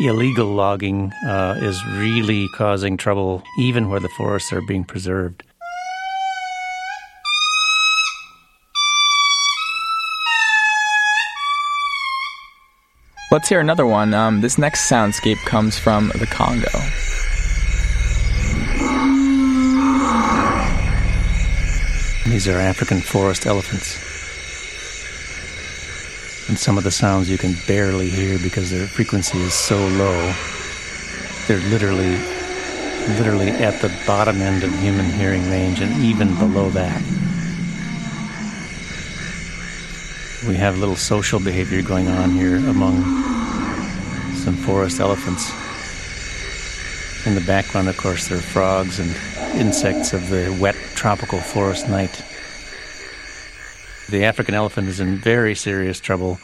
Illegal 0.00 0.48
logging 0.48 1.12
uh, 1.24 1.54
is 1.62 1.80
really 1.86 2.48
causing 2.56 2.96
trouble 2.96 3.44
even 3.56 3.88
where 3.88 4.00
the 4.00 4.08
forests 4.08 4.52
are 4.52 4.62
being 4.62 4.82
preserved. 4.82 5.44
Let's 13.30 13.48
hear 13.48 13.60
another 13.60 13.86
one. 13.86 14.12
Um, 14.12 14.40
this 14.40 14.58
next 14.58 14.90
soundscape 14.90 15.38
comes 15.46 15.78
from 15.78 16.08
the 16.18 16.26
Congo. 16.26 16.68
These 22.26 22.48
are 22.48 22.58
African 22.58 23.02
forest 23.02 23.44
elephants. 23.44 23.98
And 26.48 26.58
some 26.58 26.78
of 26.78 26.84
the 26.84 26.90
sounds 26.90 27.28
you 27.28 27.36
can 27.36 27.54
barely 27.66 28.08
hear 28.08 28.38
because 28.38 28.70
their 28.70 28.86
frequency 28.86 29.38
is 29.40 29.52
so 29.52 29.76
low. 29.76 30.32
They're 31.46 31.60
literally, 31.68 32.16
literally 33.18 33.50
at 33.50 33.80
the 33.82 33.94
bottom 34.06 34.40
end 34.40 34.64
of 34.64 34.74
human 34.80 35.04
hearing 35.04 35.50
range 35.50 35.80
and 35.80 36.02
even 36.02 36.34
below 36.36 36.70
that. 36.70 37.02
We 40.48 40.56
have 40.56 40.78
little 40.78 40.96
social 40.96 41.40
behavior 41.40 41.82
going 41.82 42.08
on 42.08 42.30
here 42.30 42.56
among 42.56 43.02
some 44.34 44.56
forest 44.56 44.98
elephants. 44.98 45.50
In 47.26 47.34
the 47.34 47.44
background, 47.46 47.88
of 47.90 47.98
course, 47.98 48.28
there 48.28 48.38
are 48.38 48.42
frogs 48.42 48.98
and 48.98 49.14
insects 49.60 50.14
of 50.14 50.30
the 50.30 50.56
wet 50.58 50.76
tropical 51.04 51.38
forest 51.38 51.86
night. 51.86 52.24
The 54.08 54.24
African 54.24 54.54
elephant 54.54 54.88
is 54.88 55.00
in 55.00 55.18
very 55.18 55.54
serious 55.54 56.00
trouble 56.00 56.38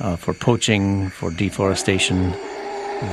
uh, 0.00 0.16
for 0.16 0.32
poaching, 0.32 1.10
for 1.10 1.30
deforestation. 1.30 2.30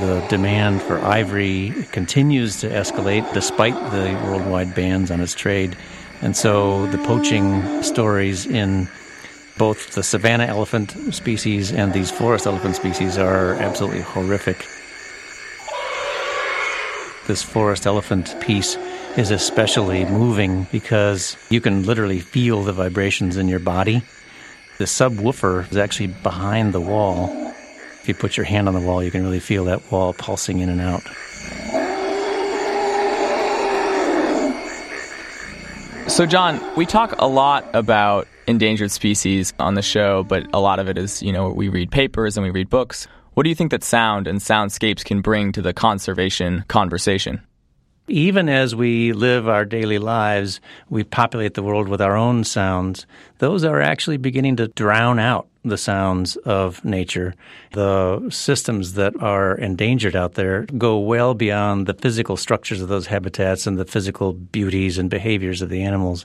The 0.00 0.24
demand 0.30 0.80
for 0.80 0.98
ivory 1.00 1.74
continues 1.92 2.60
to 2.60 2.70
escalate 2.70 3.30
despite 3.34 3.74
the 3.90 4.18
worldwide 4.24 4.74
bans 4.74 5.10
on 5.10 5.20
its 5.20 5.34
trade. 5.34 5.76
And 6.22 6.34
so 6.34 6.86
the 6.86 6.96
poaching 7.04 7.82
stories 7.82 8.46
in 8.46 8.88
both 9.58 9.92
the 9.92 10.02
savanna 10.02 10.44
elephant 10.44 10.92
species 11.12 11.72
and 11.72 11.92
these 11.92 12.10
forest 12.10 12.46
elephant 12.46 12.76
species 12.76 13.18
are 13.18 13.52
absolutely 13.56 14.00
horrific. 14.00 14.64
this 17.26 17.42
forest 17.44 17.86
elephant 17.86 18.34
piece 18.40 18.76
is 19.16 19.30
especially 19.30 20.04
moving 20.04 20.66
because 20.70 21.36
you 21.50 21.60
can 21.60 21.84
literally 21.84 22.20
feel 22.20 22.62
the 22.62 22.72
vibrations 22.72 23.36
in 23.36 23.48
your 23.48 23.58
body. 23.58 24.02
The 24.78 24.84
subwoofer 24.84 25.70
is 25.70 25.76
actually 25.76 26.08
behind 26.08 26.72
the 26.72 26.80
wall. 26.80 27.28
If 28.00 28.08
you 28.08 28.14
put 28.14 28.36
your 28.36 28.46
hand 28.46 28.68
on 28.68 28.74
the 28.74 28.80
wall, 28.80 29.02
you 29.02 29.10
can 29.10 29.22
really 29.22 29.40
feel 29.40 29.64
that 29.64 29.90
wall 29.90 30.12
pulsing 30.12 30.60
in 30.60 30.68
and 30.68 30.80
out. 30.80 31.02
So, 36.10 36.26
John, 36.26 36.60
we 36.76 36.86
talk 36.86 37.14
a 37.18 37.26
lot 37.26 37.68
about 37.74 38.26
endangered 38.46 38.90
species 38.90 39.52
on 39.58 39.74
the 39.74 39.82
show, 39.82 40.24
but 40.24 40.46
a 40.52 40.60
lot 40.60 40.78
of 40.78 40.88
it 40.88 40.98
is, 40.98 41.22
you 41.22 41.32
know, 41.32 41.50
we 41.50 41.68
read 41.68 41.90
papers 41.90 42.36
and 42.36 42.44
we 42.44 42.50
read 42.50 42.68
books. 42.68 43.06
What 43.34 43.44
do 43.44 43.48
you 43.48 43.54
think 43.54 43.70
that 43.70 43.84
sound 43.84 44.26
and 44.26 44.40
soundscapes 44.40 45.04
can 45.04 45.20
bring 45.20 45.52
to 45.52 45.62
the 45.62 45.72
conservation 45.72 46.64
conversation? 46.68 47.42
Even 48.08 48.48
as 48.48 48.74
we 48.74 49.12
live 49.12 49.48
our 49.48 49.64
daily 49.64 49.98
lives, 49.98 50.60
we 50.88 51.04
populate 51.04 51.54
the 51.54 51.62
world 51.62 51.88
with 51.88 52.00
our 52.00 52.16
own 52.16 52.42
sounds. 52.42 53.06
Those 53.38 53.64
are 53.64 53.80
actually 53.80 54.16
beginning 54.16 54.56
to 54.56 54.68
drown 54.68 55.18
out 55.18 55.46
the 55.64 55.78
sounds 55.78 56.36
of 56.36 56.84
nature. 56.84 57.34
The 57.72 58.28
systems 58.30 58.94
that 58.94 59.14
are 59.22 59.54
endangered 59.54 60.16
out 60.16 60.34
there 60.34 60.62
go 60.76 60.98
well 60.98 61.34
beyond 61.34 61.86
the 61.86 61.94
physical 61.94 62.36
structures 62.36 62.80
of 62.80 62.88
those 62.88 63.06
habitats 63.06 63.66
and 63.66 63.78
the 63.78 63.84
physical 63.84 64.32
beauties 64.32 64.98
and 64.98 65.08
behaviors 65.10 65.62
of 65.62 65.68
the 65.68 65.82
animals. 65.82 66.24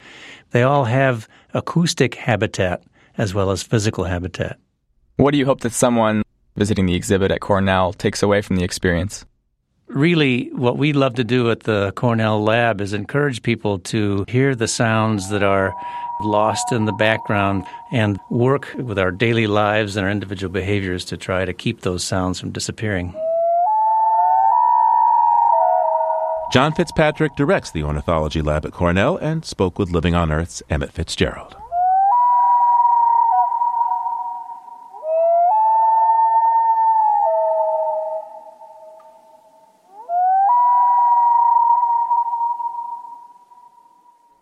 They 0.51 0.63
all 0.63 0.85
have 0.85 1.27
acoustic 1.53 2.15
habitat 2.15 2.83
as 3.17 3.33
well 3.33 3.51
as 3.51 3.61
physical 3.63 4.05
habitat. 4.05 4.57
What 5.17 5.31
do 5.31 5.37
you 5.37 5.45
hope 5.45 5.61
that 5.61 5.73
someone 5.73 6.23
visiting 6.55 6.85
the 6.85 6.95
exhibit 6.95 7.31
at 7.31 7.41
Cornell 7.41 7.93
takes 7.93 8.23
away 8.23 8.41
from 8.41 8.55
the 8.55 8.63
experience? 8.63 9.25
Really 9.87 10.49
what 10.53 10.77
we 10.77 10.93
love 10.93 11.15
to 11.15 11.23
do 11.23 11.51
at 11.51 11.61
the 11.61 11.91
Cornell 11.95 12.43
lab 12.43 12.81
is 12.81 12.93
encourage 12.93 13.43
people 13.43 13.79
to 13.79 14.25
hear 14.27 14.55
the 14.55 14.67
sounds 14.67 15.29
that 15.29 15.43
are 15.43 15.73
lost 16.21 16.71
in 16.71 16.85
the 16.85 16.93
background 16.93 17.65
and 17.91 18.19
work 18.29 18.73
with 18.77 18.97
our 18.97 19.11
daily 19.11 19.47
lives 19.47 19.95
and 19.95 20.05
our 20.05 20.11
individual 20.11 20.51
behaviors 20.51 21.05
to 21.05 21.17
try 21.17 21.45
to 21.45 21.53
keep 21.53 21.81
those 21.81 22.03
sounds 22.03 22.39
from 22.39 22.51
disappearing. 22.51 23.13
John 26.53 26.71
Fitzpatrick 26.73 27.35
directs 27.35 27.71
the 27.71 27.83
Ornithology 27.83 28.41
Lab 28.41 28.65
at 28.65 28.71
Cornell 28.71 29.17
and 29.17 29.43
spoke 29.43 29.77
with 29.77 29.89
Living 29.89 30.15
on 30.15 30.31
Earth's 30.31 30.63
Emmett 30.69 30.91
Fitzgerald. 30.91 31.57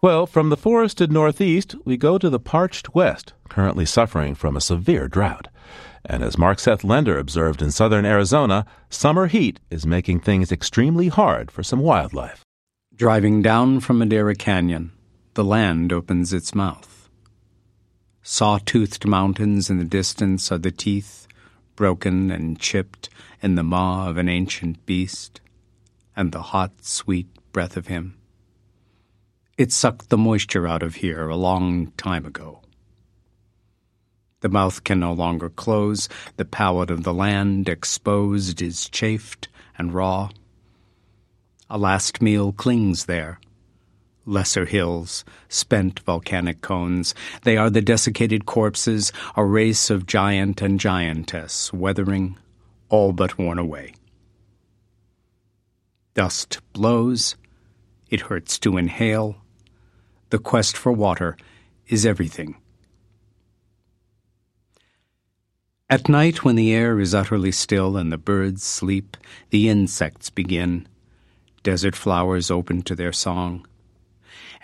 Well, 0.03 0.27
from 0.27 0.49
the 0.49 0.57
forested 0.57 1.13
northeast, 1.13 1.75
we 1.85 1.95
go 1.95 2.17
to 2.17 2.29
the 2.29 2.37
parched 2.37 2.93
west, 2.93 3.31
currently 3.47 3.85
suffering 3.85 4.35
from 4.35 4.57
a 4.57 4.59
severe 4.59 5.07
drought. 5.07 5.47
And 6.03 6.21
as 6.21 6.37
Mark 6.37 6.59
Seth 6.59 6.83
Lender 6.83 7.17
observed 7.17 7.61
in 7.61 7.71
southern 7.71 8.03
Arizona, 8.03 8.65
summer 8.89 9.27
heat 9.27 9.61
is 9.69 9.85
making 9.85 10.19
things 10.19 10.51
extremely 10.51 11.07
hard 11.07 11.49
for 11.51 11.63
some 11.63 11.79
wildlife. 11.79 12.43
Driving 12.93 13.41
down 13.41 13.79
from 13.79 13.97
Madera 13.97 14.35
Canyon, 14.35 14.91
the 15.35 15.43
land 15.45 15.93
opens 15.93 16.33
its 16.33 16.53
mouth. 16.53 17.07
Saw-toothed 18.23 19.05
mountains 19.05 19.69
in 19.69 19.77
the 19.77 19.85
distance 19.85 20.51
are 20.51 20.57
the 20.57 20.69
teeth, 20.69 21.29
broken 21.77 22.29
and 22.29 22.59
chipped 22.59 23.07
in 23.41 23.55
the 23.55 23.63
maw 23.63 24.09
of 24.09 24.17
an 24.17 24.27
ancient 24.27 24.85
beast, 24.85 25.39
and 26.13 26.33
the 26.33 26.41
hot, 26.41 26.83
sweet 26.83 27.29
breath 27.53 27.77
of 27.77 27.87
him. 27.87 28.17
It 29.55 29.71
sucked 29.71 30.09
the 30.09 30.17
moisture 30.17 30.67
out 30.67 30.81
of 30.81 30.95
here 30.95 31.29
a 31.29 31.35
long 31.35 31.91
time 31.91 32.25
ago. 32.25 32.61
The 34.41 34.49
mouth 34.49 34.83
can 34.83 34.99
no 34.99 35.13
longer 35.13 35.47
close, 35.47 36.09
the 36.37 36.45
palate 36.45 36.89
of 36.89 37.03
the 37.03 37.13
land 37.13 37.69
exposed 37.69 38.63
is 38.63 38.89
chafed 38.89 39.49
and 39.77 39.93
raw. 39.93 40.29
A 41.69 41.77
last 41.77 42.19
meal 42.19 42.51
clings 42.51 43.05
there. 43.05 43.39
Lesser 44.25 44.65
hills, 44.65 45.23
spent 45.49 45.99
volcanic 45.99 46.61
cones, 46.61 47.13
they 47.43 47.55
are 47.55 47.69
the 47.69 47.81
desiccated 47.81 48.47
corpses, 48.47 49.11
a 49.35 49.45
race 49.45 49.91
of 49.91 50.07
giant 50.07 50.63
and 50.63 50.79
giantess, 50.79 51.71
weathering, 51.71 52.39
all 52.89 53.13
but 53.13 53.37
worn 53.37 53.59
away. 53.59 53.93
Dust 56.15 56.59
blows, 56.73 57.35
it 58.09 58.21
hurts 58.21 58.57
to 58.59 58.77
inhale, 58.77 59.42
the 60.33 60.39
quest 60.39 60.75
for 60.75 60.91
water 60.91 61.37
is 61.87 62.07
everything. 62.07 62.55
At 65.91 66.09
night, 66.09 66.43
when 66.43 66.55
the 66.55 66.73
air 66.73 66.99
is 66.99 67.13
utterly 67.13 67.51
still 67.51 67.97
and 67.97 68.11
the 68.11 68.17
birds 68.17 68.63
sleep, 68.63 69.15
the 69.51 69.69
insects 69.69 70.31
begin. 70.31 70.87
Desert 71.61 71.95
flowers 71.95 72.49
open 72.49 72.81
to 72.81 72.95
their 72.95 73.13
song. 73.13 73.67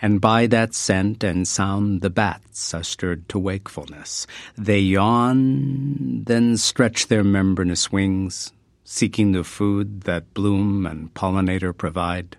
And 0.02 0.20
by 0.20 0.48
that 0.48 0.74
scent 0.74 1.22
and 1.22 1.46
sound, 1.46 2.00
the 2.00 2.10
bats 2.10 2.74
are 2.74 2.82
stirred 2.82 3.28
to 3.28 3.38
wakefulness. 3.38 4.26
They 4.56 4.80
yawn, 4.80 6.24
then 6.24 6.56
stretch 6.56 7.06
their 7.06 7.22
membranous 7.22 7.92
wings, 7.92 8.52
seeking 8.82 9.30
the 9.30 9.44
food 9.44 10.00
that 10.00 10.34
bloom 10.34 10.84
and 10.84 11.14
pollinator 11.14 11.72
provide. 11.76 12.36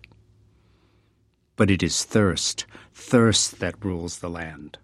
But 1.56 1.72
it 1.72 1.82
is 1.82 2.04
thirst 2.04 2.66
thirst 3.02 3.60
that 3.60 3.84
rules 3.84 4.20
the 4.20 4.30
land. 4.30 4.78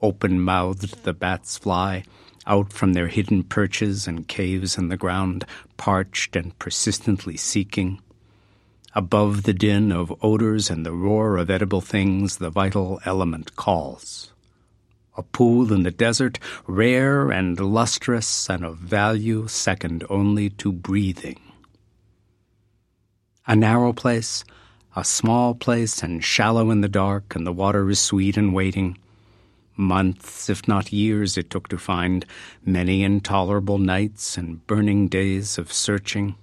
Open 0.00 0.40
mouthed, 0.40 1.02
the 1.04 1.12
bats 1.12 1.58
fly 1.58 2.04
out 2.46 2.72
from 2.72 2.92
their 2.92 3.08
hidden 3.08 3.42
perches 3.42 4.06
and 4.06 4.28
caves 4.28 4.76
in 4.76 4.88
the 4.88 4.96
ground, 4.96 5.44
parched 5.76 6.36
and 6.36 6.58
persistently 6.58 7.36
seeking. 7.36 8.00
Above 8.94 9.42
the 9.42 9.54
din 9.54 9.90
of 9.90 10.14
odors 10.22 10.70
and 10.70 10.86
the 10.86 10.92
roar 10.92 11.36
of 11.36 11.50
edible 11.50 11.80
things, 11.80 12.36
the 12.36 12.50
vital 12.50 13.00
element 13.04 13.56
calls. 13.56 14.32
A 15.16 15.22
pool 15.22 15.72
in 15.72 15.82
the 15.82 15.90
desert, 15.90 16.38
rare 16.66 17.30
and 17.30 17.58
lustrous 17.58 18.48
and 18.50 18.64
of 18.64 18.78
value 18.78 19.48
second 19.48 20.04
only 20.10 20.50
to 20.50 20.72
breathing. 20.72 21.40
A 23.46 23.54
narrow 23.54 23.92
place, 23.92 24.44
a 24.96 25.04
small 25.04 25.54
place 25.54 26.02
and 26.02 26.22
shallow 26.22 26.70
in 26.70 26.80
the 26.80 26.88
dark, 26.88 27.34
and 27.34 27.46
the 27.46 27.52
water 27.52 27.88
is 27.90 27.98
sweet 27.98 28.36
and 28.36 28.54
waiting. 28.54 28.96
Months, 29.76 30.48
if 30.48 30.68
not 30.68 30.92
years, 30.92 31.36
it 31.36 31.50
took 31.50 31.68
to 31.68 31.78
find, 31.78 32.24
many 32.64 33.02
intolerable 33.02 33.78
nights 33.78 34.38
and 34.38 34.64
burning 34.68 35.08
days 35.08 35.58
of 35.58 35.72
searching. 35.72 36.36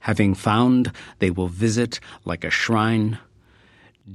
Having 0.00 0.34
found, 0.34 0.92
they 1.18 1.30
will 1.30 1.48
visit 1.48 1.98
like 2.24 2.44
a 2.44 2.50
shrine. 2.50 3.18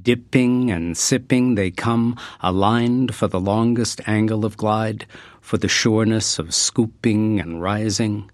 Dipping 0.02 0.70
and 0.70 0.96
sipping, 0.96 1.54
they 1.54 1.70
come, 1.70 2.18
aligned 2.40 3.14
for 3.14 3.28
the 3.28 3.38
longest 3.40 4.00
angle 4.08 4.46
of 4.46 4.56
glide, 4.56 5.06
for 5.42 5.58
the 5.58 5.68
sureness 5.68 6.38
of 6.38 6.54
scooping 6.54 7.38
and 7.38 7.60
rising. 7.60 8.30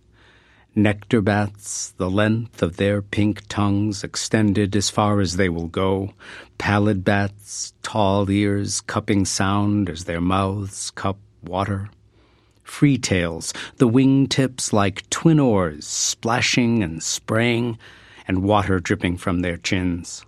Nectar 0.77 1.21
bats, 1.21 1.91
the 1.97 2.09
length 2.09 2.63
of 2.63 2.77
their 2.77 3.03
pink 3.03 3.43
tongues 3.49 4.05
extended 4.05 4.77
as 4.77 4.89
far 4.89 5.21
as 5.21 5.37
they 5.37 5.49
will 5.49 5.67
go. 5.67 6.15
Pallid 6.59 7.03
bats, 7.03 7.73
tall 7.83 8.31
ears 8.31 8.81
cupping 8.81 9.25
sound 9.25 9.91
as 9.91 10.05
their 10.05 10.21
mouths 10.21 10.93
cup 10.93 11.19
water. 11.43 11.91
Free 12.63 12.99
tails, 12.99 13.53
the 13.79 13.89
wing 13.89 14.29
tips 14.29 14.73
like 14.73 15.11
twin 15.11 15.41
oars, 15.41 15.85
splashing 15.89 16.85
and 16.85 17.03
spraying, 17.03 17.77
and 18.29 18.45
water 18.45 18.79
dripping 18.79 19.17
from 19.17 19.41
their 19.41 19.57
chins. 19.57 20.25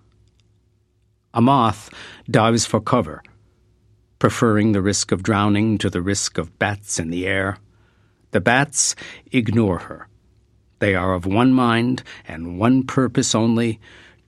A 1.32 1.40
moth 1.40 1.88
dives 2.28 2.66
for 2.66 2.80
cover, 2.80 3.22
preferring 4.18 4.72
the 4.72 4.82
risk 4.82 5.12
of 5.12 5.22
drowning 5.22 5.78
to 5.78 5.88
the 5.88 6.03
risk 6.03 6.36
of 6.36 6.59
bats 6.59 6.99
in 6.99 7.11
the 7.11 7.28
air. 7.28 7.59
The 8.32 8.40
bats 8.40 8.97
ignore 9.30 9.78
her 9.78 10.09
they 10.82 10.96
are 10.96 11.14
of 11.14 11.24
one 11.24 11.52
mind 11.52 12.02
and 12.26 12.58
one 12.58 12.82
purpose 12.82 13.36
only 13.36 13.78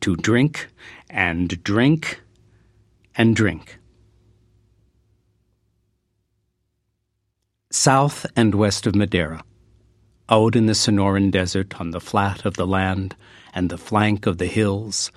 to 0.00 0.14
drink 0.14 0.68
and 1.10 1.60
drink 1.64 2.20
and 3.16 3.34
drink. 3.34 3.80
South 7.72 8.24
and 8.36 8.54
west 8.54 8.86
of 8.86 8.94
Madera, 8.94 9.42
out 10.28 10.54
in 10.54 10.66
the 10.66 10.74
Sonoran 10.74 11.32
Desert 11.32 11.80
on 11.80 11.90
the 11.90 12.00
flat 12.00 12.44
of 12.44 12.54
the 12.54 12.68
land 12.68 13.16
and 13.52 13.68
the 13.68 13.76
flank 13.76 14.24
of 14.24 14.38
the 14.38 14.46
hills, 14.46 15.10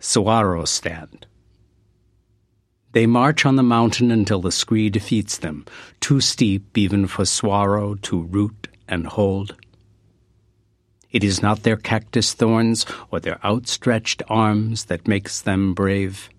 saguaros 0.00 0.66
stand. 0.66 1.26
They 2.90 3.06
march 3.06 3.46
on 3.46 3.54
the 3.54 3.62
mountain 3.62 4.10
until 4.10 4.40
the 4.40 4.50
scree 4.50 4.90
defeats 4.90 5.38
them, 5.38 5.64
too 6.00 6.20
steep 6.20 6.76
even 6.76 7.06
for 7.06 7.24
saguaro 7.24 7.94
to 7.94 8.22
root 8.22 8.66
and 8.88 9.06
hold. 9.06 9.54
It 11.12 11.22
is 11.22 11.42
not 11.42 11.62
their 11.62 11.76
cactus 11.76 12.32
thorns 12.32 12.86
or 13.10 13.20
their 13.20 13.38
outstretched 13.44 14.22
arms 14.28 14.86
that 14.86 15.06
makes 15.06 15.42
them 15.42 15.74
brave. 15.74 16.30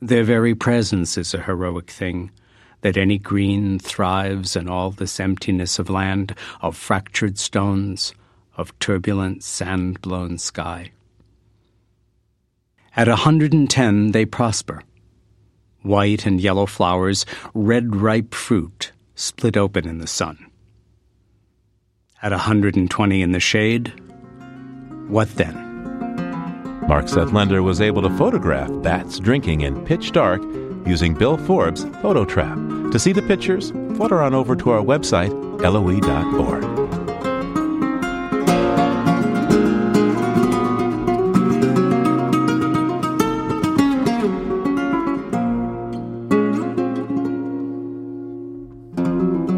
Their 0.00 0.24
very 0.24 0.54
presence 0.54 1.16
is 1.16 1.32
a 1.32 1.42
heroic 1.42 1.90
thing, 1.90 2.30
that 2.82 2.98
any 2.98 3.16
green 3.16 3.78
thrives 3.78 4.56
in 4.56 4.68
all 4.68 4.90
this 4.90 5.18
emptiness 5.18 5.78
of 5.78 5.88
land, 5.88 6.34
of 6.60 6.76
fractured 6.76 7.38
stones, 7.38 8.12
of 8.58 8.78
turbulent 8.78 9.42
sand 9.42 10.02
blown 10.02 10.36
sky. 10.36 10.92
At 12.94 13.08
a 13.08 13.12
110, 13.12 14.12
they 14.12 14.26
prosper. 14.26 14.82
White 15.80 16.26
and 16.26 16.40
yellow 16.40 16.66
flowers, 16.66 17.24
red 17.54 17.96
ripe 17.96 18.34
fruit, 18.34 18.92
split 19.14 19.56
open 19.56 19.88
in 19.88 19.98
the 19.98 20.06
sun. 20.06 20.50
At 22.24 22.32
a 22.32 22.36
120 22.36 23.20
in 23.20 23.32
the 23.32 23.38
shade, 23.38 23.92
what 25.08 25.28
then? 25.34 25.54
Mark 26.88 27.06
Seth 27.06 27.32
Lender 27.34 27.62
was 27.62 27.82
able 27.82 28.00
to 28.00 28.08
photograph 28.16 28.70
bats 28.82 29.18
drinking 29.18 29.60
in 29.60 29.84
pitch 29.84 30.10
dark 30.12 30.42
using 30.86 31.12
Bill 31.12 31.36
Forbes' 31.36 31.84
Photo 32.00 32.24
Trap. 32.24 32.56
To 32.92 32.98
see 32.98 33.12
the 33.12 33.20
pictures, 33.20 33.72
flutter 33.98 34.22
on 34.22 34.32
over 34.32 34.56
to 34.56 34.70
our 34.70 34.80
website, 34.80 35.32
loe.org. 35.60 36.64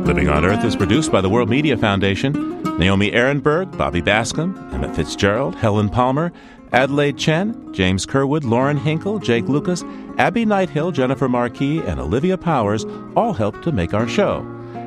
Living 0.04 0.28
on 0.28 0.44
Earth 0.44 0.64
is 0.64 0.74
produced 0.74 1.12
by 1.12 1.20
the 1.20 1.30
World 1.30 1.48
Media 1.48 1.76
Foundation. 1.76 2.55
Naomi 2.78 3.10
Arenberg, 3.10 3.76
Bobby 3.78 4.02
Bascomb, 4.02 4.54
Emmett 4.74 4.94
Fitzgerald, 4.94 5.54
Helen 5.54 5.88
Palmer, 5.88 6.30
Adelaide 6.72 7.16
Chen, 7.16 7.72
James 7.72 8.04
Curwood, 8.04 8.44
Lauren 8.44 8.76
Hinkle, 8.76 9.18
Jake 9.18 9.48
Lucas, 9.48 9.82
Abby 10.18 10.44
Nighthill, 10.44 10.92
Jennifer 10.92 11.26
Marquis, 11.28 11.78
and 11.80 11.98
Olivia 11.98 12.36
Powers 12.36 12.84
all 13.16 13.32
helped 13.32 13.62
to 13.62 13.72
make 13.72 13.94
our 13.94 14.06
show. 14.06 14.44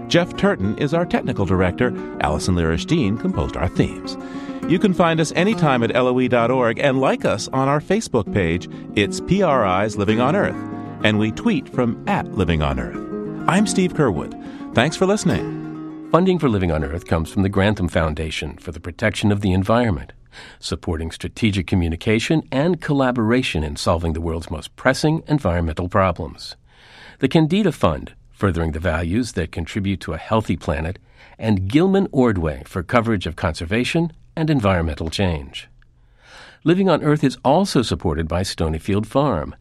Jeff 0.08 0.36
Turton 0.38 0.78
is 0.78 0.94
our 0.94 1.06
technical 1.06 1.46
director. 1.46 1.92
Allison 2.22 2.56
Lirish 2.56 2.86
Dean 2.86 3.18
composed 3.18 3.58
our 3.58 3.68
themes. 3.68 4.18
You 4.68 4.78
can 4.78 4.94
find 4.94 5.20
us 5.20 5.32
anytime 5.36 5.82
at 5.82 5.96
loe.org 5.96 6.80
and 6.80 7.00
like 7.00 7.26
us 7.26 7.48
on 7.48 7.68
our 7.68 7.80
Facebook 7.82 8.32
page. 8.32 8.70
It's 8.96 9.20
PRI's 9.20 9.98
Living 9.98 10.20
on 10.20 10.36
Earth. 10.36 10.56
And 11.04 11.18
we 11.18 11.32
tweet 11.32 11.68
from 11.70 12.08
at 12.08 12.32
Living 12.34 12.62
on 12.62 12.80
Earth. 12.80 12.98
I'm 13.48 13.66
Steve 13.66 13.94
Curwood. 13.94 14.36
Thanks 14.76 14.96
for 14.96 15.08
listening. 15.08 15.59
Funding 16.12 16.39
for 16.39 16.49
Living 16.49 16.72
on 16.72 16.84
Earth 16.84 17.05
comes 17.05 17.32
from 17.32 17.43
the 17.43 17.49
Grantham 17.49 17.88
Foundation 17.88 18.57
for 18.57 18.72
the 18.72 18.80
Protection 18.80 19.32
of 19.32 19.41
the 19.41 19.53
Environment, 19.53 20.12
supporting 20.60 21.12
strategic 21.12 21.68
communication 21.68 22.41
and 22.51 22.82
collaboration 22.82 23.64
in 23.64 23.76
solving 23.76 24.14
the 24.14 24.22
world's 24.22 24.49
most 24.49 24.76
pressing 24.76 25.22
environmental 25.28 25.88
problems. 25.88 26.55
The 27.20 27.30
Kendeda 27.30 27.72
Fund, 27.72 28.16
furthering 28.32 28.72
the 28.72 28.80
values 28.80 29.34
that 29.34 29.51
contribute 29.51 29.99
to 30.01 30.14
a 30.14 30.18
healthy 30.18 30.57
planet, 30.57 30.97
and 31.38 31.68
Gilman 31.68 32.07
Ordway 32.12 32.64
for 32.66 32.82
coverage 32.82 33.28
of 33.28 33.36
conservation 33.36 34.12
and 34.36 34.49
environmental 34.49 35.12
change. 35.12 35.68
Living 36.64 36.89
on 36.89 37.03
Earth 37.03 37.24
is 37.24 37.38
also 37.45 37.84
supported 37.84 38.28
by 38.28 38.41
Stonyfield 38.41 39.05
Farm, 39.05 39.55